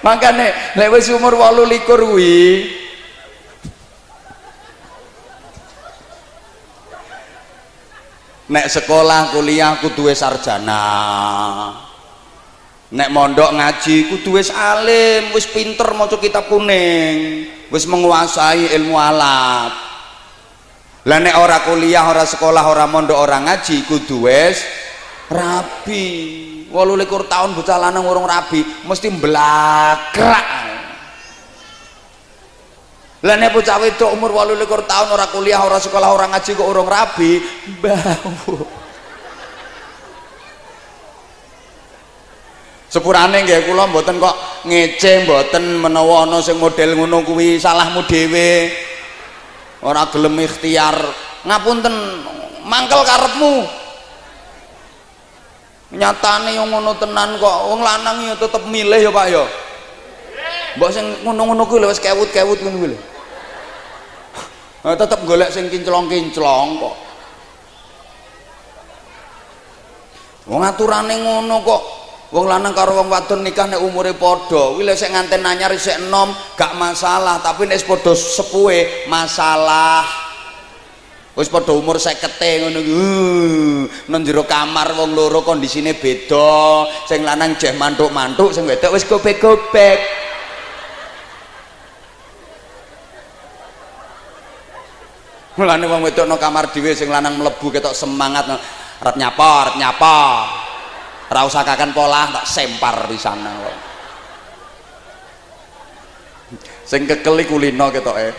makanya 0.00 0.76
lek 0.76 0.90
wis 0.92 1.08
umur 1.12 1.36
28 1.36 1.84
kuwi 1.86 2.40
nek 8.50 8.66
sekolah 8.66 9.30
kuliah 9.30 9.78
kudu 9.78 10.10
sarjana. 10.10 10.82
Nek 12.90 13.08
mondok 13.14 13.54
ngaji 13.54 14.10
kudu 14.10 14.42
wis 14.42 14.50
alim 14.50 15.30
wis 15.30 15.46
pinter 15.46 15.94
maca 15.94 16.18
kitab 16.18 16.50
kuning 16.50 17.46
wis 17.70 17.86
menguasai 17.86 18.74
ilmu 18.74 18.98
alat 18.98 19.70
lah 21.06 21.18
nek 21.22 21.38
ora 21.38 21.62
kuliah 21.64 22.10
ora 22.10 22.26
sekolah 22.26 22.66
ora 22.66 22.90
mondok 22.90 23.14
ora 23.14 23.38
ngaji 23.46 23.86
kudu 23.86 24.26
wis 24.26 24.66
rapi 25.30 26.06
walulikur 26.70 27.26
tahun 27.26 27.54
bocah 27.58 27.78
lanang 27.78 28.06
urung 28.06 28.26
rabi 28.26 28.62
mesti 28.86 29.10
mblakrak 29.10 30.46
lah 33.20 33.36
nek 33.36 33.52
bocah 33.52 33.76
wedok 33.82 34.10
umur 34.16 34.32
walulikur 34.32 34.86
tahun 34.88 35.12
orang 35.12 35.30
kuliah 35.34 35.60
orang 35.60 35.82
sekolah 35.82 36.08
orang 36.14 36.30
ngaji 36.32 36.50
kok 36.56 36.70
urung 36.70 36.88
rabi 36.88 37.42
bau 37.82 38.80
sepurane 42.90 43.46
nggih 43.46 43.70
kula 43.70 43.86
mboten 43.86 44.18
kok 44.18 44.66
ngece 44.66 45.24
mboten 45.24 45.78
menawa 45.78 46.26
ana 46.26 46.42
sing 46.42 46.58
model 46.58 46.98
ngono 46.98 47.22
kuwi 47.22 47.56
salahmu 47.62 48.02
dhewe. 48.04 48.74
Ora 49.80 50.10
gelem 50.12 50.36
ikhtiar. 50.44 50.98
Ngapunten 51.46 51.94
mangkel 52.66 53.00
karepmu. 53.06 53.79
Nyatane 55.90 56.54
yang 56.54 56.70
ngono 56.70 56.94
tenan 56.98 57.38
kok. 57.38 57.58
Wong 57.66 57.80
lanang 57.82 58.22
ya 58.22 58.34
tetep 58.38 58.62
milih 58.66 59.00
ya 59.00 59.10
Pak 59.10 59.26
ya. 59.26 59.44
Mbok 60.78 60.90
sing 60.94 61.06
ngono-ngono 61.26 61.66
kuwi 61.66 61.82
wis 61.82 61.98
kewut-kewut 61.98 62.62
ngono 62.62 62.76
kuwi 62.78 62.88
lho. 62.94 62.98
Tetep 64.94 65.20
golek 65.26 65.50
sing 65.50 65.66
kinclong-kinclong 65.66 66.68
kok. 66.78 66.96
Wong 70.46 70.62
aturane 70.62 71.14
ngono 71.18 71.56
kok. 71.66 71.82
Wong 72.30 72.46
lanang 72.46 72.70
karo 72.70 72.94
wong 72.94 73.10
wadon 73.10 73.42
nikah 73.42 73.66
nek 73.66 73.82
umure 73.82 74.14
padha. 74.14 74.70
Kuwi 74.78 74.86
lek 74.86 74.94
sik 74.94 75.10
nganten 75.10 75.42
anyar 75.42 75.74
isih 75.74 75.98
enom 75.98 76.30
gak 76.54 76.78
masalah. 76.78 77.42
Tapi 77.42 77.66
nek 77.66 77.82
padha 77.82 78.14
sepuhe 78.14 79.10
masalah 79.10 80.29
wis 81.40 81.48
padha 81.48 81.72
umur 81.72 81.96
50 81.96 82.20
ngono 82.68 82.80
ki 82.84 82.92
nang 84.12 84.20
jero 84.20 84.44
kamar 84.44 84.92
wong 84.92 85.16
loro 85.16 85.40
kondisine 85.40 85.96
beda. 85.96 86.84
Sing 87.08 87.24
lanang 87.24 87.56
jeh 87.56 87.72
mantuk-mantuk 87.72 88.52
sing 88.52 88.68
wedok 88.68 88.92
wis 88.92 89.08
gobek-gobek. 89.08 89.98
Mulane 95.56 95.84
wong 95.88 96.04
wedok 96.04 96.28
nang 96.28 96.36
kamar 96.36 96.68
dhewe 96.68 96.92
sing 96.92 97.08
lanang 97.08 97.40
mlebu 97.40 97.72
ketok 97.72 97.96
semangat 97.96 98.44
arep 99.00 99.16
nyapa 99.16 99.48
arep 99.64 99.76
ora 101.30 101.46
usah 101.46 101.62
kakan 101.62 101.94
pola 101.94 102.26
tak 102.34 102.44
sempar 102.44 103.06
di 103.06 103.14
sana 103.14 103.54
sing 106.82 107.06
kekeli 107.06 107.46
kulino 107.46 107.86
ketoke 107.94 108.34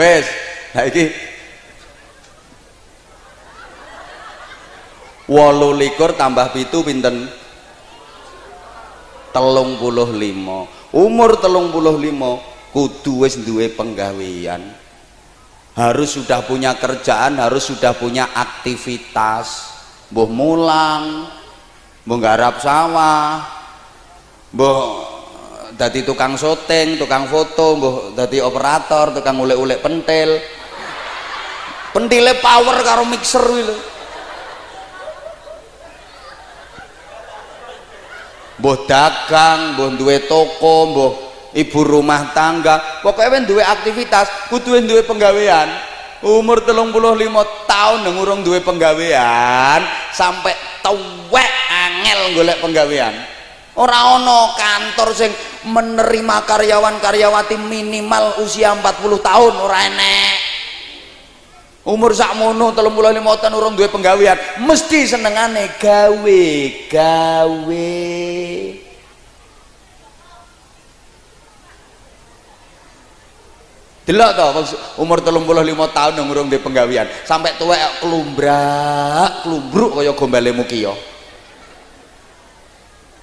wes 0.00 0.24
nah 0.72 0.88
iki 0.88 1.12
wolu 5.28 5.76
likur 5.76 6.16
tambah 6.16 6.50
pitu 6.56 6.80
pinten? 6.80 7.28
Telung 9.30 9.78
puluh 9.78 10.10
limo 10.10 10.66
umur 10.90 11.38
telung 11.38 11.70
puluh 11.70 11.94
limo 11.94 12.42
kudu 12.74 13.22
wis 13.22 13.38
duwe 13.38 13.70
penggawean. 13.70 14.74
Harus 15.78 16.18
sudah 16.18 16.42
punya 16.42 16.74
kerjaan 16.74 17.38
harus 17.38 17.70
sudah 17.70 17.94
punya 17.94 18.26
aktivitas. 18.34 19.70
Mbuh 20.10 20.26
mulang 20.26 21.30
mbuh 22.02 22.18
garap 22.18 22.58
sawah 22.58 23.46
mbuh 24.50 25.09
dadi 25.80 26.04
tukang 26.04 26.36
syuting 26.36 27.00
tukang 27.00 27.24
foto 27.24 27.80
mbuh 27.80 27.96
dadi 28.12 28.36
operator 28.44 29.16
tukang 29.16 29.40
ulek-ulek 29.40 29.80
pentil. 29.80 30.36
Pentile 31.96 32.36
power 32.44 32.84
karo 32.84 33.08
mixer 33.08 33.40
lho. 33.40 33.76
Mbuh 38.60 38.76
dagang 38.84 39.72
mbuh 39.72 39.96
duwe 39.96 40.28
toko 40.28 40.76
mbuh 40.92 41.12
ibu 41.56 41.80
rumah 41.80 42.36
tangga. 42.36 43.00
Pokoknya 43.00 43.48
duwe 43.48 43.64
aktivitas 43.64 44.52
kudu 44.52 44.84
duwe 44.84 45.00
penggawean. 45.08 45.88
Umur 46.20 46.60
telung 46.60 46.92
puluh 46.92 47.16
lima 47.16 47.40
tahun 47.64 48.04
yang 48.04 48.20
urung 48.20 48.44
duwe 48.44 48.60
penggawean 48.60 49.80
sampai 50.12 50.52
tuwek 50.84 51.52
angel 51.72 52.36
golek 52.36 52.60
penggawean 52.60 53.39
ora 53.80 54.20
ono 54.20 54.52
kantor 54.52 55.08
sing 55.16 55.32
menerima 55.64 56.44
karyawan 56.44 57.00
karyawati 57.00 57.56
minimal 57.56 58.44
usia 58.44 58.76
40 58.76 58.84
tahun 59.24 59.54
ora 59.56 59.78
enek. 59.88 60.36
Umur 61.80 62.12
sakmono 62.12 62.76
lima 62.76 63.40
tahun 63.40 63.56
urung 63.56 63.72
duwe 63.72 63.88
penggawean. 63.88 64.36
Mesti 64.68 65.08
senengane 65.08 65.80
gawe 65.80 66.44
gawe. 66.92 67.96
Delok 74.04 74.30
to 74.36 74.44
umur 75.00 75.24
35 75.24 75.96
tahun 75.96 76.20
urung 76.28 76.52
di 76.52 76.60
penggawean. 76.60 77.08
Sampai 77.24 77.56
tuwek 77.56 78.04
kelumbrak 78.04 79.40
kelumbruk 79.40 79.96
kaya 79.96 80.12
gombale 80.12 80.52
mukiyo 80.52 81.09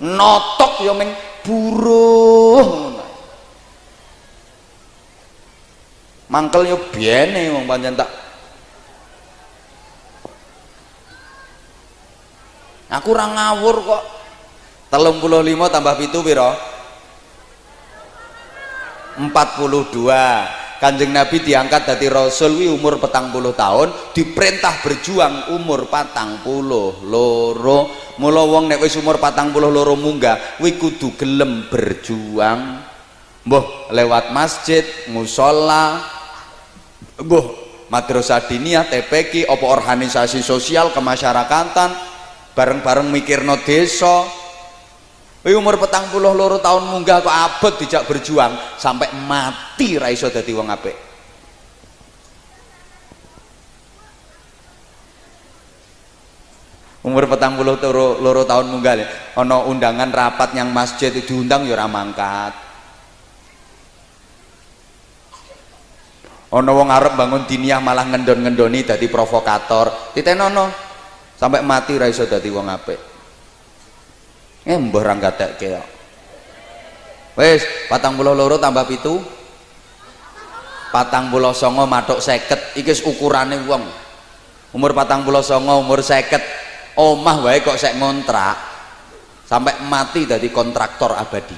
notok 0.02 0.84
ya 0.86 0.94
ming. 0.94 1.12
Buruh 1.48 2.92
mangkel 6.28 6.68
yo 6.68 6.78
biene 6.92 7.56
wong 7.56 7.64
pancen 7.64 7.96
tak. 7.96 8.12
Aku 12.88 13.12
ora 13.16 13.28
ngawur 13.32 13.84
kok. 13.84 14.04
35 14.88 15.68
tambah 15.68 15.96
pitu 16.00 16.24
piro? 16.24 16.56
42 19.20 19.32
Kanjeng 20.78 21.10
Nabi 21.10 21.42
diangkat 21.42 21.90
dari 21.90 22.06
Rasul 22.06 22.62
wi 22.62 22.70
umur 22.70 23.02
petang 23.02 23.34
puluh 23.34 23.58
tahun 23.58 24.14
diperintah 24.14 24.86
berjuang 24.86 25.58
umur 25.58 25.90
patang 25.90 26.46
puluh 26.46 27.02
loro. 27.06 27.90
Mula 28.18 28.46
wong 28.46 28.70
nek 28.70 28.82
wis 28.82 28.98
umur 28.98 29.18
patang 29.18 29.50
puluh 29.50 29.70
loro 29.74 29.98
munggah 29.98 30.62
wi 30.62 30.78
kudu 30.78 31.18
gelem 31.18 31.66
berjuang. 31.70 32.82
Mbuh 33.48 33.96
lewat 33.96 34.36
masjid 34.36 34.84
musola 35.10 36.04
mbuh 37.18 37.46
madrasah 37.88 38.44
diniyah 38.46 38.86
TPQ 38.92 39.48
opo 39.48 39.72
organisasi 39.72 40.44
sosial 40.44 40.92
kemasyarakatan 40.92 41.96
bareng-bareng 42.52 43.08
mikirno 43.08 43.58
desa 43.64 44.28
umur 45.56 45.80
petang 45.80 46.12
puluh 46.12 46.36
loro 46.36 46.60
tahun 46.60 46.92
munggah 46.92 47.24
kok 47.24 47.32
abot 47.32 47.74
dijak 47.80 48.04
berjuang 48.04 48.52
sampai 48.76 49.16
mati 49.24 49.96
ra 49.96 50.12
iso 50.12 50.28
dadi 50.28 50.52
wong. 50.52 50.68
Umur 57.08 57.24
petang 57.32 57.56
puluh 57.56 57.80
loro, 57.80 58.20
loro 58.20 58.44
tahun 58.44 58.68
munggah 58.68 58.96
ana 59.40 59.64
undangan 59.64 60.12
rapat 60.12 60.52
yang 60.58 60.74
masjid 60.76 61.16
diundang 61.16 61.64
ya 61.64 61.88
mangkat. 61.88 62.52
Ana 66.48 66.72
wong 66.72 66.88
arep 66.92 67.16
bangun 67.16 67.44
diniyah 67.48 67.80
malah 67.80 68.08
ngendon-ngendoni 68.08 68.84
dadi 68.84 69.08
provokator. 69.08 70.12
Titenono 70.12 70.68
sampai 71.40 71.64
mati 71.64 71.96
ra 71.96 72.12
iso 72.12 72.28
dadi 72.28 72.52
wong 72.52 72.68
eh 74.68 74.76
mbah 74.76 75.02
ra 75.08 75.16
gatekke 75.16 75.68
kok. 75.80 75.88
Wis 77.40 77.64
patang 77.88 78.20
puluh 78.20 78.36
loro 78.36 78.60
tambah 78.60 78.84
pitu. 78.84 79.24
Patang 80.92 81.32
puluh 81.32 81.56
songo 81.56 81.88
matuk 81.88 82.20
seket. 82.20 82.76
Iki 82.76 83.08
ukurane 83.08 83.64
wong. 83.64 83.88
Umur 84.76 84.92
patang 84.92 85.24
puluh 85.24 85.40
songo 85.40 85.80
umur 85.80 86.04
seket. 86.04 86.44
Omah 87.00 87.48
wae 87.48 87.64
kok 87.64 87.80
sek 87.80 87.96
ngontrak 87.96 88.58
sampai 89.48 89.80
mati 89.88 90.28
dari 90.28 90.52
kontraktor 90.52 91.16
abadi. 91.16 91.56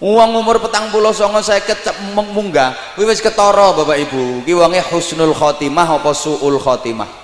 Uang 0.00 0.30
umur 0.32 0.64
petang 0.64 0.88
puluh 0.88 1.12
songo 1.12 1.44
seket 1.44 1.84
munggah, 2.16 2.96
wis 2.96 3.20
ketara 3.20 3.76
bapak 3.76 4.00
ibu, 4.00 4.40
ki 4.48 4.56
husnul 4.88 5.36
khotimah 5.36 6.00
apa 6.00 6.16
suul 6.16 6.56
khotimah 6.56 7.19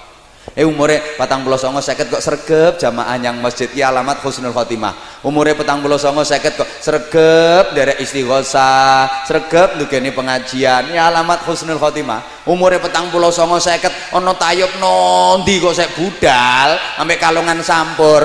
eh 0.54 0.62
umure 0.62 1.18
patang 1.18 1.42
puluh 1.42 1.58
songo 1.58 1.82
seket 1.82 2.06
kok 2.06 2.22
sergep 2.22 2.78
jamaah 2.78 3.18
yang 3.18 3.40
masjid. 3.42 3.66
Ya 3.74 3.90
alamat 3.90 4.22
husnul 4.22 4.54
khotimah. 4.54 4.94
Umure 5.26 5.58
petang 5.58 5.82
puluh 5.82 5.98
songo 5.98 6.22
seket 6.22 6.54
kok 6.54 6.68
sergep 6.78 7.74
dari 7.74 7.98
istighosa 7.98 9.08
sergep 9.26 9.82
dugeni 9.82 10.14
pengajian. 10.14 10.94
Ya 10.94 11.10
alamat 11.10 11.42
husnul 11.48 11.82
khotimah. 11.82 12.46
Umure 12.46 12.78
petang 12.78 13.10
puluh 13.10 13.34
songo 13.34 13.58
seket 13.58 13.90
ono 14.14 14.38
tayub 14.38 14.70
nondi 14.78 15.58
kok 15.58 15.74
saya 15.74 15.90
budal 15.96 16.78
sampai 16.94 17.16
kalungan 17.18 17.58
sampur. 17.66 18.22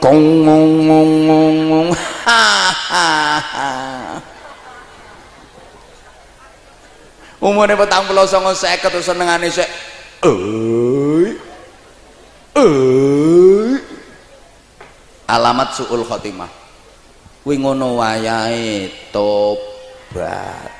Kong 0.00 0.22
ngong 0.48 0.72
ngong 0.88 1.12
ngong. 1.68 1.88
Ha 2.30 2.46
ha 2.94 3.08
ha 3.42 4.09
umurnya 7.40 7.74
petang 7.74 8.04
pulau 8.04 8.28
songo 8.28 8.52
seket 8.52 8.92
senengane 9.00 9.48
sek 9.48 9.68
oi 10.22 11.34
oi. 12.56 13.72
Alamat 15.30 15.78
suul 15.78 16.02
khotimah. 16.02 16.50
Kuwi 17.46 17.56
ngono 17.62 18.02
wayahe 18.02 18.90
tobat. 19.14 20.74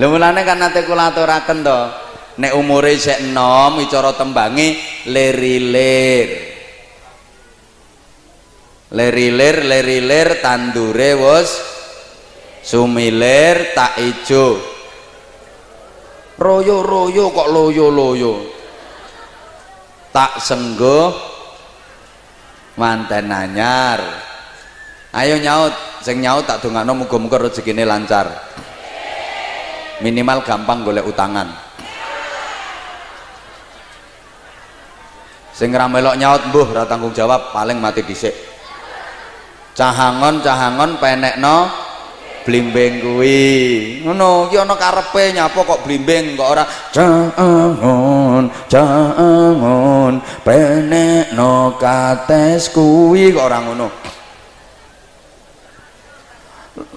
Lha 0.00 0.42
kan 0.42 0.58
nate 0.58 0.80
kula 0.88 1.12
to, 1.12 1.22
nek 2.40 2.56
umure 2.56 2.96
sik 2.96 3.28
enom 3.28 3.84
cara 3.84 4.16
tembange 4.16 4.80
lerilir. 5.12 6.48
Lerilir 8.90 9.62
lerilir 9.62 10.42
tandure 10.42 11.10
wis 11.14 11.50
sumilir 12.64 13.76
tak 13.76 14.00
ijo. 14.00 14.58
Royo-royo 16.40 17.28
kok 17.36 17.48
loyo-loyo. 17.52 18.34
Tak 20.10 20.40
sengguh 20.40 21.12
manten 22.80 23.28
anyar. 23.28 24.00
Ayo 25.12 25.36
nyaut, 25.38 25.74
sing 26.00 26.24
nyaut 26.24 26.48
tak 26.48 26.64
dongakno 26.64 27.04
muga-muga 27.04 27.36
rezekine 27.46 27.84
lancar 27.84 28.30
minimal 30.00 30.40
gampang 30.42 30.82
golek 30.82 31.04
utangan 31.04 31.69
sing 35.60 35.76
ramelok 35.76 36.16
nyaut 36.16 36.48
mbuh 36.48 36.72
ora 36.72 36.88
tanggung 36.88 37.12
jawab 37.12 37.52
paling 37.52 37.76
mati 37.76 38.00
dhisik. 38.00 38.32
Cahangon 39.76 40.40
cahangon 40.40 40.96
penekno 40.96 41.68
blimbing 42.48 43.04
kuwi. 43.04 43.44
Ngono 44.00 44.48
iki 44.48 44.56
ana 44.56 44.72
karepe 44.80 45.36
nyapa 45.36 45.60
kok 45.60 45.84
blimbing 45.84 46.40
kok 46.40 46.48
ora? 46.48 46.64
Cahangon 46.96 48.48
cahangon 48.72 50.24
penekno 50.40 51.76
kates 51.76 52.72
kuwi 52.72 53.28
kok 53.36 53.44
ora 53.44 53.60
ngono? 53.60 53.88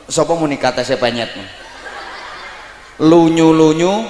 Sapa 0.08 0.40
muni 0.40 0.56
katese 0.56 0.96
penyet? 0.96 1.36
Lunyu-lunyu 3.04 4.08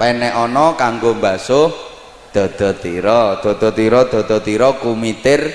penek 0.00 0.32
ana 0.32 0.72
kanggo 0.80 1.12
mbasuh 1.12 1.93
dodotira 2.34 3.38
dodotira 3.38 4.10
dodotira 4.10 4.74
kumitir 4.82 5.54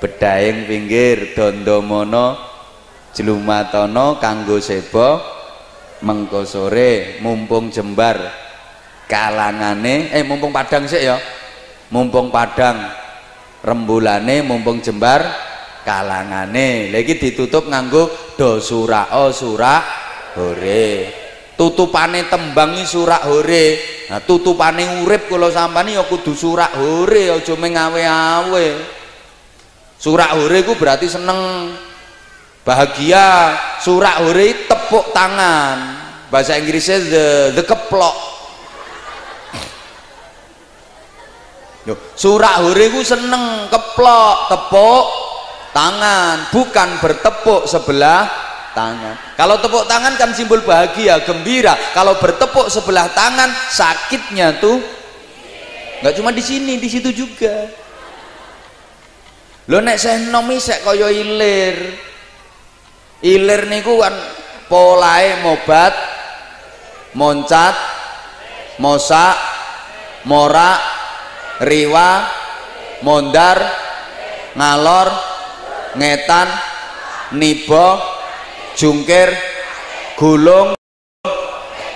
bedaing 0.00 0.64
pinggir 0.64 1.36
dandamana 1.36 2.40
jlumatana 3.12 4.16
kanggo 4.16 4.56
seba 4.64 5.20
mengko 6.00 6.48
sore 6.48 7.20
mumpung 7.20 7.68
jembar 7.68 8.16
kalangane 9.04 10.08
eh 10.08 10.24
mumpung 10.24 10.50
padang 10.50 10.88
sik 10.88 11.04
ya 11.04 11.20
mumpung 11.92 12.32
padang 12.32 12.80
rembulane 13.60 14.40
mumpung 14.40 14.80
jembar 14.80 15.24
kalangane. 15.84 16.88
Lagi 16.88 17.20
ditutup 17.20 17.68
nganggo 17.68 18.08
do 18.40 18.58
surao 18.58 19.30
surak 19.30 19.84
hore 20.34 21.23
tutupane 21.54 22.26
tembang 22.28 22.76
surak 22.84 23.26
hore. 23.26 23.66
Nah 24.10 24.20
tutupane 24.20 25.02
urip 25.02 25.32
kula 25.32 25.48
sampani 25.48 25.96
ya 25.96 26.04
kudu 26.04 26.36
surak 26.36 26.76
hore 26.76 27.32
aja 27.32 27.54
mengawe-awe 27.56 28.66
surak 30.04 30.36
hore 30.36 30.58
ku 30.68 30.76
berarti 30.76 31.08
seneng 31.08 31.72
bahagia. 32.60 33.56
Surak 33.80 34.20
hore 34.20 34.68
tepuk 34.68 35.16
tangan. 35.16 36.04
Bahasa 36.28 36.60
Inggrisnya 36.60 36.98
the, 37.00 37.26
the 37.56 37.64
keplok. 37.64 38.16
Surak 42.16 42.54
hore 42.60 42.84
ku 42.92 43.00
seneng 43.00 43.72
keplok 43.72 44.36
tepuk 44.52 45.04
tangan. 45.72 46.52
Bukan 46.52 46.88
bertepuk 47.00 47.64
sebelah 47.64 48.43
tangan. 48.74 49.38
Kalau 49.38 49.56
tepuk 49.62 49.86
tangan 49.86 50.18
kan 50.18 50.34
simbol 50.34 50.60
bahagia 50.66 51.22
gembira. 51.22 51.72
Kalau 51.94 52.18
bertepuk 52.18 52.68
sebelah 52.68 53.08
tangan 53.14 53.48
sakitnya 53.70 54.58
tuh. 54.60 54.82
Nggak 56.02 56.14
cuma 56.20 56.34
di 56.34 56.42
sini 56.44 56.76
di 56.76 56.88
situ 56.90 57.14
juga. 57.14 57.70
Lo 59.70 59.80
nek 59.80 59.96
saya 59.96 60.20
nomi 60.28 60.60
saya 60.60 60.84
koyo 60.84 61.08
ilir. 61.08 61.96
Ilir 63.24 63.72
niku 63.72 64.04
kan 64.04 64.12
polai 64.68 65.40
mobat 65.40 65.96
moncat 67.16 67.72
mosak 68.76 69.38
morak 70.28 70.82
riwa 71.64 72.26
mondar 73.00 73.58
ngalor 74.52 75.08
ngetan 75.94 76.48
nibo 77.38 78.13
jungkir 78.74 79.30
gulung 80.18 80.74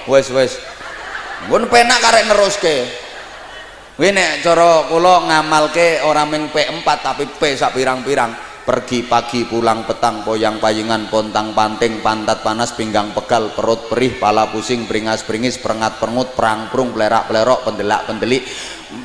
wes 0.06 0.30
wes. 0.30 0.58
Pun 1.46 1.66
penak 1.70 1.98
karek 2.02 2.24
neruske. 2.30 2.76
Kuwi 3.98 4.14
nek 4.14 4.46
cara 4.46 4.86
kula 4.86 5.26
ngamalke 5.26 6.06
ora 6.06 6.22
ming 6.22 6.54
P4 6.54 6.86
tapi 7.02 7.26
P 7.26 7.58
sak 7.58 7.74
pirang-pirang. 7.74 8.46
Pergi 8.62 9.00
pagi 9.08 9.48
pulang 9.48 9.88
petang 9.88 10.20
poyang 10.28 10.60
payungan 10.60 11.08
pontang 11.08 11.56
panting 11.56 12.04
pantat 12.04 12.44
panas 12.44 12.76
pinggang 12.76 13.16
pegal 13.16 13.56
perut 13.56 13.88
perih 13.88 14.20
pala 14.20 14.52
pusing 14.52 14.84
beringas 14.84 15.24
beringis 15.24 15.56
perengat 15.56 15.96
perengut 15.96 16.36
perang 16.36 16.68
prung 16.68 16.92
pelerak 16.92 17.32
pelerok 17.32 17.64
pendelak 17.64 18.04
pendelik 18.04 18.44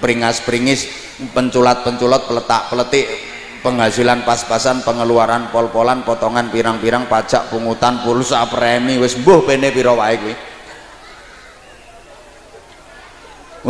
beringas 0.03 0.43
beringis 0.43 0.91
penculat 1.31 1.79
penculot 1.79 2.27
peletak 2.27 2.75
peletik 2.75 3.32
penghasilan 3.63 4.27
pas-pasan 4.27 4.83
pengeluaran 4.83 5.47
pol-polan 5.49 6.03
potongan 6.03 6.51
pirang-pirang 6.51 7.07
pajak 7.07 7.47
pungutan 7.47 8.03
pulsa 8.03 8.43
premi 8.51 8.99
wis 8.99 9.15
mbuh 9.15 9.47
pene 9.47 9.71
pira 9.71 9.95
wae 9.95 10.15
kuwi. 10.19 10.35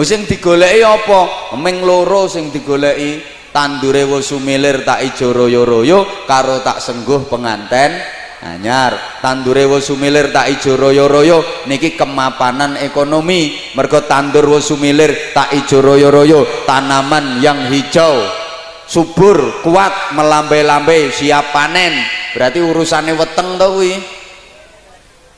Sing 0.01 0.25
digoleki 0.25 0.81
apa? 0.81 1.53
Ming 1.61 1.85
loro 1.85 2.25
sing 2.25 2.49
digoleki 2.49 3.21
tandure 3.53 4.09
sumilir 4.25 4.81
tak 4.81 5.05
ijo 5.05 5.29
royo-royo 5.29 6.25
karo 6.25 6.65
tak 6.65 6.81
sengguh 6.81 7.29
penganten 7.29 8.01
anyar. 8.41 9.21
Tandure 9.21 9.69
wis 9.69 9.85
sumilir 9.85 10.33
tak 10.33 10.49
ijo 10.49 10.73
royo-royo 10.73 11.69
niki 11.69 11.93
kemapanan 11.93 12.81
ekonomi. 12.81 13.71
Mergo 13.77 14.01
tandur 14.09 14.57
wis 14.57 14.65
sumilir 14.65 15.37
tak 15.37 15.53
ijo 15.53 15.77
royo-royo 15.85 16.65
tanaman 16.65 17.37
yang 17.37 17.69
hijau 17.69 18.42
subur 18.87 19.63
kuat 19.63 20.15
melambai-lambai 20.15 21.09
siap 21.09 21.55
panen. 21.55 21.93
Berarti 22.33 22.59
urusannya 22.59 23.13
weteng 23.13 23.55
tau 23.61 23.77
kuwi. 23.77 23.93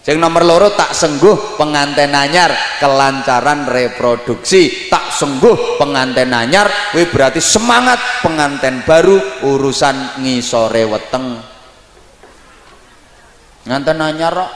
Yang 0.06 0.22
nomor 0.22 0.46
loro 0.46 0.70
tak 0.78 0.94
sengguh 0.94 1.58
pengantin 1.58 2.14
anyar 2.14 2.54
kelancaran 2.78 3.66
reproduksi. 3.66 4.86
Tak 4.86 5.10
sengguh 5.10 5.82
pengantin 5.82 6.30
anyar 6.30 6.70
berarti 6.94 7.42
semangat 7.42 7.98
pengantin 8.22 8.86
baru 8.86 9.18
urusan 9.50 10.22
ngisore 10.22 10.86
weteng. 10.86 11.42
Nganten 13.66 13.98
anyar 13.98 14.34
kok 14.38 14.52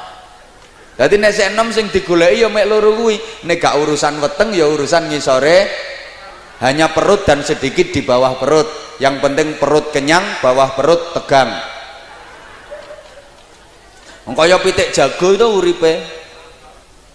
Jadi 1.00 1.16
nek 1.16 1.32
sik 1.32 1.56
enom 1.56 1.72
sing 1.72 1.88
digoleki 1.88 2.44
ya 2.44 2.52
mek 2.52 2.68
loro 2.68 2.92
kuwi, 2.92 3.16
nek 3.48 3.64
urusan 3.64 4.20
weteng 4.20 4.52
ya 4.52 4.68
urusan 4.68 5.08
ngisore 5.08 5.72
hanya 6.60 6.92
perut 6.92 7.24
dan 7.24 7.40
sedikit 7.40 7.92
di 7.96 8.04
bawah 8.04 8.36
perut. 8.36 8.68
Yang 9.00 9.16
penting 9.24 9.48
perut 9.56 9.96
kenyang 9.96 10.44
bawah 10.44 10.76
perut 10.76 11.16
tegang. 11.16 11.56
Kaya 14.30 14.60
pitik 14.60 14.92
jago 14.92 15.34
itu 15.34 15.48
uripe. 15.48 15.94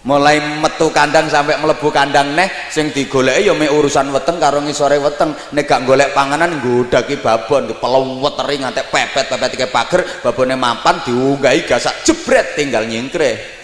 Mulai 0.05 0.61
metu 0.61 0.93
kandang 0.93 1.33
sampai 1.33 1.57
melebu 1.57 1.89
kandang 1.89 2.37
neh 2.37 2.69
sing 2.69 2.93
digoleki 2.93 3.49
ya 3.49 3.57
mek 3.57 3.73
urusan 3.73 4.13
weteng 4.13 4.37
karo 4.37 4.61
ngisore 4.61 5.01
weteng. 5.01 5.33
Nek 5.33 5.65
gak 5.65 5.89
golek 5.89 6.13
panganan 6.13 6.61
nggodaki 6.61 7.25
babon 7.25 7.73
peleweteri 7.73 8.61
ngantek 8.61 8.93
pepet 8.93 9.33
pepet 9.33 9.53
ke 9.57 9.69
pager 9.73 10.05
babone 10.21 10.61
mapan 10.61 11.01
diunggahi 11.09 11.65
gasak 11.65 12.05
jebret 12.05 12.53
tinggal 12.53 12.85
nyingkre 12.85 13.64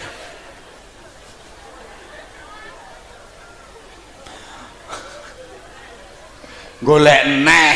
golek 6.81 7.21
neh. 7.45 7.75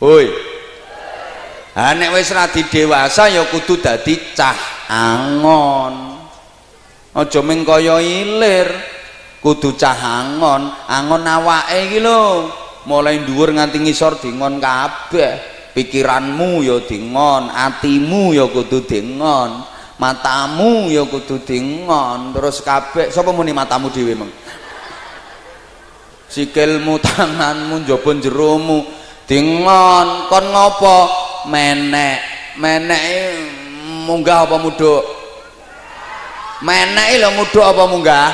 Hoi. 0.00 0.26
Ha 1.78 1.94
nek 1.94 2.10
wis 2.16 2.32
radi 2.34 2.66
dewasa 2.66 3.30
ya 3.30 3.46
kudu 3.46 3.78
dadi 3.78 4.34
cah 4.34 4.88
angon. 4.90 6.18
Aja 7.14 7.40
ming 7.44 7.62
kaya 7.62 8.02
ilir. 8.02 8.68
Kudu 9.38 9.78
cah 9.78 9.94
angon. 9.94 10.74
Angon 10.90 11.22
awake 11.22 11.86
iki 11.86 12.00
lho. 12.02 12.50
Mulai 12.88 13.22
dhuwur 13.22 13.52
nganti 13.52 13.78
ngisor 13.84 14.18
dingon 14.18 14.58
kabeh. 14.58 15.70
Pikiranmu 15.76 16.66
ya 16.66 16.82
dingon 16.82 17.52
atimu 17.54 18.34
ya 18.34 18.50
kudu 18.50 18.82
dingon 18.82 19.77
matamu 19.98 20.88
ya 20.88 21.04
kudu 21.04 21.42
dingon. 21.42 22.32
Terus 22.32 22.62
kabeh 22.62 23.10
sapa 23.12 23.34
muni 23.34 23.52
matamu 23.52 23.90
dhewe 23.92 24.14
meng 24.14 24.32
sikilmu 26.28 27.02
tanganmu 27.02 27.84
njaba 27.84 28.10
jeromu 28.22 28.86
dingon. 29.26 30.30
Kon 30.32 30.44
ngopo? 30.48 30.96
Menek. 31.50 32.18
Menek 32.58 33.02
munggah 34.08 34.48
apa 34.48 34.56
muduk 34.58 35.04
menek 36.64 37.22
lho 37.22 37.28
muduk 37.38 37.62
apa 37.62 37.82
munggah? 37.86 38.30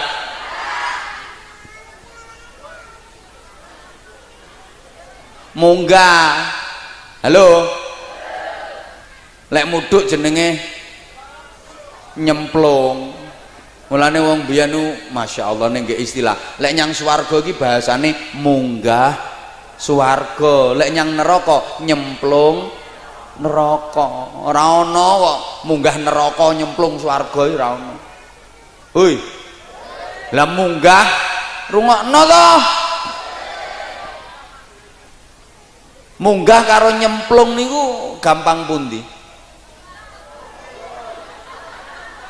Munggah. 5.54 6.50
Halo? 7.22 7.68
Lek 9.52 9.68
muduk 9.70 10.08
jenenge 10.10 10.58
nyemplung. 12.18 13.12
Mulane 13.84 14.18
wong 14.18 14.48
biyen 14.48 14.74
Masya 15.12 15.52
Allah 15.54 15.68
ning 15.70 15.86
istilah. 15.86 16.58
Lek 16.58 16.72
nyang 16.72 16.96
swarga 16.96 17.36
iki 17.44 17.54
bahasane 17.54 18.36
munggah 18.40 19.12
swarga. 19.76 20.74
Lek 20.74 20.90
nyang 20.90 21.14
neraka 21.14 21.84
nyemplung 21.84 22.72
neraka. 23.38 24.08
Ora 24.46 24.82
ana 24.82 25.08
kok 25.20 25.38
munggah 25.68 25.96
neraka 26.00 26.46
nyemplung 26.56 26.98
swarga 26.98 27.42
ora 27.44 27.68
ana 27.76 27.94
hoi. 28.94 29.14
Lah 30.34 30.48
munggah 30.48 31.06
rungokno 31.70 32.22
munggah 36.24 36.60
karo 36.64 36.90
nyemplung 36.96 37.58
niku 37.58 38.16
gampang 38.22 38.64
pundi 38.64 39.13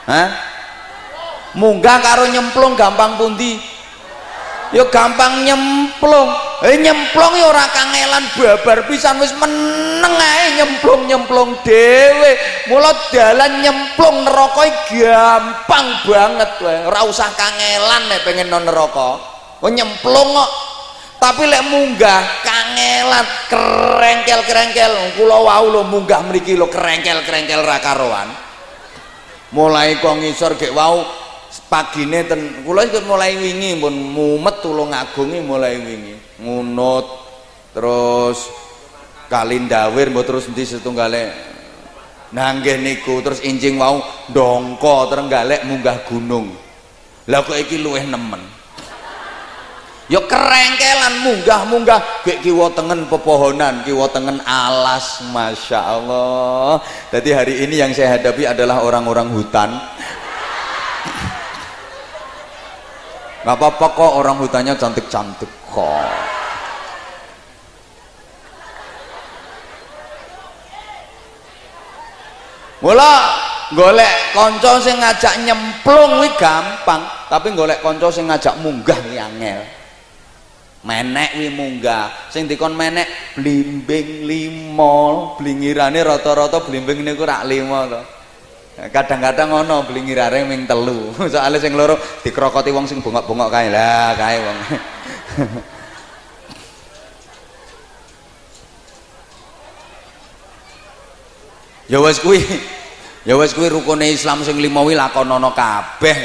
Hah? 0.05 0.55
munggah 1.55 2.03
karo 2.03 2.27
nyemplung 2.29 2.75
gampang 2.75 3.17
pundi? 3.17 3.59
Ya 4.75 4.83
gampang 4.91 5.47
nyemplung. 5.47 6.35
Eh 6.67 6.75
nyemplung 6.83 7.39
ya 7.39 7.47
ora 7.47 7.63
kangelan 7.71 8.27
babar 8.35 8.91
pisan 8.91 9.23
wis 9.23 9.31
meneng 9.39 10.15
ae 10.19 10.59
nyemplung-nyemplung 10.59 11.63
dhewe. 11.63 12.33
Mula 12.67 12.91
dalan 13.15 13.63
nyemplung 13.63 14.27
neraka 14.27 14.65
gampang 14.91 15.87
banget 16.03 16.51
wae. 16.59 16.79
Ora 16.91 17.07
usah 17.07 17.31
kangelan 17.39 18.03
nek 18.11 18.27
pengen 18.27 18.51
nang 18.51 18.67
neraka. 18.67 19.23
Oh 19.63 19.71
nyemplung 19.71 20.35
kok. 20.35 20.51
Tapi 21.23 21.47
lek 21.47 21.63
munggah 21.71 22.43
kangelan 22.43 23.27
kerengkel-kerengkel. 23.47 25.15
Kula 25.15 25.39
wau 25.39 25.65
lho 25.71 25.87
munggah 25.87 26.27
mriki 26.27 26.59
lho 26.59 26.67
kerengkel-kerengkel 26.67 27.63
ra 27.63 27.79
karuan 27.79 28.44
mulai 29.55 30.03
kok 30.03 30.19
ngisor 30.19 30.59
gek 30.59 30.75
wau 30.75 31.07
pagine 31.71 32.27
ten 32.27 32.67
kula 32.67 32.91
mulai 33.07 33.39
wingi 33.39 33.79
pun 33.79 33.95
mumet 33.95 34.59
tulung 34.59 34.91
ngagungi 34.91 35.39
mulai 35.39 35.79
wingi. 35.79 36.43
Ngunut 36.43 37.07
terus 37.71 38.51
kalindawir 39.31 40.11
mbok 40.11 40.27
terus 40.27 40.51
endi 40.51 40.67
setunggale 40.67 41.31
nanggih 42.35 42.83
niku 42.83 43.23
terus 43.23 43.39
injing 43.47 43.79
wau 43.79 44.03
dongko 44.35 45.07
terenggalek 45.07 45.63
munggah 45.63 46.03
gunung. 46.11 46.51
Lah 47.31 47.41
kok 47.47 47.57
iki 47.57 47.79
luweh 47.79 48.03
nemen 48.03 48.64
ya 50.09 50.21
kerengkelan 50.25 51.15
munggah-munggah. 51.25 52.25
Gek 52.25 52.45
kiwa 52.45 52.73
tengen 52.73 53.09
pepohonan 53.09 53.85
kiwa 53.85 54.09
tengen 54.13 54.41
alas 54.45 55.25
Masya 55.33 55.81
Allah. 55.81 56.81
Jadi 57.13 57.31
hari 57.33 57.55
ini 57.65 57.81
yang 57.81 57.91
saya 57.97 58.21
hadapi 58.21 58.45
adalah 58.49 58.85
orang-orang 58.85 59.29
hutan. 59.33 59.71
Nggak 63.45 63.57
apa-apa 63.61 63.87
kok 63.93 64.13
orang 64.17 64.37
hutannya 64.41 64.73
cantik-cantik 64.73 65.53
kok. 65.69 66.09
Mula 72.85 73.13
golek 73.73 74.37
konco 74.37 74.77
sing 74.77 75.01
ngajak 75.01 75.41
nyemplung 75.41 76.21
wi 76.21 76.29
gampang 76.37 77.01
tapi 77.33 77.57
golek 77.57 77.81
konco 77.81 78.13
sing 78.13 78.29
ngajak 78.29 78.61
munggah 78.61 79.01
wi 79.09 79.17
angel 79.17 79.84
menek 80.85 81.41
wi 81.41 81.49
munggah. 81.51 82.29
Sing 82.29 82.45
dikon 82.45 82.77
menek 82.77 83.35
blimbing 83.35 84.29
limo 84.29 85.35
blingirane 85.41 85.99
rata-rata 86.05 86.61
blimbing 86.63 87.03
niku 87.03 87.25
rak 87.25 87.49
limo 87.49 87.81
to. 87.89 88.03
Kadang-kadang 88.75 89.49
ngono 89.51 89.89
blingirane 89.89 90.45
ming 90.45 90.69
telu. 90.69 91.11
Soalnya 91.33 91.59
sing 91.59 91.73
loro 91.75 91.97
dikrokoti 92.21 92.71
wong 92.71 92.85
sing 92.85 93.01
bongok-bongok 93.01 93.49
kae. 93.51 93.69
Lah 93.73 94.13
kae 94.15 94.39
wong. 94.39 94.59
Ya 101.85 102.01
wis 102.01 102.17
kuwi 102.17 102.41
ya 103.29 103.37
wis 103.37 103.53
kuwi 103.53 103.69
rukune 103.69 104.09
Islam 104.09 104.41
sing 104.41 104.57
lima 104.57 104.81
wi 104.81 104.97
lakonono 104.97 105.53
kabeh. 105.53 106.17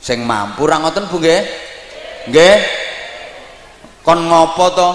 Sing 0.00 0.24
mampu 0.24 0.64
ra 0.64 0.80
ngoten 0.80 1.04
Bu 1.12 1.20
nggih? 1.20 1.42
Nggih 2.32 2.56
kon 4.08 4.24
ngopo 4.24 4.66
to? 4.72 4.90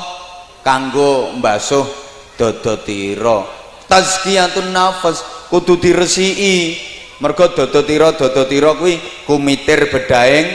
Kanggo 0.66 1.38
mbasuh 1.38 1.86
dada 2.34 2.82
tira. 2.82 3.46
Tazkiyatun 3.86 4.74
nafas 4.74 5.22
kudu 5.54 5.78
diresiki. 5.78 6.82
Mergo 7.22 7.54
dada 7.54 7.86
tira 7.86 8.10
dada 8.18 8.50
tira 8.50 8.74
kuwi 8.74 8.98
kumitir 9.30 9.86
bedaing 9.94 10.50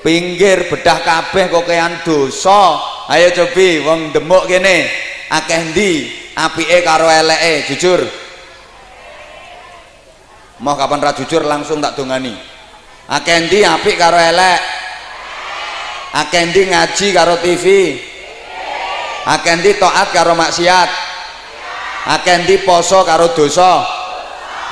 pinggir 0.00 0.64
bedah 0.72 0.98
kabeh 1.04 1.52
kok 1.52 1.68
kean 1.68 2.00
dosa. 2.08 2.80
Ayo 3.12 3.36
cobi 3.36 3.84
wong 3.84 4.16
demuk 4.16 4.48
kene. 4.48 4.88
Akeh 5.28 5.60
ndi? 5.76 6.08
Apike 6.40 6.80
karo 6.80 7.12
eleke 7.12 7.68
jujur. 7.68 8.00
Mau 10.64 10.72
kapan 10.72 11.04
ra 11.04 11.12
jujur 11.12 11.44
langsung 11.44 11.84
tak 11.84 12.00
dongani. 12.00 12.32
Akeh 13.12 13.44
ndi 13.44 13.60
apik 13.60 14.00
karo 14.00 14.16
elek 14.16 14.83
akendi 16.14 16.70
ngaji 16.70 17.06
karo 17.10 17.42
TV 17.42 17.98
akendi 19.26 19.80
toat 19.80 20.14
karo 20.14 20.38
maksiat. 20.38 20.90
Akendi 22.04 22.60
poso 22.68 23.00
karo 23.02 23.32
dosa. 23.32 23.80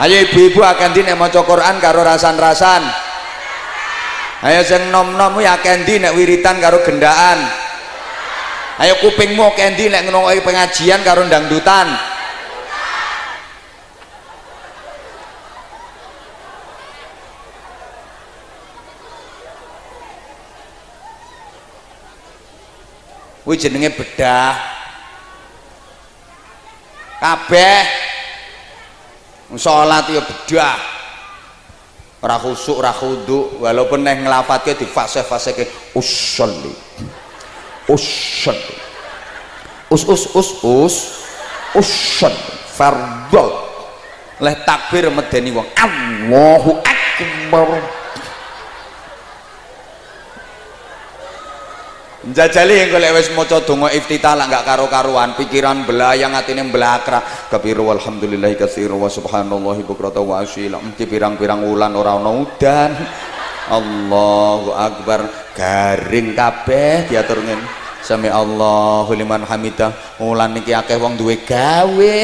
Ayo 0.05 0.21
ibu-ibu 0.29 0.61
akendi 0.61 1.01
nek 1.05 1.17
maca 1.17 1.41
Quran 1.41 1.81
karo 1.81 2.05
rasan-rasan. 2.05 2.85
Ayo 4.45 4.61
sing 4.69 4.93
nom-nom 4.93 5.41
ya 5.41 5.57
akendi 5.57 5.97
nek 5.97 6.13
wiritan 6.13 6.61
karo 6.61 6.85
gendaan. 6.85 7.41
Ayo 8.85 9.01
kupingmu 9.01 9.57
akendi 9.57 9.89
nek 9.89 10.05
ngrungokke 10.09 10.45
pengajian 10.45 11.01
karo 11.01 11.25
dangdutan 11.25 12.12
kuwi 23.43 23.59
jenenge 23.59 23.91
bedah. 23.95 24.55
Kabeh. 27.23 27.83
Salat 29.59 30.09
ya 30.09 30.23
bedah. 30.25 30.79
Ora 32.23 32.39
khusuk 32.39 32.79
ora 32.79 32.95
walaupun 33.59 34.07
neng 34.07 34.25
nglafatke 34.25 34.79
di 34.79 34.87
fase-faseke 34.87 35.95
usolli. 35.99 36.71
Usolli. 37.91 38.77
Us 39.91 40.07
us 40.07 40.31
us 40.33 40.51
us. 40.63 40.95
Usolli. 41.75 42.51
Fardhu. 42.73 43.47
Leh 44.39 44.55
takbir 44.63 45.11
medeni 45.11 45.51
wong. 45.51 45.67
Allahu 45.79 46.79
akbar 46.83 48.02
Jajali 52.23 52.79
yang 52.79 52.95
golek 52.95 53.19
wis 53.19 53.35
maca 53.35 53.59
donga 53.67 53.91
iftitah 53.91 54.39
lah 54.39 54.47
gak 54.47 54.63
karo-karuan, 54.63 55.35
pikiran 55.35 55.83
belayang 55.83 56.39
atine 56.39 56.63
blakra. 56.71 57.19
Kabiru 57.51 57.91
walhamdulillahi 57.91 58.55
katsiru 58.55 58.95
wa 58.95 59.11
subhanallahi 59.11 59.83
bukrata 59.83 60.23
wa 60.23 60.39
asyila. 60.39 60.79
Mesti 60.79 61.11
pirang-pirang 61.11 61.67
wulan 61.67 61.91
ora 61.99 62.15
ana 62.15 62.31
udan. 62.31 62.95
Allahu 63.75 64.71
akbar, 64.71 65.51
garing 65.51 66.39
kabeh 66.39 67.11
diatur 67.11 67.43
ngene. 67.43 67.67
Sami 68.07 68.31
Allahu 68.31 69.11
liman 69.19 69.43
hamidah. 69.43 70.23
Wulan 70.23 70.55
niki 70.55 70.71
akeh 70.79 71.03
wong 71.03 71.19
duwe 71.19 71.43
gawe. 71.43 72.15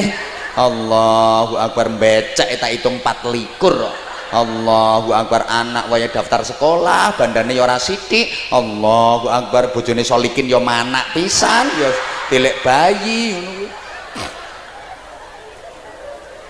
Allahu 0.63 1.59
akbar 1.59 1.91
becek 1.99 2.55
tak 2.55 2.71
hitung 2.71 3.03
4 3.03 3.35
likur. 3.35 4.07
Allahu 4.29 5.17
Akbar 5.17 5.49
anak 5.49 5.89
waya 5.89 6.13
daftar 6.13 6.45
sekolah 6.45 7.17
bandane 7.17 7.57
ya 7.57 7.65
ora 7.65 7.81
sithik. 7.81 8.29
Allahu 8.53 9.33
Akbar 9.33 9.73
bojone 9.73 10.05
solikin 10.05 10.45
ya 10.45 10.61
manak 10.61 11.17
pisan 11.17 11.69
ya 11.81 11.89
tilek 12.29 12.61
bayi 12.61 13.33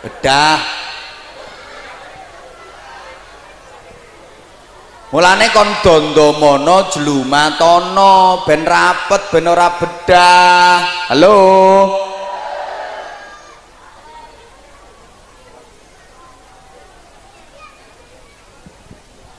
bedah. 0.03 0.59
Mulane 5.09 5.49
kon 5.57 5.71
dondomono 5.81 6.93
jlumatono 6.93 8.45
ben 8.45 8.67
rapet 8.67 9.23
ben 9.33 9.47
ora 9.49 9.73
bedah. 9.79 11.09
Halo 11.09 12.08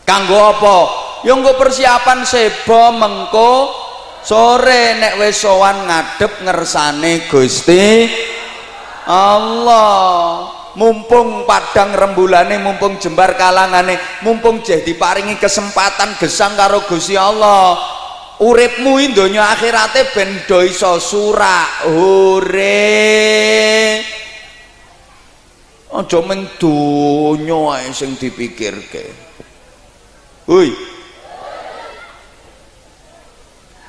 kanggo 0.10 0.58
apa? 0.58 0.78
Ya 1.22 1.38
nggo 1.38 1.54
persiapan 1.54 2.26
sebo 2.26 2.90
mengko 2.98 3.70
sore 4.26 4.98
nek 4.98 5.22
wis 5.22 5.38
sowan 5.38 5.86
ngadep 5.86 6.42
ngersane 6.42 7.30
Gusti 7.30 8.10
Allah. 9.06 10.58
Mumpung 10.70 11.50
padang 11.50 11.92
rembulane 11.98 12.62
mumpung 12.62 13.02
jembar 13.02 13.36
kalangane 13.36 13.98
mumpung 14.22 14.62
jeh 14.64 14.86
diparingi 14.86 15.36
kesempatan 15.38 16.18
gesang 16.18 16.58
karo 16.58 16.82
Gusti 16.90 17.14
Allah. 17.14 17.78
Uripmu 18.40 18.96
donya 19.12 19.52
akhirate 19.54 20.16
ben 20.16 20.48
do 20.48 20.64
iso 20.64 20.98
surak. 20.98 21.92
Hore. 21.92 22.88
Aja 25.90 26.20
men 26.24 26.48
donya 26.56 27.92
sing 27.92 28.16
dipikirke 28.16 29.29
Hui. 30.50 30.74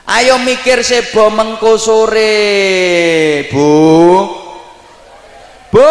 Ayo 0.04 0.36
mikir 0.44 0.84
sebo 0.84 1.32
mengko 1.32 1.80
sore, 1.80 3.48
Bu. 3.48 3.72
Bu. 5.72 5.88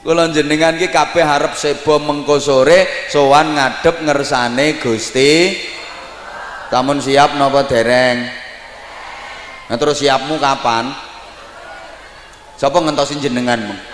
Kula 0.00 0.32
jenengan 0.32 0.80
ki 0.80 0.88
kabeh 0.88 1.20
harap 1.20 1.52
sebo 1.52 2.00
mengko 2.00 2.40
sore 2.40 2.88
sowan 3.12 3.52
ngadep 3.52 4.00
ngersane 4.00 4.80
Gusti. 4.80 5.60
Tamun 6.72 7.04
siap 7.04 7.36
napa 7.36 7.68
dereng? 7.68 8.32
Nah 9.68 9.76
terus 9.76 10.00
siapmu 10.00 10.40
kapan? 10.40 10.88
Sapa 12.56 12.80
ngentosin 12.80 13.20
jenenganmu? 13.20 13.91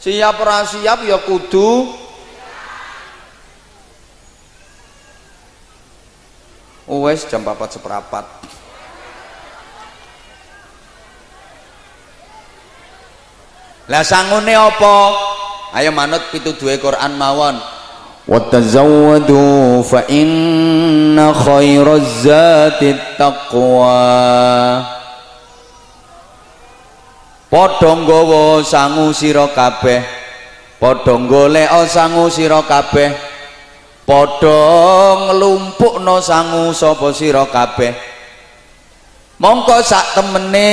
Siap 0.00 0.40
ora 0.40 0.64
siap 0.64 1.04
ya 1.04 1.20
kudu. 1.20 2.00
Wes 6.90 7.22
jam 7.30 7.46
4 7.46 7.78
seperapat. 7.78 8.26
Lah 13.86 14.02
sangune 14.02 14.54
apa? 14.54 14.96
Ayo 15.74 15.94
manut 15.94 16.34
pitu 16.34 16.50
duwe 16.58 16.82
Quran 16.82 17.14
mawon. 17.14 17.62
Watazawwadu 18.26 19.82
fa 19.86 20.06
inna 20.10 21.34
khairaz 21.34 22.26
zati 22.26 22.94
taqwa 23.18 23.98
padha 27.50 27.90
nggawa 27.98 28.62
sangu 28.62 29.10
sira 29.10 29.50
kabeh. 29.50 30.00
Padha 30.80 31.14
golek 31.18 31.68
sangu 31.90 32.30
sira 32.30 32.62
kabeh. 32.64 33.10
Padha 34.06 34.58
nglumpukno 35.28 36.22
sangu 36.22 36.72
sapa 36.72 37.10
sira 37.12 37.44
kabeh. 37.50 37.92
Mongko 39.42 39.82
sak 39.82 40.16
temene 40.16 40.70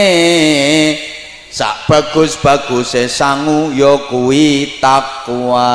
sak 1.52 1.90
bagus-baguse 1.90 3.10
sangu 3.10 3.74
ya 3.74 3.98
kuwi 4.08 4.78
takwa. 4.78 5.72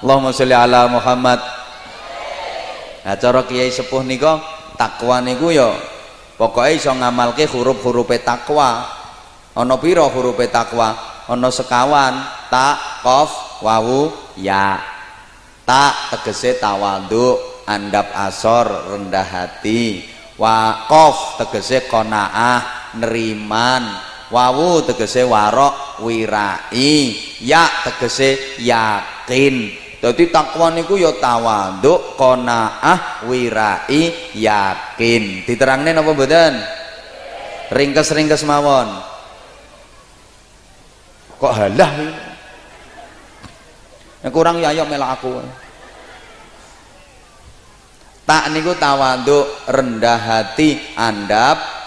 Allahumma 0.00 0.32
sholli 0.32 0.56
ala 0.56 0.88
Muhammad. 0.88 1.40
Nah 3.00 3.16
cara 3.16 3.44
kiai 3.48 3.72
sepuh 3.72 4.04
nika 4.04 4.40
takwa 4.76 5.20
niku 5.24 5.52
ya 5.52 5.72
pokoknya 6.36 6.72
iso 6.72 6.92
ngamalke 6.92 7.44
huruf-hurufe 7.48 8.20
takwa 8.24 8.99
ana 9.54 9.74
pira 9.78 10.06
hurufe 10.06 10.46
takwa? 10.50 10.94
Ana 11.30 11.48
sekawan. 11.50 12.14
Ta 12.50 12.74
qaf 13.02 13.62
wawu 13.62 14.10
ya. 14.34 14.82
Ta 15.62 15.94
tegese 16.10 16.58
tawadhu 16.58 17.38
andap 17.66 18.10
asor 18.14 18.90
rendah 18.90 19.22
hati. 19.22 20.02
Wa 20.34 20.86
qaf 20.90 21.38
tegese 21.38 21.86
qanaah 21.86 22.94
neriman. 22.98 23.86
Wawu 24.30 24.82
tegese 24.86 25.22
warok 25.22 26.02
wirai. 26.02 27.14
Ya 27.42 27.66
tegese 27.86 28.58
yakin. 28.58 29.78
Jadi 30.00 30.32
takwa 30.32 30.72
niku 30.72 30.96
ya 30.96 31.12
tawadhu, 31.12 32.16
qanaah, 32.16 33.28
wirai, 33.28 34.32
yakin. 34.32 35.44
Diterangne 35.44 35.92
napa 35.92 36.16
mboten? 36.16 36.56
Ringkes-ringkes 37.68 38.48
mawon 38.48 39.09
kok 41.40 41.56
halah? 41.56 41.90
Ya 44.20 44.28
kurang 44.28 44.60
ya 44.60 44.76
ayo 44.76 44.84
melak 44.84 45.16
aku. 45.16 45.40
Tak 48.28 48.52
niku 48.52 48.76
tawaduk 48.76 49.48
rendah 49.66 50.20
hati 50.20 50.76
andap. 50.94 51.80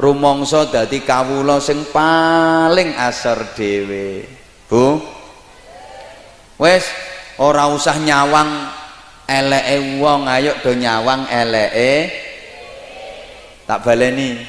Rumongso 0.00 0.72
dadi 0.72 1.04
kawula 1.04 1.60
sing 1.60 1.84
paling 1.92 2.96
asor 2.96 3.52
dhewe. 3.52 4.24
Bu? 4.64 4.96
Wes 6.56 6.88
ora 7.36 7.68
usah 7.68 8.00
nyawang 8.00 8.48
eleke 9.28 10.00
wong 10.00 10.24
ayo 10.24 10.56
do 10.64 10.72
nyawang 10.72 11.28
eleke. 11.28 12.08
Tak 13.68 13.84
baleni. 13.84 14.40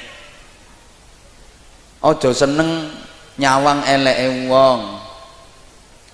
Aja 1.99 2.31
seneng 2.31 2.87
nyawang 3.41 3.81
eleke 3.89 4.45
wong. 4.45 5.01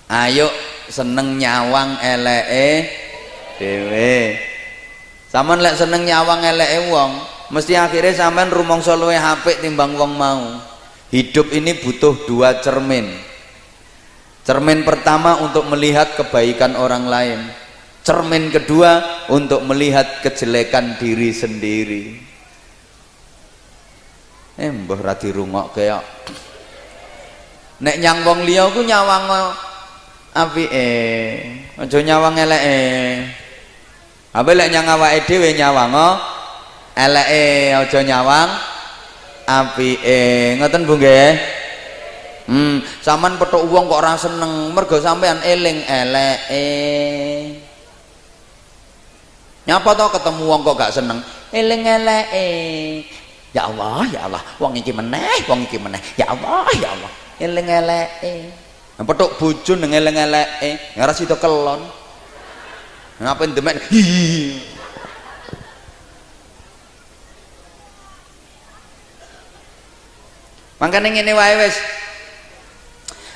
Ayo 0.08 0.48
seneng 0.88 1.36
nyawang 1.36 2.00
eleke 2.00 2.88
dhewe. 3.60 4.40
Sampean 5.28 5.60
lek 5.60 5.76
seneng 5.76 6.08
nyawang 6.08 6.40
eleke 6.40 6.88
wong 6.88 7.20
mesti 7.52 7.76
akhirnya 7.76 8.16
sampean 8.16 8.48
rumangsa 8.48 8.96
luwe 8.96 9.20
apik 9.20 9.60
timbang 9.60 9.92
wong 10.00 10.16
mau. 10.16 10.44
Hidup 11.12 11.52
ini 11.52 11.76
butuh 11.76 12.24
dua 12.24 12.64
cermin. 12.64 13.08
Cermin 14.44 14.80
pertama 14.80 15.44
untuk 15.44 15.68
melihat 15.68 16.16
kebaikan 16.16 16.72
orang 16.80 17.04
lain. 17.04 17.40
Cermin 18.00 18.48
kedua 18.48 19.04
untuk 19.28 19.60
melihat 19.68 20.24
kejelekan 20.24 20.96
diri 20.96 21.28
sendiri. 21.36 22.04
Eh 24.56 24.72
mbah 24.72 24.98
ra 24.98 25.14
dirungokke 25.14 25.86
kaya 25.86 26.00
nek 27.78 27.96
nyang 28.02 28.26
wong 28.26 28.42
liya 28.42 28.66
ku 28.74 28.82
nyawang 28.82 29.54
apike 30.34 30.90
aja 31.78 31.98
nyawang 32.02 32.34
eleke 32.34 32.78
apa 34.34 34.50
lek 34.50 34.68
nyang 34.74 34.86
awake 34.98 35.22
dhewe 35.30 35.54
nyawang 35.54 35.94
eleke 36.98 37.44
aja 37.78 38.00
nyawang 38.02 38.48
apike 39.46 40.20
ngoten 40.58 40.82
Bu 40.86 40.98
nggih 40.98 41.58
Hmm, 42.48 42.80
sampean 43.04 43.36
petuk 43.36 43.60
wong 43.68 43.92
kok 43.92 44.00
ora 44.00 44.16
seneng, 44.16 44.72
mergo 44.72 44.96
sampean 44.96 45.36
eling 45.44 45.84
eleke. 45.84 46.64
Nyapa 49.68 49.92
to 49.92 50.08
ketemu 50.16 50.48
wong 50.48 50.64
kok 50.64 50.80
gak 50.80 50.96
seneng? 50.96 51.20
Eling 51.52 51.84
eleke. 51.84 52.48
Ya 53.52 53.68
Allah, 53.68 54.00
ya 54.08 54.24
Allah, 54.24 54.40
wong 54.56 54.72
iki 54.80 54.96
meneh, 54.96 55.44
wong 55.44 55.68
iki 55.68 55.76
meneh. 55.76 56.00
Ya 56.16 56.32
Allah, 56.32 56.64
ya 56.80 56.88
Allah 56.96 57.27
eling 57.38 57.68
eleke 57.70 58.50
petuk 58.98 59.38
bojo 59.38 59.72
nang 59.78 59.94
eling 59.94 60.18
eleke 60.18 60.98
ora 60.98 61.14
sida 61.14 61.38
kelon 61.38 61.82
ngapain 63.18 63.54
demek 63.54 63.78
Mangkane 70.78 71.10
ngene 71.10 71.34
wae 71.34 71.58
wis. 71.58 71.74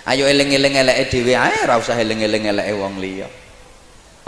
Ayo 0.06 0.30
eling-eling 0.30 0.78
eleke 0.78 1.10
dhewe 1.10 1.34
ae 1.34 1.66
ora 1.66 1.74
usah 1.78 1.98
eling-eling 1.98 2.46
eleke 2.46 2.70
wong 2.78 3.02
liya. 3.02 3.26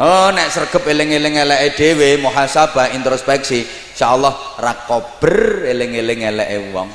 Oh 0.03 0.35
nek 0.35 0.51
sregep 0.51 0.83
eling-eling 0.83 1.39
eleke 1.39 1.79
dhewe 1.79 2.19
muhasabah 2.19 2.91
introspeksi 2.91 3.63
insyaallah 3.95 4.59
ra 4.59 4.75
kober 4.91 5.63
eling-eling 5.63 6.27
eleke 6.27 6.59
wong. 6.75 6.91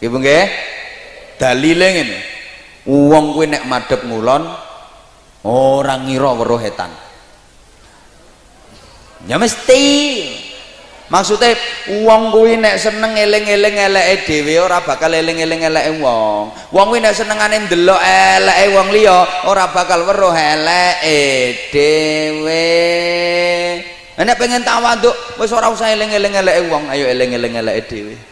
Nggih 0.00 0.08
Bu 0.08 0.16
nggih? 0.24 0.46
Dalile 1.38 1.86
ngene. 1.94 2.18
Wong 2.88 3.32
kuwi 3.32 3.46
nek 3.48 3.64
madhep 3.64 4.02
ngulon 4.04 4.42
orang 5.46 6.10
ngira 6.10 6.30
weruh 6.34 6.60
etan. 6.60 6.90
Ya 9.24 9.38
mesti. 9.38 9.86
Maksudnya 11.08 11.56
wong 12.04 12.28
kuwi 12.28 12.60
nek 12.60 12.76
seneng 12.76 13.16
eling-eling 13.16 13.80
eleke 13.80 14.28
dhewe 14.28 14.60
ora 14.60 14.84
bakal 14.84 15.08
eling-eling 15.08 15.64
eleke 15.64 16.04
wong. 16.04 16.52
Wong 16.68 16.86
kuwi 16.92 17.00
nek 17.00 17.16
senengane 17.16 17.64
ndelok 17.64 17.96
eleke 17.96 18.64
wong 18.76 18.88
liya 18.92 19.48
ora 19.48 19.72
bakal 19.72 20.04
weruh 20.04 20.36
eleke 20.36 21.20
dhewe. 21.72 22.68
Nek 24.20 24.36
pengen 24.36 24.60
tawaduk 24.60 25.40
wis 25.40 25.48
ora 25.54 25.72
usah 25.72 25.88
eling-eling 25.96 26.44
eleke 26.44 26.60
wong 26.68 26.92
ayo 26.92 27.08
eling-eling 27.08 27.56
eleke 27.56 27.82
dhewe 27.88 28.27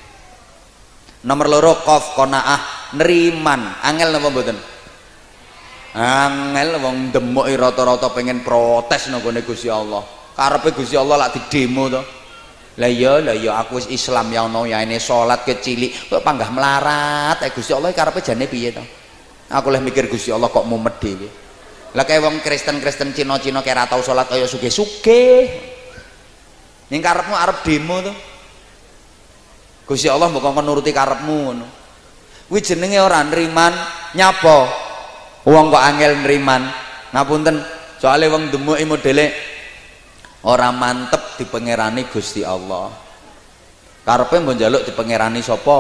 nomor 1.27 1.47
loro 1.51 1.83
qaf 1.83 2.15
qanaah 2.15 2.95
neriman. 2.95 3.83
Angel 3.83 4.15
napa 4.15 4.31
mboten? 4.31 4.59
Angel 5.99 6.79
wong 6.79 7.11
demuk 7.11 7.51
rata-rata 7.51 8.15
pengen 8.15 8.47
protes 8.47 9.11
nang 9.11 9.21
gone 9.21 9.43
Gusti 9.43 9.67
Allah. 9.67 10.07
Karepe 10.39 10.71
Gusti 10.71 10.95
Allah 10.95 11.27
lak 11.27 11.35
didemo 11.35 11.91
to. 11.91 12.03
Lah 12.77 12.93
iya 12.93 13.25
lah 13.25 13.33
iya 13.33 13.57
aku 13.57 13.81
wis 13.81 13.89
Islam 13.89 14.29
ya 14.29 14.45
ono 14.45 14.69
ya 14.69 14.85
ini 14.85 15.01
salat 15.01 15.49
kecilik 15.49 16.13
kok 16.13 16.21
panggah 16.21 16.53
melarat? 16.53 17.41
Eh 17.41 17.51
Gusti 17.51 17.73
Allah 17.73 17.91
karepe 17.97 18.21
jane 18.21 18.45
piye 18.45 18.69
to? 18.71 18.85
Aku 19.49 19.73
leh 19.73 19.81
mikir 19.81 20.13
Gusti 20.13 20.29
Allah 20.29 20.53
kok 20.53 20.69
mumet 20.69 21.01
dhewe. 21.01 21.29
Lah 21.97 22.05
kayak 22.05 22.21
wong 22.21 22.45
Kristen-Kristen 22.45 23.17
Cina-Cina 23.17 23.65
kaya 23.65 23.89
tau 23.89 24.05
salat 24.05 24.29
kaya 24.29 24.45
sugih-sugih. 24.45 25.49
Ning 26.93 27.01
karepmu 27.01 27.33
arep 27.33 27.65
demo 27.65 28.05
to 28.05 28.36
Gusti 29.87 30.11
Allah 30.11 30.27
mbok 30.27 30.43
kon 30.43 30.67
nuruti 30.67 30.91
karepmu 30.91 31.37
ngono. 31.47 31.67
Kuwi 32.51 32.59
jenenge 32.59 32.99
ora 32.99 33.23
nriman 33.23 33.71
nyapa? 34.19 34.67
Wong 35.47 35.71
kok 35.71 35.85
angel 35.87 36.27
nriman. 36.27 36.67
Ngapunten 37.15 37.63
soalnya 38.03 38.35
wong 38.35 38.51
demuke 38.51 38.83
modele 38.83 39.31
orang 40.43 40.75
mantep 40.75 41.39
dipengerani 41.39 42.11
Gusti 42.11 42.43
Allah. 42.43 42.91
Karepe 44.03 44.43
mbok 44.43 44.59
njaluk 44.59 44.83
dipengerani 44.83 45.39
sapa? 45.39 45.79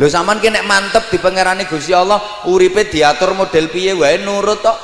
Lho 0.00 0.06
sampean 0.08 0.40
ki 0.40 0.48
nek 0.48 0.64
mantep 0.64 1.12
dipengerani 1.12 1.68
Gusti 1.68 1.92
Allah 1.92 2.48
uripe 2.48 2.88
diatur 2.88 3.36
model 3.36 3.68
piye? 3.68 3.92
Wae 3.92 4.16
nurut 4.16 4.64
tok. 4.64 4.78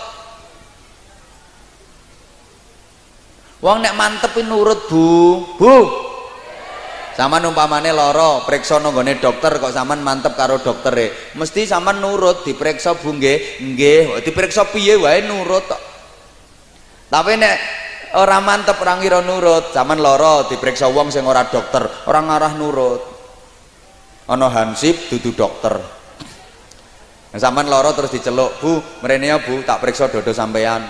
Wong 3.64 3.80
nek 3.80 3.96
mantep 3.96 4.36
nurut 4.44 4.84
Bu. 4.92 5.08
Bu 5.56 6.05
Saman 7.16 7.48
umpamane 7.48 7.96
loro, 7.96 8.44
periksa 8.44 8.76
nggone 8.76 9.16
dokter 9.16 9.56
kok 9.56 9.72
saman 9.72 10.04
mantep 10.04 10.36
karo 10.36 10.60
doktere. 10.60 11.32
Mesti 11.32 11.64
saman 11.64 11.96
nurut 11.96 12.44
diperiksa 12.44 12.92
Bu 13.00 13.16
nggih, 13.16 13.64
nggih. 13.72 14.20
Diperiksa 14.20 14.68
piye 14.68 15.00
wae 15.00 15.24
nurut 15.24 15.64
tok. 15.64 15.80
Tapi 17.08 17.40
nek 17.40 17.56
orang 18.16 18.42
mantep 18.44 18.76
orang 18.80 19.02
kira 19.04 19.20
nurut 19.20 19.74
zaman 19.74 20.00
loro 20.00 20.48
diperiksa 20.48 20.88
wong 20.88 21.12
sing 21.12 21.28
ora 21.28 21.44
dokter 21.48 21.84
orang 22.08 22.32
ngarah 22.32 22.52
nurut 22.56 23.02
ana 24.30 24.48
hansip 24.48 25.12
dudu 25.12 25.36
dokter 25.36 25.76
zaman 27.36 27.66
loro 27.68 27.92
terus 27.92 28.14
diceluk 28.14 28.56
bu 28.62 28.80
mrene 29.04 29.28
ya 29.28 29.38
bu 29.42 29.60
tak 29.66 29.84
periksa 29.84 30.08
dodo 30.08 30.32
sampean 30.32 30.80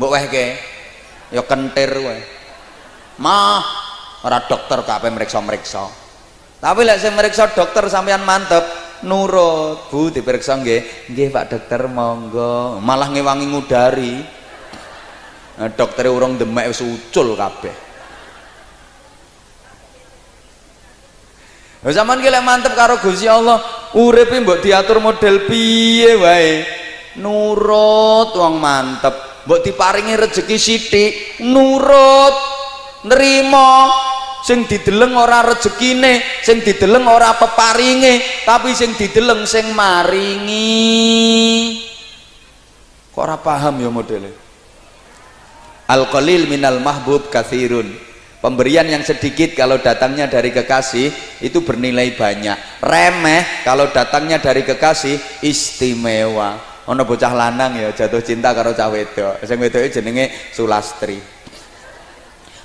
mbok 0.00 0.10
wehke 0.16 0.56
ya 1.28 1.44
kentir 1.44 1.90
wae 2.00 2.22
mah 3.20 3.60
ora 4.22 4.38
dokter 4.46 4.82
kape 4.86 5.10
meriksa-meriksa 5.10 6.02
tapi 6.62 6.86
lek 6.86 7.02
sing 7.02 7.18
meriksa 7.18 7.50
dokter 7.50 7.90
sampean 7.90 8.22
mantep 8.22 8.62
nurut. 9.02 9.90
Bu 9.90 10.14
diperiksa 10.14 10.62
nggih. 10.62 11.10
Nggih 11.10 11.28
Pak 11.34 11.44
dokter 11.50 11.90
monggo. 11.90 12.78
Malah 12.78 13.10
ngewangi 13.10 13.46
ngudari. 13.50 14.14
Nah, 15.58 15.68
dokter 15.74 16.06
urung 16.06 16.38
demek 16.38 16.70
wis 16.70 16.86
ucul 16.86 17.34
kabeh. 17.34 17.74
Lah 21.82 21.90
zaman 21.90 22.22
ki 22.22 22.30
lek 22.30 22.46
mantep 22.46 22.78
karo 22.78 22.94
Gusti 23.02 23.26
Allah, 23.26 23.58
uripe 23.98 24.38
mbok 24.38 24.62
diatur 24.62 25.02
model 25.02 25.50
piye 25.50 26.14
wae. 26.14 26.62
Nurut 27.18 28.38
wong 28.38 28.54
mantep, 28.62 29.44
mbok 29.50 29.66
diparingi 29.66 30.14
rezeki 30.14 30.56
sithik, 30.62 31.12
nurut, 31.42 32.51
nerima. 33.06 33.86
Sing 34.42 34.66
dideleng 34.66 35.14
ora 35.14 35.38
rezekine, 35.46 36.18
sing 36.42 36.66
dideleng 36.66 37.06
ora 37.06 37.38
peparinge, 37.38 38.42
tapi 38.42 38.74
sing 38.74 38.98
dideleng 38.98 39.46
sing 39.46 39.70
maringi. 39.70 41.78
Kok 43.14 43.22
ora 43.22 43.38
paham 43.38 43.78
ya 43.78 43.86
modelnya? 43.86 44.42
al 45.92 46.08
qalil 46.08 46.48
minal 46.48 46.80
mahbub 46.80 47.28
kathirun 47.28 47.92
pemberian 48.40 48.88
yang 48.88 49.04
sedikit 49.04 49.52
kalau 49.52 49.76
datangnya 49.76 50.24
dari 50.24 50.48
kekasih 50.48 51.12
itu 51.44 51.60
bernilai 51.60 52.16
banyak 52.16 52.80
remeh 52.80 53.44
kalau 53.66 53.92
datangnya 53.92 54.40
dari 54.40 54.64
kekasih 54.64 55.44
istimewa 55.44 56.56
ono 56.88 57.04
bocah 57.04 57.32
lanang 57.36 57.76
ya 57.76 57.92
jatuh 57.92 58.24
cinta 58.24 58.56
karo 58.56 58.72
cah 58.72 58.88
wedok 58.88 59.44
sing 59.44 59.60
wedoke 59.60 59.92
jenenge 59.92 60.32
Sulastri 60.56 61.41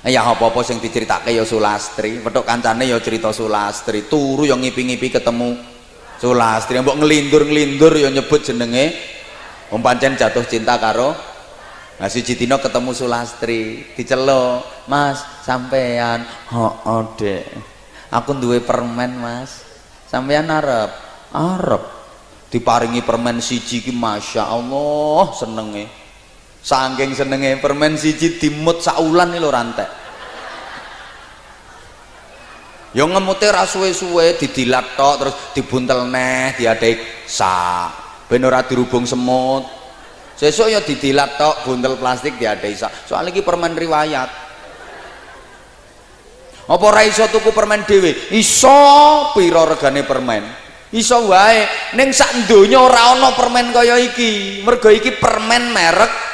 ya 0.06 0.22
apa-apa 0.22 0.62
sing 0.62 0.78
diceritake 0.78 1.34
ya 1.34 1.42
Sulastri 1.42 2.22
petuk 2.22 2.46
kancane 2.46 2.86
ya 2.86 2.98
cerita 3.02 3.34
Sulastri 3.34 4.06
turu 4.06 4.46
yang 4.46 4.62
ngipi-ngipi 4.62 5.10
ketemu 5.10 5.58
Sulastri 6.22 6.78
mbok 6.78 7.02
ngelindur-ngelindur 7.02 7.98
ya 7.98 8.08
nyebut 8.14 8.46
jenenge 8.46 8.94
wong 9.74 9.82
pancen 9.82 10.14
jatuh 10.14 10.46
cinta 10.46 10.78
karo 10.78 11.14
Nah 11.98 12.06
si 12.06 12.22
Citino 12.22 12.62
ketemu 12.62 12.94
Sulastri, 12.94 13.82
diceluk, 13.98 14.62
"Mas, 14.86 15.18
sampean." 15.42 16.22
"Heeh, 16.46 17.02
Dek. 17.18 17.46
Aku 18.14 18.38
duwe 18.38 18.62
permen, 18.62 19.18
Mas." 19.18 19.66
"Sampean 20.06 20.46
arep?" 20.46 20.94
"Arep." 21.34 21.84
Diparingi 22.54 23.02
permen 23.02 23.42
siji 23.42 23.82
ki 23.82 23.92
Masya 23.92 24.46
Allah 24.46 25.26
senenge. 25.34 25.84
Saking 26.68 27.16
senenge 27.16 27.56
permen 27.64 27.96
siji 27.96 28.36
dimut 28.36 28.84
saulan 28.84 29.32
iki 29.32 29.40
lho 29.40 29.48
rantek. 29.48 29.88
Yo 32.92 33.08
ngemute 33.08 33.48
ra 33.48 33.64
suwe-suwe 33.64 34.36
didilat 34.36 34.92
tok 34.92 35.14
terus 35.16 35.34
dibuntel 35.56 36.04
neh 36.12 36.52
diadek. 36.60 37.24
Sak 37.24 37.88
ben 38.28 38.44
ora 38.44 38.60
dirubung 38.68 39.08
semut. 39.08 39.64
Sesuk 40.36 40.68
ya 40.68 40.84
didilat 40.84 41.40
tok 41.40 41.64
buntel 41.64 41.96
plastik 41.96 42.36
diadai 42.36 42.76
sak 42.76 43.08
soalnya 43.08 43.32
ini 43.32 43.40
permen 43.40 43.72
riwayat. 43.72 44.28
Apa 46.68 46.84
ora 46.84 47.00
iso 47.00 47.24
tuku 47.32 47.48
permen 47.56 47.88
dhewe? 47.88 48.12
Iso 48.36 49.32
pira 49.32 49.64
regane 49.64 50.04
permen? 50.04 50.44
Iso 50.92 51.32
wae. 51.32 51.64
Ning 51.96 52.12
sak 52.12 52.44
donya 52.44 52.76
ora 52.76 53.16
ana 53.16 53.32
permen 53.32 53.72
kaya 53.72 53.96
iki. 53.96 54.60
Mergo 54.68 54.92
iki 54.92 55.16
permen 55.16 55.72
merek 55.72 56.27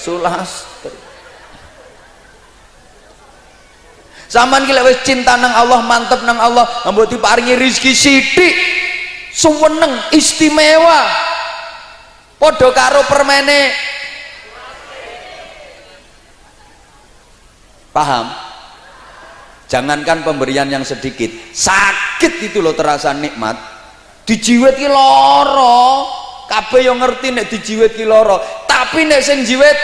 Sulastri 0.00 0.96
Zaman 4.30 4.62
ki 4.62 4.72
wis 4.86 5.02
cinta 5.02 5.34
nang 5.34 5.50
Allah, 5.50 5.82
mantep 5.82 6.22
nang 6.22 6.38
Allah, 6.38 6.62
mbok 6.86 7.10
diparingi 7.10 7.58
rezeki 7.58 7.90
sithik, 7.90 8.54
suweneng, 9.34 9.90
istimewa. 10.14 11.02
Podo 12.38 12.70
karo 12.70 13.02
permene. 13.10 13.74
Paham? 17.90 18.30
Jangankan 19.66 20.22
pemberian 20.22 20.70
yang 20.70 20.86
sedikit 20.86 21.30
sakit 21.50 22.54
itu 22.54 22.62
loh 22.62 22.78
terasa 22.78 23.10
nikmat. 23.10 23.58
Dijiwet 24.30 24.78
ki 24.78 24.86
loro 24.86 26.06
kabeh 26.50 26.82
yang 26.82 26.98
ngerti 26.98 27.30
nek 27.30 27.46
dijiwet 27.46 27.94
ki 27.94 28.02
loro 28.02 28.42
tapi 28.66 29.06
nek 29.06 29.22
sing 29.22 29.46
jiwet 29.46 29.78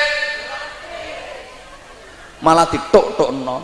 malah 2.43 2.67
ditok-tok 2.67 3.31
non 3.31 3.62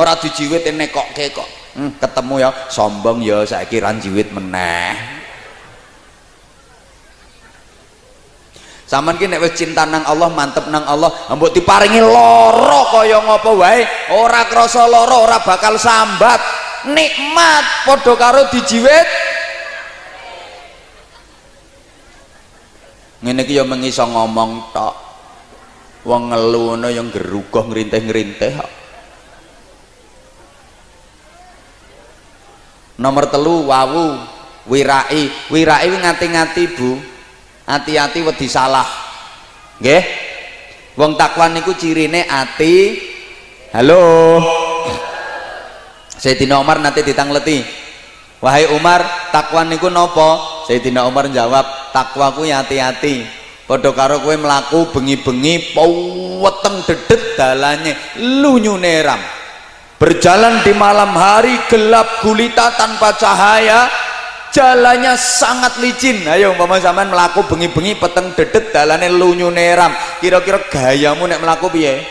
ora 0.00 0.16
dijiwet 0.16 0.64
nekokke 0.72 1.28
kok 1.36 1.48
hmm, 1.76 2.00
ketemu 2.00 2.34
ya 2.40 2.50
sombong 2.72 3.20
ya 3.20 3.44
saya 3.44 3.68
kira 3.68 3.92
jiwit 4.00 4.32
meneh 4.32 5.16
Saman 8.86 9.18
ki 9.18 9.26
nek 9.26 9.42
wis 9.42 9.58
cinta 9.58 9.82
nang 9.82 10.06
Allah, 10.06 10.30
mantep 10.30 10.70
nang 10.70 10.86
Allah, 10.86 11.10
mbok 11.34 11.50
diparingi 11.50 11.98
lara 11.98 12.86
kaya 12.94 13.18
ngapa 13.18 13.50
wae, 13.58 13.82
ora 14.14 14.46
krasa 14.46 14.86
lara, 14.86 15.26
ora 15.26 15.42
bakal 15.42 15.74
sambat. 15.74 16.38
Nikmat 16.86 17.82
padha 17.82 18.14
karo 18.14 18.46
dijiwit. 18.46 19.34
Ngene 23.26 23.42
iki 23.42 23.58
ya 23.58 23.66
mengiso 23.66 24.06
ngomong 24.06 24.70
tok. 24.70 24.94
Wong 26.06 26.30
ngelu 26.30 26.78
yang 26.86 27.10
gerugoh 27.10 27.66
ngrintih-ngrintih. 27.66 28.54
Nomor 33.02 33.26
telu 33.26 33.66
wawu 33.66 34.14
wirai, 34.70 35.50
wirai 35.50 35.90
ngati-ngati 35.90 36.64
Bu. 36.78 36.94
Hati-hati 37.66 38.22
wedi 38.22 38.46
salah. 38.46 38.86
Nggih? 39.82 40.02
Wong 40.94 41.18
takwa 41.18 41.50
niku 41.50 41.74
cirine 41.74 42.30
ati. 42.30 42.94
Halo. 43.74 44.38
Sayyidina 46.14 46.62
Umar 46.62 46.78
nanti 46.78 47.02
ditangleti 47.02 47.60
wahai 48.40 48.70
Umar 48.72 49.04
takwa 49.34 49.68
niku 49.68 49.92
nopo 49.92 50.55
Sayyidina 50.66 51.06
Umar 51.06 51.30
jawab 51.30 51.94
takwa 51.94 52.34
ku 52.34 52.42
ya 52.42 52.60
hati-hati. 52.66 53.22
Padha 53.66 53.90
karo 53.94 54.22
kowe 54.22 54.34
mlaku 54.34 54.90
bengi-bengi 54.94 55.74
weteng 56.42 56.86
dedet 56.86 57.34
dalane 57.38 57.94
lunyune 58.18 58.94
ram. 59.02 59.18
Berjalan 59.96 60.62
di 60.62 60.70
malam 60.74 61.14
hari 61.14 61.56
gelap 61.66 62.22
gulita 62.22 62.74
tanpa 62.78 63.14
cahaya 63.14 63.90
jalannya 64.54 65.14
sangat 65.18 65.78
licin. 65.82 66.26
Ayo 66.30 66.54
umpama 66.54 66.78
sampean 66.78 67.10
melaku 67.10 67.46
bengi-bengi 67.46 67.98
peteng 67.98 68.34
dedet 68.34 68.70
dalane 68.70 69.10
lunyu 69.10 69.50
neram 69.50 69.94
kira-kira 70.18 70.62
gayamu 70.66 71.26
nek 71.26 71.42
melaku 71.42 71.66
piye? 71.70 72.06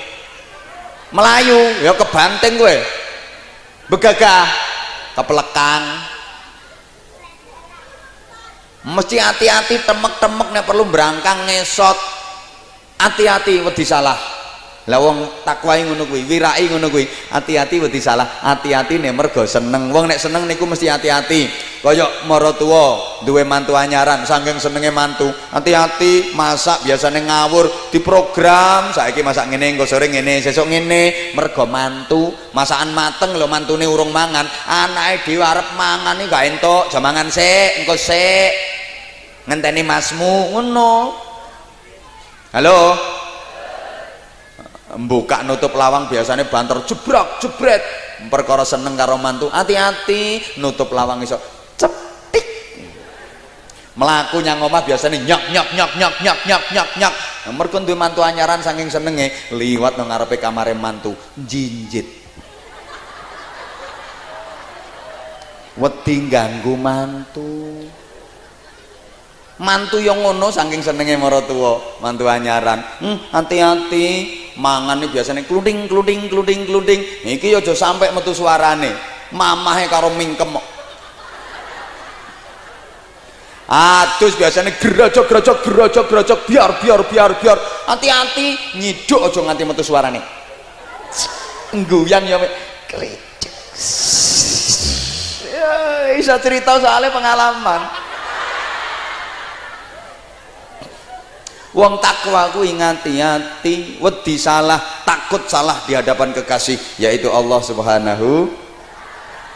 Melayu 1.16 1.60
ya 1.84 1.95
kebanting 1.95 2.60
gue 2.60 2.76
begagah 3.88 4.43
kepelekang 5.16 5.84
mesti 8.86 9.17
hati-hati 9.17 9.81
temek-temek 9.81 10.53
nek 10.53 10.63
perlu 10.65 10.86
berangkang 10.86 11.49
ngesot. 11.49 11.97
Hati-hati 13.01 13.65
wedi 13.65 13.83
salah. 13.83 14.15
Lah 14.86 15.01
wong 15.01 15.41
takwai 15.41 15.81
ngono 15.81 16.05
kuwi 16.05 16.29
wirai 16.29 16.69
ngono 16.69 16.93
kuwi 16.93 17.09
hati-hati 17.33 17.81
wedi 17.81 17.97
salah. 17.97 18.45
Hati-hati 18.45 19.01
nek 19.01 19.17
mergo 19.17 19.41
seneng. 19.49 19.89
Wong 19.89 20.05
nek 20.05 20.21
seneng 20.21 20.45
niku 20.45 20.69
mesti 20.69 20.86
hati-hati. 20.86 21.73
Kaya 21.81 22.25
maratuwa 22.25 23.21
duwe 23.25 23.45
mantu 23.45 23.73
anyaran 23.73 24.21
saking 24.29 24.61
senenge 24.61 24.93
mantu. 24.93 25.25
Hati-hati 25.49 26.38
masak 26.38 26.86
biasanya 26.86 27.25
ngawur 27.25 27.89
di 27.89 27.97
program 27.97 28.93
saiki 28.93 29.25
masak 29.25 29.49
ngene 29.49 29.73
engko 29.73 29.89
sore 29.89 30.05
ngene 30.05 30.38
sesuk 30.45 30.69
ngene. 30.69 31.33
Mergo 31.33 31.65
mantu 31.65 32.29
masakan 32.53 32.93
mateng 32.93 33.33
lho 33.33 33.49
mantune 33.49 33.89
urung 33.89 34.13
mangan. 34.13 34.45
Anake 34.69 35.25
dhewe 35.25 35.41
arep 35.41 35.73
mangan 35.73 36.21
iki 36.21 36.29
gak 36.29 36.45
entuk 36.45 36.93
jamangan 36.93 37.33
sik 37.33 37.81
engko 37.81 37.97
sik 37.97 38.74
ngenteni 39.45 39.81
masmu 39.85 40.53
ngono. 40.53 41.13
Halo? 42.53 42.77
Buka 44.95 45.43
nutup 45.43 45.75
lawang 45.75 46.07
biasanya 46.07 46.47
banter 46.47 46.81
jebrak 46.87 47.41
jebret. 47.43 47.83
Perkara 48.31 48.63
seneng 48.63 48.95
karo 48.95 49.19
mantu 49.19 49.51
hati-hati 49.51 50.55
nutup 50.63 50.93
lawang 50.95 51.19
iso. 51.19 51.35
Cetik 51.75 52.47
melaku 53.99 54.39
nyang 54.39 54.63
omah 54.63 54.87
biasanya 54.87 55.19
nyak 55.19 55.43
nyak 55.51 55.67
nyak 55.75 55.91
nyak 55.99 56.13
nyak 56.23 56.39
nyak 56.47 56.63
nyak 56.71 56.89
nyak. 56.95 57.13
Mergo 57.51 57.77
duwe 57.83 57.93
mantu 57.93 58.23
anyaran 58.23 58.63
saking 58.63 58.87
senenge 58.87 59.51
liwat 59.51 59.99
nang 59.99 60.09
ngarepe 60.09 60.39
kamare 60.39 60.73
mantu 60.73 61.13
jinjit 61.37 62.25
wedi 65.75 66.15
ganggu 66.31 66.73
mantu 66.79 67.83
mantu 69.62 70.03
yang 70.03 70.20
ngono 70.20 70.51
saking 70.51 70.84
senenge 70.84 71.16
maratuwa 71.16 71.99
mantu 72.03 72.28
anyaran. 72.28 72.84
Hmm, 72.99 73.18
hati-hati. 73.32 74.08
Mangan 74.56 75.03
nih 75.03 75.12
biasanya 75.12 75.43
kluding 75.43 75.91
kluding 75.91 76.32
kluding 76.32 76.64
kluding. 76.64 77.01
Iki 77.28 77.60
aja 77.60 77.76
sampai 77.76 78.16
metu 78.16 78.32
suarane. 78.32 78.95
Mamahe 79.36 79.91
karo 79.91 80.12
mingkem. 80.16 80.56
Atus 83.66 84.38
biasanya 84.39 84.72
gerojok 84.80 85.28
gerojok 85.28 85.58
gerojok 85.66 86.06
gerojok. 86.08 86.39
Biar 86.47 86.72
biar 86.80 87.01
biar 87.03 87.32
biar. 87.36 87.58
Hati-hati 87.91 88.80
nyiduk 88.80 89.28
aja 89.28 89.39
nganti 89.43 89.64
metu 89.68 89.84
suarane. 89.84 90.24
Guyang 91.76 92.24
ya 92.24 92.39
kritik 92.88 93.51
ya 95.56 96.16
bisa 96.16 96.36
cerita 96.39 96.80
soalnya 96.80 97.12
pengalaman 97.12 97.82
Wong 101.76 101.99
takwa 101.99 102.55
ku 102.55 102.63
ingati-hati, 102.63 103.99
wedi 103.99 104.39
salah, 104.39 104.80
takut 105.03 105.43
salah 105.51 105.84
di 105.84 105.91
hadapan 105.91 106.32
kekasih 106.32 106.80
yaitu 107.03 107.28
Allah 107.28 107.59
Subhanahu. 107.59 108.47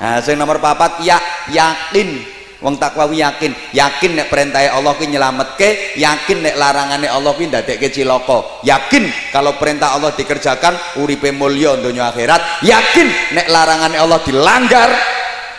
Nah, 0.03 0.20
sing 0.20 0.36
nomor 0.36 0.59
papat 0.59 0.99
ya 0.99 1.15
yakin. 1.47 2.39
Wong 2.59 2.76
takwa 2.76 3.07
ku 3.07 3.15
yakin, 3.15 3.55
yakin 3.72 4.20
nek 4.20 4.28
perintah 4.28 4.59
Allah 4.67 4.91
ku 4.99 5.07
nyelametke, 5.07 5.95
yakin 5.95 6.43
nek 6.43 6.59
larangane 6.59 7.07
Allah 7.07 7.32
ku 7.32 7.39
ndadekke 7.39 7.88
cilaka. 7.88 8.67
Yakin 8.67 9.32
kalau 9.32 9.55
perintah 9.55 9.95
Allah 9.95 10.11
dikerjakan 10.11 10.99
uripe 10.99 11.32
mulya 11.32 11.80
donya 11.80 12.11
akhirat, 12.11 12.67
yakin 12.67 13.07
nek 13.32 13.47
larangane 13.47 13.95
Allah 13.95 14.20
dilanggar 14.28 14.91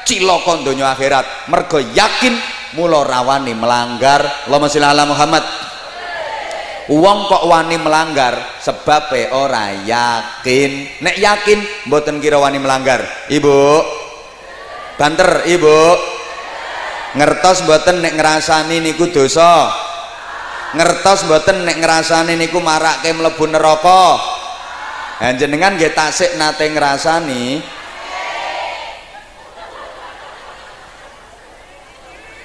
cilaka 0.04 0.60
donya 0.60 0.92
akhirat. 0.92 1.48
Mergo 1.48 1.80
yakin 1.80 2.36
mula 2.76 3.00
rawani 3.00 3.56
melanggar. 3.56 4.44
Allahumma 4.44 4.68
sholli 4.68 4.84
ala 4.84 5.08
Muhammad 5.08 5.69
Uang 6.90 7.30
kok 7.30 7.46
wani 7.46 7.78
melanggar? 7.78 8.58
Sebab 8.58 9.14
ora 9.30 9.70
yakin. 9.86 10.98
Nek 10.98 11.16
yakin 11.22 11.86
mboten 11.86 12.18
kira 12.18 12.42
wani 12.42 12.58
melanggar. 12.58 13.30
Ibu. 13.30 13.58
Banter 14.98 15.46
ibu. 15.46 15.94
Ngertos 17.14 17.62
mboten 17.62 18.02
nek 18.02 18.18
ngrasani 18.18 18.82
niku 18.82 19.06
dosa? 19.06 19.70
Ngertos 20.74 21.30
mboten 21.30 21.62
nek 21.62 21.78
ngrasani 21.78 22.34
niku 22.34 22.58
marake 22.58 23.14
mlebu 23.14 23.44
neraka? 23.46 24.18
Jenengan 25.38 25.78
nggih 25.78 25.94
tasik 25.94 26.34
nate 26.42 26.74
ngrasani. 26.74 27.62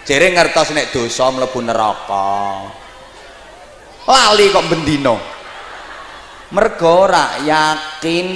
Jere 0.06 0.28
ngertos 0.38 0.70
nek 0.70 0.94
dosa 0.94 1.34
mlebu 1.34 1.66
neraka 1.66 2.30
lali 4.06 4.54
kok 4.54 4.66
bendino? 4.70 5.16
Mergo 6.54 7.10
ora 7.10 7.42
yakin. 7.42 8.28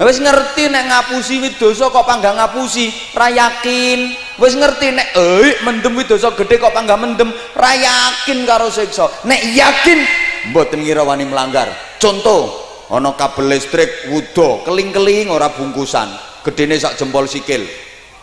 Wis 0.00 0.16
ngerti 0.16 0.72
nek 0.72 0.88
ngapusi 0.88 1.44
wit 1.44 1.60
dosa 1.60 1.92
kok 1.92 2.08
panggang 2.08 2.38
ngapusi 2.40 2.88
ra 3.12 3.28
yakin. 3.28 4.16
Wis 4.40 4.56
ngerti 4.56 4.96
nek 4.96 5.12
eh 5.12 5.60
mendem 5.60 5.92
wit 5.92 6.08
dosa 6.08 6.32
gede 6.32 6.56
kok 6.56 6.72
panggang 6.72 6.96
mendem. 7.04 7.28
Ra 7.52 7.76
yakin 7.76 8.48
karo 8.48 8.72
siksa. 8.72 9.10
Nek 9.28 9.44
yakin 9.52 10.00
mboten 10.54 10.80
ngira 10.80 11.04
wani 11.04 11.28
melanggar. 11.28 11.68
Contoh 12.00 12.48
ana 12.88 13.12
kabel 13.12 13.52
listrik 13.52 14.08
wudo 14.08 14.64
keling-keling 14.64 15.28
ora 15.28 15.52
bungkusan. 15.52 16.08
Gedene 16.48 16.80
sak 16.80 16.96
jempol 16.96 17.28
sikil. 17.28 17.68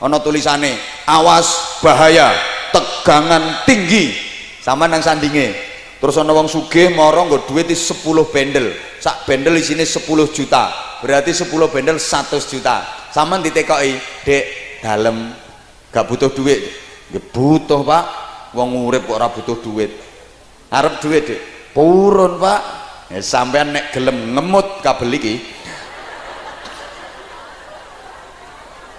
Ana 0.02 0.18
tulisane 0.18 0.74
awas 1.06 1.78
bahaya 1.86 2.34
tegangan 2.74 3.70
tinggi. 3.70 4.18
Sama 4.66 4.90
nang 4.90 5.06
sandinge 5.06 5.77
terus 5.98 6.16
ana 6.18 6.34
wong 6.34 6.46
sugih 6.46 6.94
mara 6.94 7.26
nggo 7.26 7.48
duit 7.50 7.70
10 7.70 7.94
bendel. 8.30 8.74
Sak 9.02 9.26
bendel 9.26 9.58
isine 9.58 9.86
10 9.86 10.04
juta. 10.34 10.70
Berarti 11.02 11.34
10 11.34 11.50
bendel 11.70 11.98
100 11.98 12.52
juta. 12.52 12.86
Sama 13.14 13.42
ditekoki 13.42 13.98
dek 14.26 14.46
dalem 14.84 15.34
gak 15.90 16.06
butuh 16.06 16.30
duit 16.34 16.60
ya 17.10 17.20
butuh 17.34 17.82
pak. 17.82 18.06
Wong 18.56 18.88
urip 18.88 19.06
kok 19.06 19.18
ora 19.18 19.28
butuh 19.30 19.58
duit 19.60 19.92
arep 20.72 21.00
duit 21.02 21.24
dek. 21.24 21.42
Purun 21.74 22.42
pak. 22.42 22.62
Ya, 23.08 23.24
sampean 23.24 23.72
nek 23.72 23.96
gelem 23.96 24.36
ngemut 24.36 24.84
kabel 24.84 25.16
iki. 25.16 25.36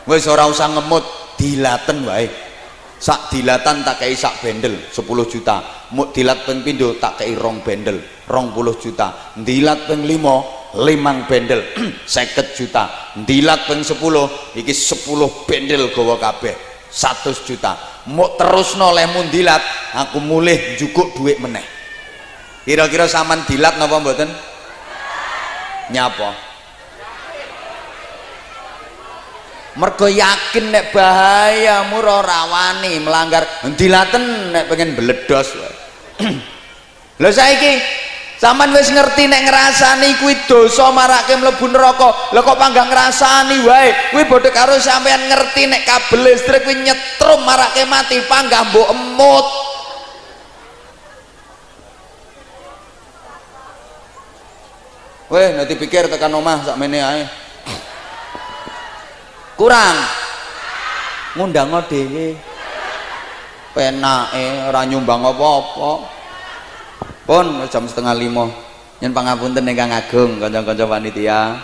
Wis 0.08 0.24
ora 0.24 0.48
usah 0.48 0.72
ngemut 0.72 1.04
dilaten 1.36 2.08
wae 2.08 2.47
sak 2.98 3.30
dilatan 3.30 3.86
tak 3.86 4.02
kei 4.02 4.18
sak 4.18 4.42
bendel 4.42 4.74
10 4.90 4.98
juta. 5.30 5.56
Dilat 5.88 6.44
peng 6.44 6.60
pindo 6.60 6.98
tak 6.98 7.22
kei 7.22 7.32
rong 7.38 7.62
bendel 7.64 7.98
rong 8.28 8.52
puluh 8.52 8.76
juta. 8.76 9.32
Dilat 9.38 9.88
peng 9.88 10.04
limo 10.04 10.68
limang 10.76 11.24
bendel 11.24 11.64
seket 12.04 12.52
juta. 12.52 13.14
Dilat 13.24 13.64
peng 13.64 13.80
sepuluh 13.80 14.52
iki 14.52 14.74
sepuluh 14.74 15.48
bendel 15.48 15.88
gawa 15.94 16.20
kabeh 16.20 16.54
100 16.90 17.48
juta. 17.48 17.72
Muk 18.12 18.36
terus 18.36 18.76
nolehmu 18.76 19.28
dilat 19.32 19.60
aku 19.96 20.20
mulih 20.20 20.76
cukup 20.76 21.16
duit 21.16 21.40
meneh. 21.40 21.64
Kira-kira 22.68 23.08
saman 23.08 23.48
dilat 23.48 23.80
napa 23.80 23.96
mboten? 23.96 24.28
Nyapa 25.88 26.47
mergo 29.78 30.10
yakin 30.10 30.74
nek 30.74 30.90
bahaya 30.90 31.86
mura 31.88 32.20
rawani 32.20 32.98
melanggar. 32.98 33.46
Dilaten 33.78 34.52
nek 34.52 34.66
pengen 34.66 34.98
beledos 34.98 35.54
lho 37.22 37.30
saiki 37.30 37.78
Saman 38.38 38.70
wis 38.70 38.94
ngerti 38.94 39.26
nek 39.26 39.50
ngrasani 39.50 40.14
kuwi 40.22 40.46
dosa 40.46 40.94
marake 40.94 41.34
mlebu 41.34 41.74
neraka. 41.74 42.30
Lo 42.30 42.46
kok 42.46 42.54
panggang 42.54 42.86
ngrasani 42.86 43.66
wae? 43.66 44.14
Kuwi 44.14 44.30
bodho 44.30 44.54
karo 44.54 44.78
sampean 44.78 45.26
ngerti 45.26 45.66
nek 45.66 45.82
kabel 45.82 46.22
listrik 46.22 46.62
kuwi 46.62 46.86
nyetrum 46.86 47.42
marake 47.42 47.82
mati 47.90 48.22
panggah 48.30 48.62
mbok 48.70 48.88
emut. 48.94 49.46
Weh, 55.34 55.58
nanti 55.58 55.74
pikir 55.74 56.06
tekan 56.06 56.30
omah 56.30 56.62
sakmene 56.62 56.98
ae 57.02 57.22
kurang. 59.58 59.98
Ngundang 61.34 61.74
dhewe. 61.90 62.38
Penake 63.74 64.70
ora 64.70 64.86
nyumbang 64.86 65.26
apa-apa. 65.26 65.90
Pun 67.26 67.46
jam 67.68 67.84
setengah 67.90 68.14
lima. 68.14 68.46
Nyen 69.02 69.10
pangapunten 69.10 69.66
ingkang 69.66 69.90
agung 69.90 70.38
kanca-kanca 70.38 70.86
panitia. 70.86 71.58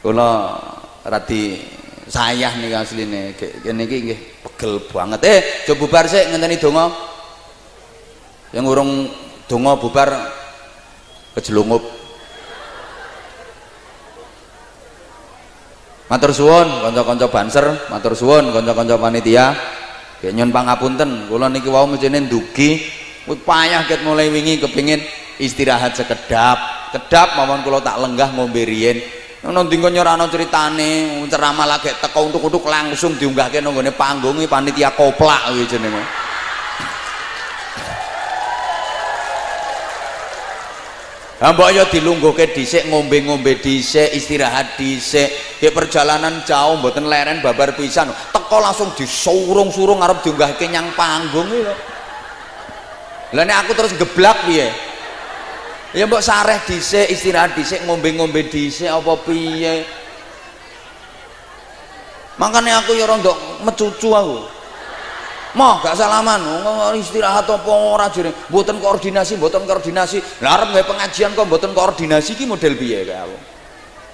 Kula 0.00 0.58
radi 1.02 1.60
sayah 2.06 2.54
nih 2.62 2.70
asline. 2.72 3.34
Kene 3.36 3.82
iki 3.84 3.96
nggih 4.08 4.20
pegel 4.46 4.78
banget. 4.88 5.20
Eh 5.26 5.38
coba 5.66 5.78
bubar 5.82 6.04
sik 6.06 6.30
ngenteni 6.30 6.56
donga. 6.62 6.88
Yang 8.54 8.64
urung 8.70 8.90
donga 9.50 9.74
bubar 9.76 10.08
kejelungup 11.34 11.82
matur 16.10 16.30
suwun 16.36 16.68
kanca-kanca 16.84 17.26
banser 17.32 17.66
matur 17.88 18.12
suwun 18.16 18.52
kanca-kanca 18.52 18.96
panitia. 18.98 19.56
Kayak 20.20 20.40
nyon 20.40 20.50
pangapunten. 20.54 21.28
Kula 21.28 21.52
niki 21.52 21.68
wau 21.68 21.84
mestine 21.84 22.24
ndugi 22.24 22.80
payah 23.28 23.84
ket 23.84 24.00
mulai 24.04 24.32
wingi 24.32 24.60
kepingin 24.60 25.04
istirahat 25.36 25.92
sekedap. 25.96 26.56
Kedap 26.96 27.36
mawon 27.36 27.60
kula 27.60 27.84
tak 27.84 28.00
lenggah 28.00 28.32
ngombe 28.32 28.64
riyen. 28.64 28.98
Ana 29.44 29.60
ndingko 29.60 29.92
nyerano 29.92 30.32
critane 30.32 31.20
ceramah 31.28 31.68
lagi 31.68 31.92
teko 32.00 32.32
untuk-untuk 32.32 32.64
langsung 32.64 33.12
diunggahke 33.20 33.60
nang 33.60 33.76
panggung 33.92 34.40
panitia 34.48 34.96
koplak 34.96 35.52
kuwi 35.52 35.68
jenenge 35.68 36.23
mbok 41.42 41.70
ya 41.74 41.84
dilungguhke 41.90 42.54
dhisik 42.54 42.86
ngombe-ngombe 42.86 43.58
dhisik 43.58 44.14
istirahat 44.14 44.78
dhisik. 44.78 45.58
Di 45.58 45.72
perjalanan 45.74 46.46
jauh 46.46 46.78
mboten 46.78 47.10
leren 47.10 47.42
babar 47.42 47.74
pisan. 47.74 48.12
Teko 48.30 48.62
langsung 48.62 48.94
disurung-surung 48.94 49.98
arep 49.98 50.22
diunggahke 50.22 50.70
nyang 50.70 50.94
panggung 50.94 51.50
iki 51.50 51.66
lho. 51.66 51.74
Lah 53.34 53.66
aku 53.66 53.74
terus 53.74 53.98
geblak 53.98 54.46
piye? 54.46 54.70
Ya 55.90 56.06
mbok 56.06 56.22
sareh 56.22 56.62
dhisik 56.62 57.10
istirahat 57.10 57.58
dhisik 57.58 57.82
ngombe-ngombe 57.82 58.46
dhisik 58.46 58.86
apa 58.86 59.18
piye? 59.26 59.82
Makanya 62.38 62.82
aku 62.82 62.94
ya 62.94 63.10
rondok 63.10 63.62
mecucu 63.62 64.10
aku 64.14 64.53
Mah 65.54 65.78
gak 65.78 65.94
salaman, 65.94 66.42
istirahat 66.98 67.46
apa 67.46 67.70
ora 67.70 68.10
jere. 68.10 68.34
Mboten 68.50 68.82
koordinasi, 68.82 69.38
mboten 69.38 69.62
koordinasi. 69.62 70.42
Lah 70.42 70.58
arep 70.58 70.82
pengajian 70.82 71.30
kok 71.38 71.46
mboten 71.46 71.70
koordinasi 71.70 72.34
iki 72.34 72.42
model 72.42 72.74
piye 72.74 73.06
kae 73.06 73.14
aku. 73.22 73.38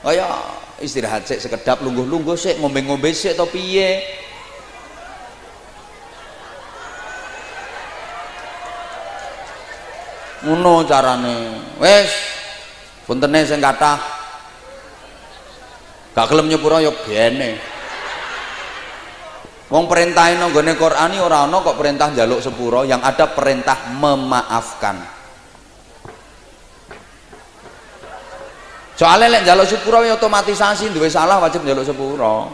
Kaya 0.04 0.28
istirahat 0.84 1.24
sik 1.24 1.40
sekedap 1.40 1.80
lungguh-lungguh 1.80 2.36
sik 2.36 2.60
ngombe-ngombe 2.60 3.08
sik 3.16 3.40
to 3.40 3.48
piye. 3.48 4.04
Ngono 10.44 10.84
carane. 10.84 11.36
Wis 11.80 12.12
puntene 13.08 13.48
sing 13.48 13.64
kathah 13.64 13.96
gak 16.12 16.28
gelem 16.28 16.52
nyepuro 16.52 16.84
ya 16.84 16.92
bene. 16.92 17.79
Wong 19.70 19.86
perintahin 19.86 20.42
nonggone 20.42 20.74
Quran 20.74 21.14
ora 21.22 21.46
ana 21.46 21.62
kok 21.62 21.78
perintah 21.78 22.10
jaluk 22.10 22.42
sepuro, 22.42 22.82
yang 22.82 22.98
ada 23.06 23.30
perintah 23.30 23.94
memaafkan. 23.94 24.98
Soalnya 28.98 29.38
lek 29.38 29.46
jaluk 29.46 29.70
sepuro 29.70 30.02
ya 30.02 30.18
otomatisasi 30.18 30.90
duwe 30.90 31.06
salah 31.06 31.38
wajib 31.38 31.62
jaluk 31.62 31.86
sepuro. 31.86 32.50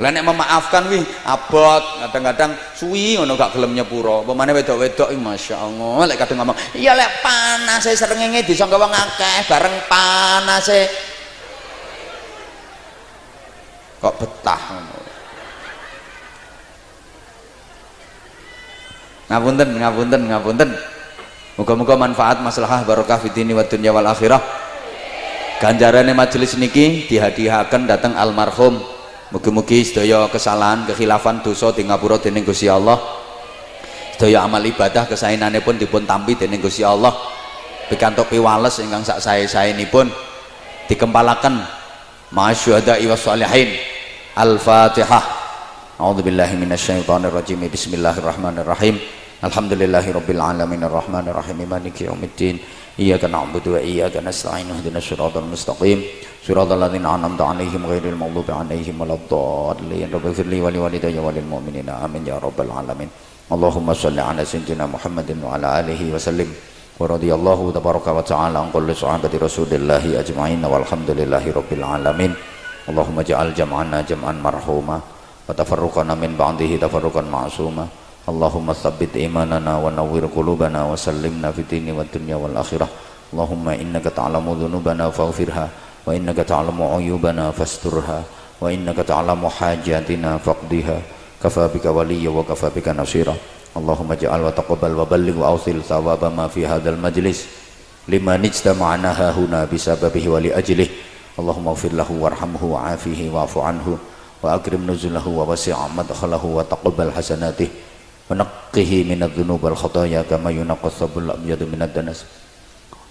Lah 0.00 0.08
nek 0.12 0.20
memaafkan 0.20 0.84
wih 0.92 1.00
abot, 1.24 2.04
kadang-kadang 2.04 2.52
suwi 2.76 3.16
ngono 3.16 3.40
gak 3.40 3.56
gelem 3.56 3.76
nyepuro. 3.76 4.20
Pemane 4.28 4.52
wedok-wedok 4.52 5.16
masyaallah 5.16 6.08
lek 6.12 6.20
kadang 6.20 6.44
ngomong, 6.44 6.56
"Iya 6.76 6.92
lek 6.92 7.24
panas 7.24 7.88
e 7.88 7.96
srengenge 7.96 8.44
disangka 8.44 8.76
wong 8.76 8.92
akeh 8.92 9.48
bareng 9.48 9.76
panas 9.88 10.68
e." 10.68 10.82
Kok 14.00 14.14
betah 14.20 14.60
ngono. 14.76 14.99
Ngapunten 19.30 19.78
ngapunten 19.78 20.26
ngapunten. 20.26 20.74
Muga-muga 21.54 21.94
manfaat 21.94 22.42
maslahah 22.42 22.82
barokah 22.82 23.22
fitini 23.22 23.54
wa 23.54 23.62
dunya 23.62 23.94
wal 23.94 24.10
akhirah. 24.10 24.42
Ganjarane 25.62 26.16
majelis 26.16 26.56
niki 26.58 27.06
dihadiahkan 27.06 27.86
datang 27.86 28.18
almarhum. 28.18 28.82
Mugi-mugi 29.30 29.86
sedaya 29.86 30.26
kesalahan 30.26 30.82
kekhilafan 30.90 31.46
dosa 31.46 31.70
di 31.70 31.86
ngapura 31.86 32.18
dening 32.18 32.42
Gusti 32.42 32.66
Allah. 32.66 32.98
Sedaya 34.16 34.42
amal 34.42 34.64
ibadah 34.66 35.06
kesainane 35.06 35.62
pun 35.62 35.78
dipun 35.78 36.02
tampi 36.02 36.34
dening 36.34 36.58
Gusti 36.58 36.82
Allah. 36.82 37.14
Pikantuk 37.86 38.26
piwales 38.26 38.82
ingkang 38.82 39.06
sak 39.06 39.22
sae-saenipun 39.22 40.10
dikempalaken 40.90 41.62
masyuhada 42.34 42.98
wa 42.98 43.14
salihin. 43.14 43.70
Al-fatihah. 44.34 45.24
A'udzu 46.00 46.24
billahi 46.24 46.56
minasyaitonir 46.56 47.30
Bismillahirrahmanirrahim. 49.40 50.20
Alhamdulillahirabbil 50.20 50.40
alamin 50.40 50.82
arrahmanir 50.84 51.32
rahim 51.32 51.64
maliki 51.64 52.04
yaumiddin. 52.04 52.60
Iyyaka 53.00 53.24
na'budu 53.24 53.72
wa 53.72 53.80
iyyaka 53.80 54.20
nasta'in. 54.20 54.68
Ihdinas 54.68 55.00
siratal 55.00 55.48
mustaqim. 55.48 56.04
Siratal 56.44 56.76
ladzina 56.76 57.16
an'amta 57.16 57.48
'alaihim 57.48 57.88
ghairil 57.88 58.20
maghdubi 58.20 58.52
'alaihim 58.52 59.00
waladdallin. 59.00 60.12
Rabbighfir 60.12 60.44
li 60.44 60.60
wa 60.60 60.68
liwalidayya 60.68 61.24
wa 61.24 61.32
lil 61.32 61.48
mu'minina. 61.48 62.04
Amin 62.04 62.28
ya 62.28 62.36
rabbal 62.36 62.68
alamin. 62.68 63.08
Allahumma 63.48 63.96
shalli 63.96 64.20
'ala 64.20 64.44
sayyidina 64.44 64.84
Muhammadin 64.84 65.40
wa 65.40 65.56
'ala 65.56 65.80
alihi 65.80 66.12
wa 66.12 66.20
sallim. 66.20 66.52
Wa 67.00 67.08
radiyallahu 67.08 67.72
tabaraka 67.72 68.12
wa 68.12 68.20
ta'ala 68.20 68.60
an 68.60 68.68
kulli 68.68 68.92
sahabati 68.92 69.40
Rasulillahi 69.40 70.20
ajma'in 70.20 70.60
walhamdulillahi 70.60 71.48
rabbil 71.48 71.80
alamin. 71.80 72.36
Allahumma 72.84 73.24
ja'al 73.24 73.56
jam'ana 73.56 74.04
jam'an 74.04 74.36
marhuma 74.36 75.00
وتفرقنا 75.50 76.14
من 76.14 76.38
بعده 76.38 76.78
تفرقا 76.78 77.22
معصوما 77.26 77.84
اللهم 78.28 78.72
ثبت 78.72 79.16
إيماننا 79.16 79.78
ونور 79.80 80.28
قلوبنا 80.36 80.80
وسلمنا 80.92 81.48
في 81.56 81.60
الدين 81.64 81.90
والدنيا 81.96 82.36
والآخرة. 82.36 82.88
اللهم 83.32 83.66
إنك 83.68 84.04
تعلم 84.04 84.46
ذنوبنا 84.60 85.10
فاغفرها 85.10 85.68
وإنك 86.06 86.36
تعلم 86.36 86.82
عيوبنا 86.82 87.50
فاسترها 87.50 88.22
وإنك 88.60 88.96
تعلم 88.96 89.48
حاجاتنا 89.48 90.30
فاقضها. 90.36 90.98
كفى 91.42 91.64
بك 91.74 91.86
وليا 91.86 92.30
وكفى 92.30 92.68
بك 92.76 92.88
نصيرا 92.88 93.34
اللهم 93.76 94.12
اجعل 94.12 94.40
وتقبل 94.40 94.92
وبلغ 94.98 95.34
وأوصل 95.40 95.82
ثواب 95.82 96.22
ما 96.36 96.48
في 96.48 96.66
هذا 96.66 96.90
المجلس. 96.90 97.46
لمن 98.08 98.44
اجتمعنا 98.44 99.30
هنا 99.32 99.64
بسببه 99.64 100.24
ولأجله. 100.28 100.88
اللهم 101.38 101.68
اغفر 101.68 101.92
له 101.92 102.10
وارحمه 102.12 102.62
وعافه 102.64 103.20
واعف 103.32 103.54
عنه. 103.58 103.98
وأكرم 104.42 104.90
نزله 104.90 105.28
ووسع 105.28 105.78
مدخله 105.96 106.44
وتقبل 106.44 107.12
حسناته. 107.12 107.68
ونقه 108.29 108.91
من 109.09 109.19
الذنوب 109.23 109.63
والخطايا 109.63 110.21
كما 110.29 110.49
ينقى 110.49 110.87
الثوب 110.87 111.13
الأبيض 111.17 111.61
من 111.73 111.81
الدنس 111.81 112.25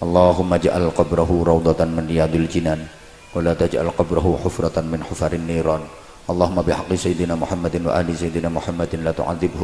اللهم 0.02 0.50
اجعل 0.54 0.90
قبره 0.90 1.30
روضة 1.46 1.80
من 1.84 2.04
رياض 2.10 2.34
الجنان 2.34 2.80
ولا 3.34 3.54
تجعل 3.54 3.90
قبره 3.98 4.26
حفرة 4.44 4.76
من 4.80 5.00
حفر 5.04 5.32
النيران 5.32 5.80
اللهم 6.30 6.58
بحق 6.62 6.90
سيدنا 6.94 7.34
محمد 7.34 7.74
وآل 7.86 8.08
سيدنا 8.18 8.48
محمد 8.48 8.90
لا 9.06 9.12
تعذبه 9.12 9.62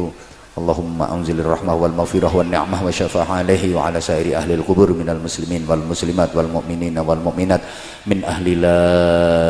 اللهم 0.57 0.99
أنزل 1.01 1.39
الرحمة 1.39 1.73
والمغفرة 1.75 2.35
والنعمة 2.35 2.85
والشفاعة 2.85 3.33
عليه 3.33 3.75
وعلى 3.75 4.01
سائر 4.01 4.35
أهل 4.37 4.51
القبور 4.51 4.91
من 4.91 5.09
المسلمين 5.09 5.63
والمسلمات 5.69 6.35
والمؤمنين 6.35 6.99
والمؤمنات 6.99 7.61
من 8.07 8.19
أهل 8.23 8.45
لا 8.61 8.83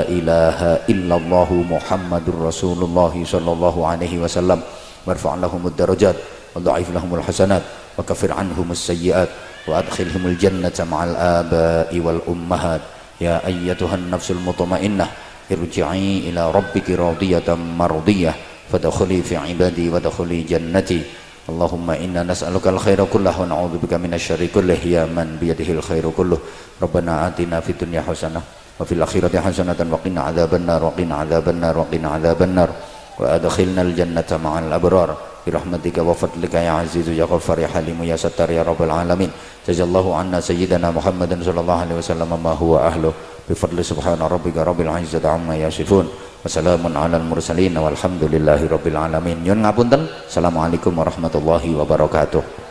إله 0.05 0.59
إلا 0.93 1.15
الله 1.17 1.49
محمد 1.73 2.25
رسول 2.41 2.79
الله 2.83 3.13
صلى 3.25 3.51
الله 3.51 3.75
عليه 3.87 4.13
وسلم 4.21 4.59
وارفع 5.06 5.34
لهم 5.34 5.66
الدرجات 5.66 6.16
وضعف 6.54 6.90
لهم 6.90 7.14
الحسنات 7.14 7.62
وكفر 7.98 8.32
عنهم 8.32 8.72
السيئات 8.72 9.28
وأدخلهم 9.68 10.26
الجنة 10.26 10.78
مع 10.90 11.04
الآباء 11.04 11.90
والأمهات. 11.98 12.80
يا 13.20 13.46
أيتها 13.46 13.94
النفس 13.94 14.30
المطمئنة 14.30 15.06
ارجعي 15.52 16.18
إلى 16.28 16.50
ربك 16.50 16.90
راضية 16.90 17.48
مرضية. 17.54 18.34
فدخلي 18.72 19.22
في 19.22 19.36
عبادي 19.36 19.90
ودخلي 19.90 20.42
جنتي. 20.42 21.02
اللهم 21.48 21.90
إنا 21.90 22.22
نسألك 22.22 22.66
الخير 22.66 23.04
كله 23.04 23.40
ونعوذ 23.40 23.78
بك 23.78 23.94
من 23.94 24.14
الشر 24.14 24.46
كله. 24.54 24.78
يا 24.84 25.06
من 25.06 25.38
بيده 25.40 25.72
الخير 25.72 26.10
كله. 26.10 26.38
ربنا 26.82 27.26
آتنا 27.26 27.60
في 27.60 27.70
الدنيا 27.72 28.02
حسنة 28.02 28.42
وفي 28.80 28.92
الآخرة 28.92 29.40
حسنة 29.40 29.78
وقنا 29.90 30.20
عذاب 30.20 30.54
النار 30.54 30.84
وقنا 30.84 31.14
عذاب 31.14 31.48
النار 31.48 31.78
وقنا 31.78 32.08
عذاب 32.08 32.42
النار. 32.42 32.70
وأدخلنا 33.18 33.82
الجنة 33.82 34.30
مع 34.44 34.52
الأبرار. 34.58 35.10
برحمتك 35.46 36.02
وفضلك 36.02 36.54
يا 36.58 36.74
عزيز 36.82 37.06
يا 37.14 37.22
غفار 37.22 37.58
يا 37.62 37.70
حليم 37.70 38.02
يا 38.02 38.18
ستار 38.18 38.50
يا 38.50 38.66
رب 38.66 38.82
العالمين. 38.82 39.30
جزا 39.62 39.84
الله 39.86 40.06
عنا 40.16 40.38
سيدنا 40.42 40.90
محمد 40.90 41.38
صلى 41.38 41.60
الله 41.62 41.78
عليه 41.86 41.96
وسلم 42.02 42.30
ما 42.34 42.52
هو 42.58 42.82
أهله. 42.82 43.12
بفضل 43.46 43.78
سبحان 43.78 44.18
ربك 44.18 44.58
رب 44.58 44.80
العزة 44.82 45.22
عما 45.22 45.54
يصفون. 45.54 46.06
وسلام 46.42 46.82
على 46.98 47.16
المرسلين 47.22 47.78
والحمد 47.78 48.22
لله 48.26 48.60
رب 48.66 48.86
العالمين. 48.86 49.46
Nyun 49.46 49.62
ngapunten 49.62 50.10
Assalamualaikum 50.26 50.90
warahmatullahi 50.98 51.78
wabarakatuh 51.78 52.65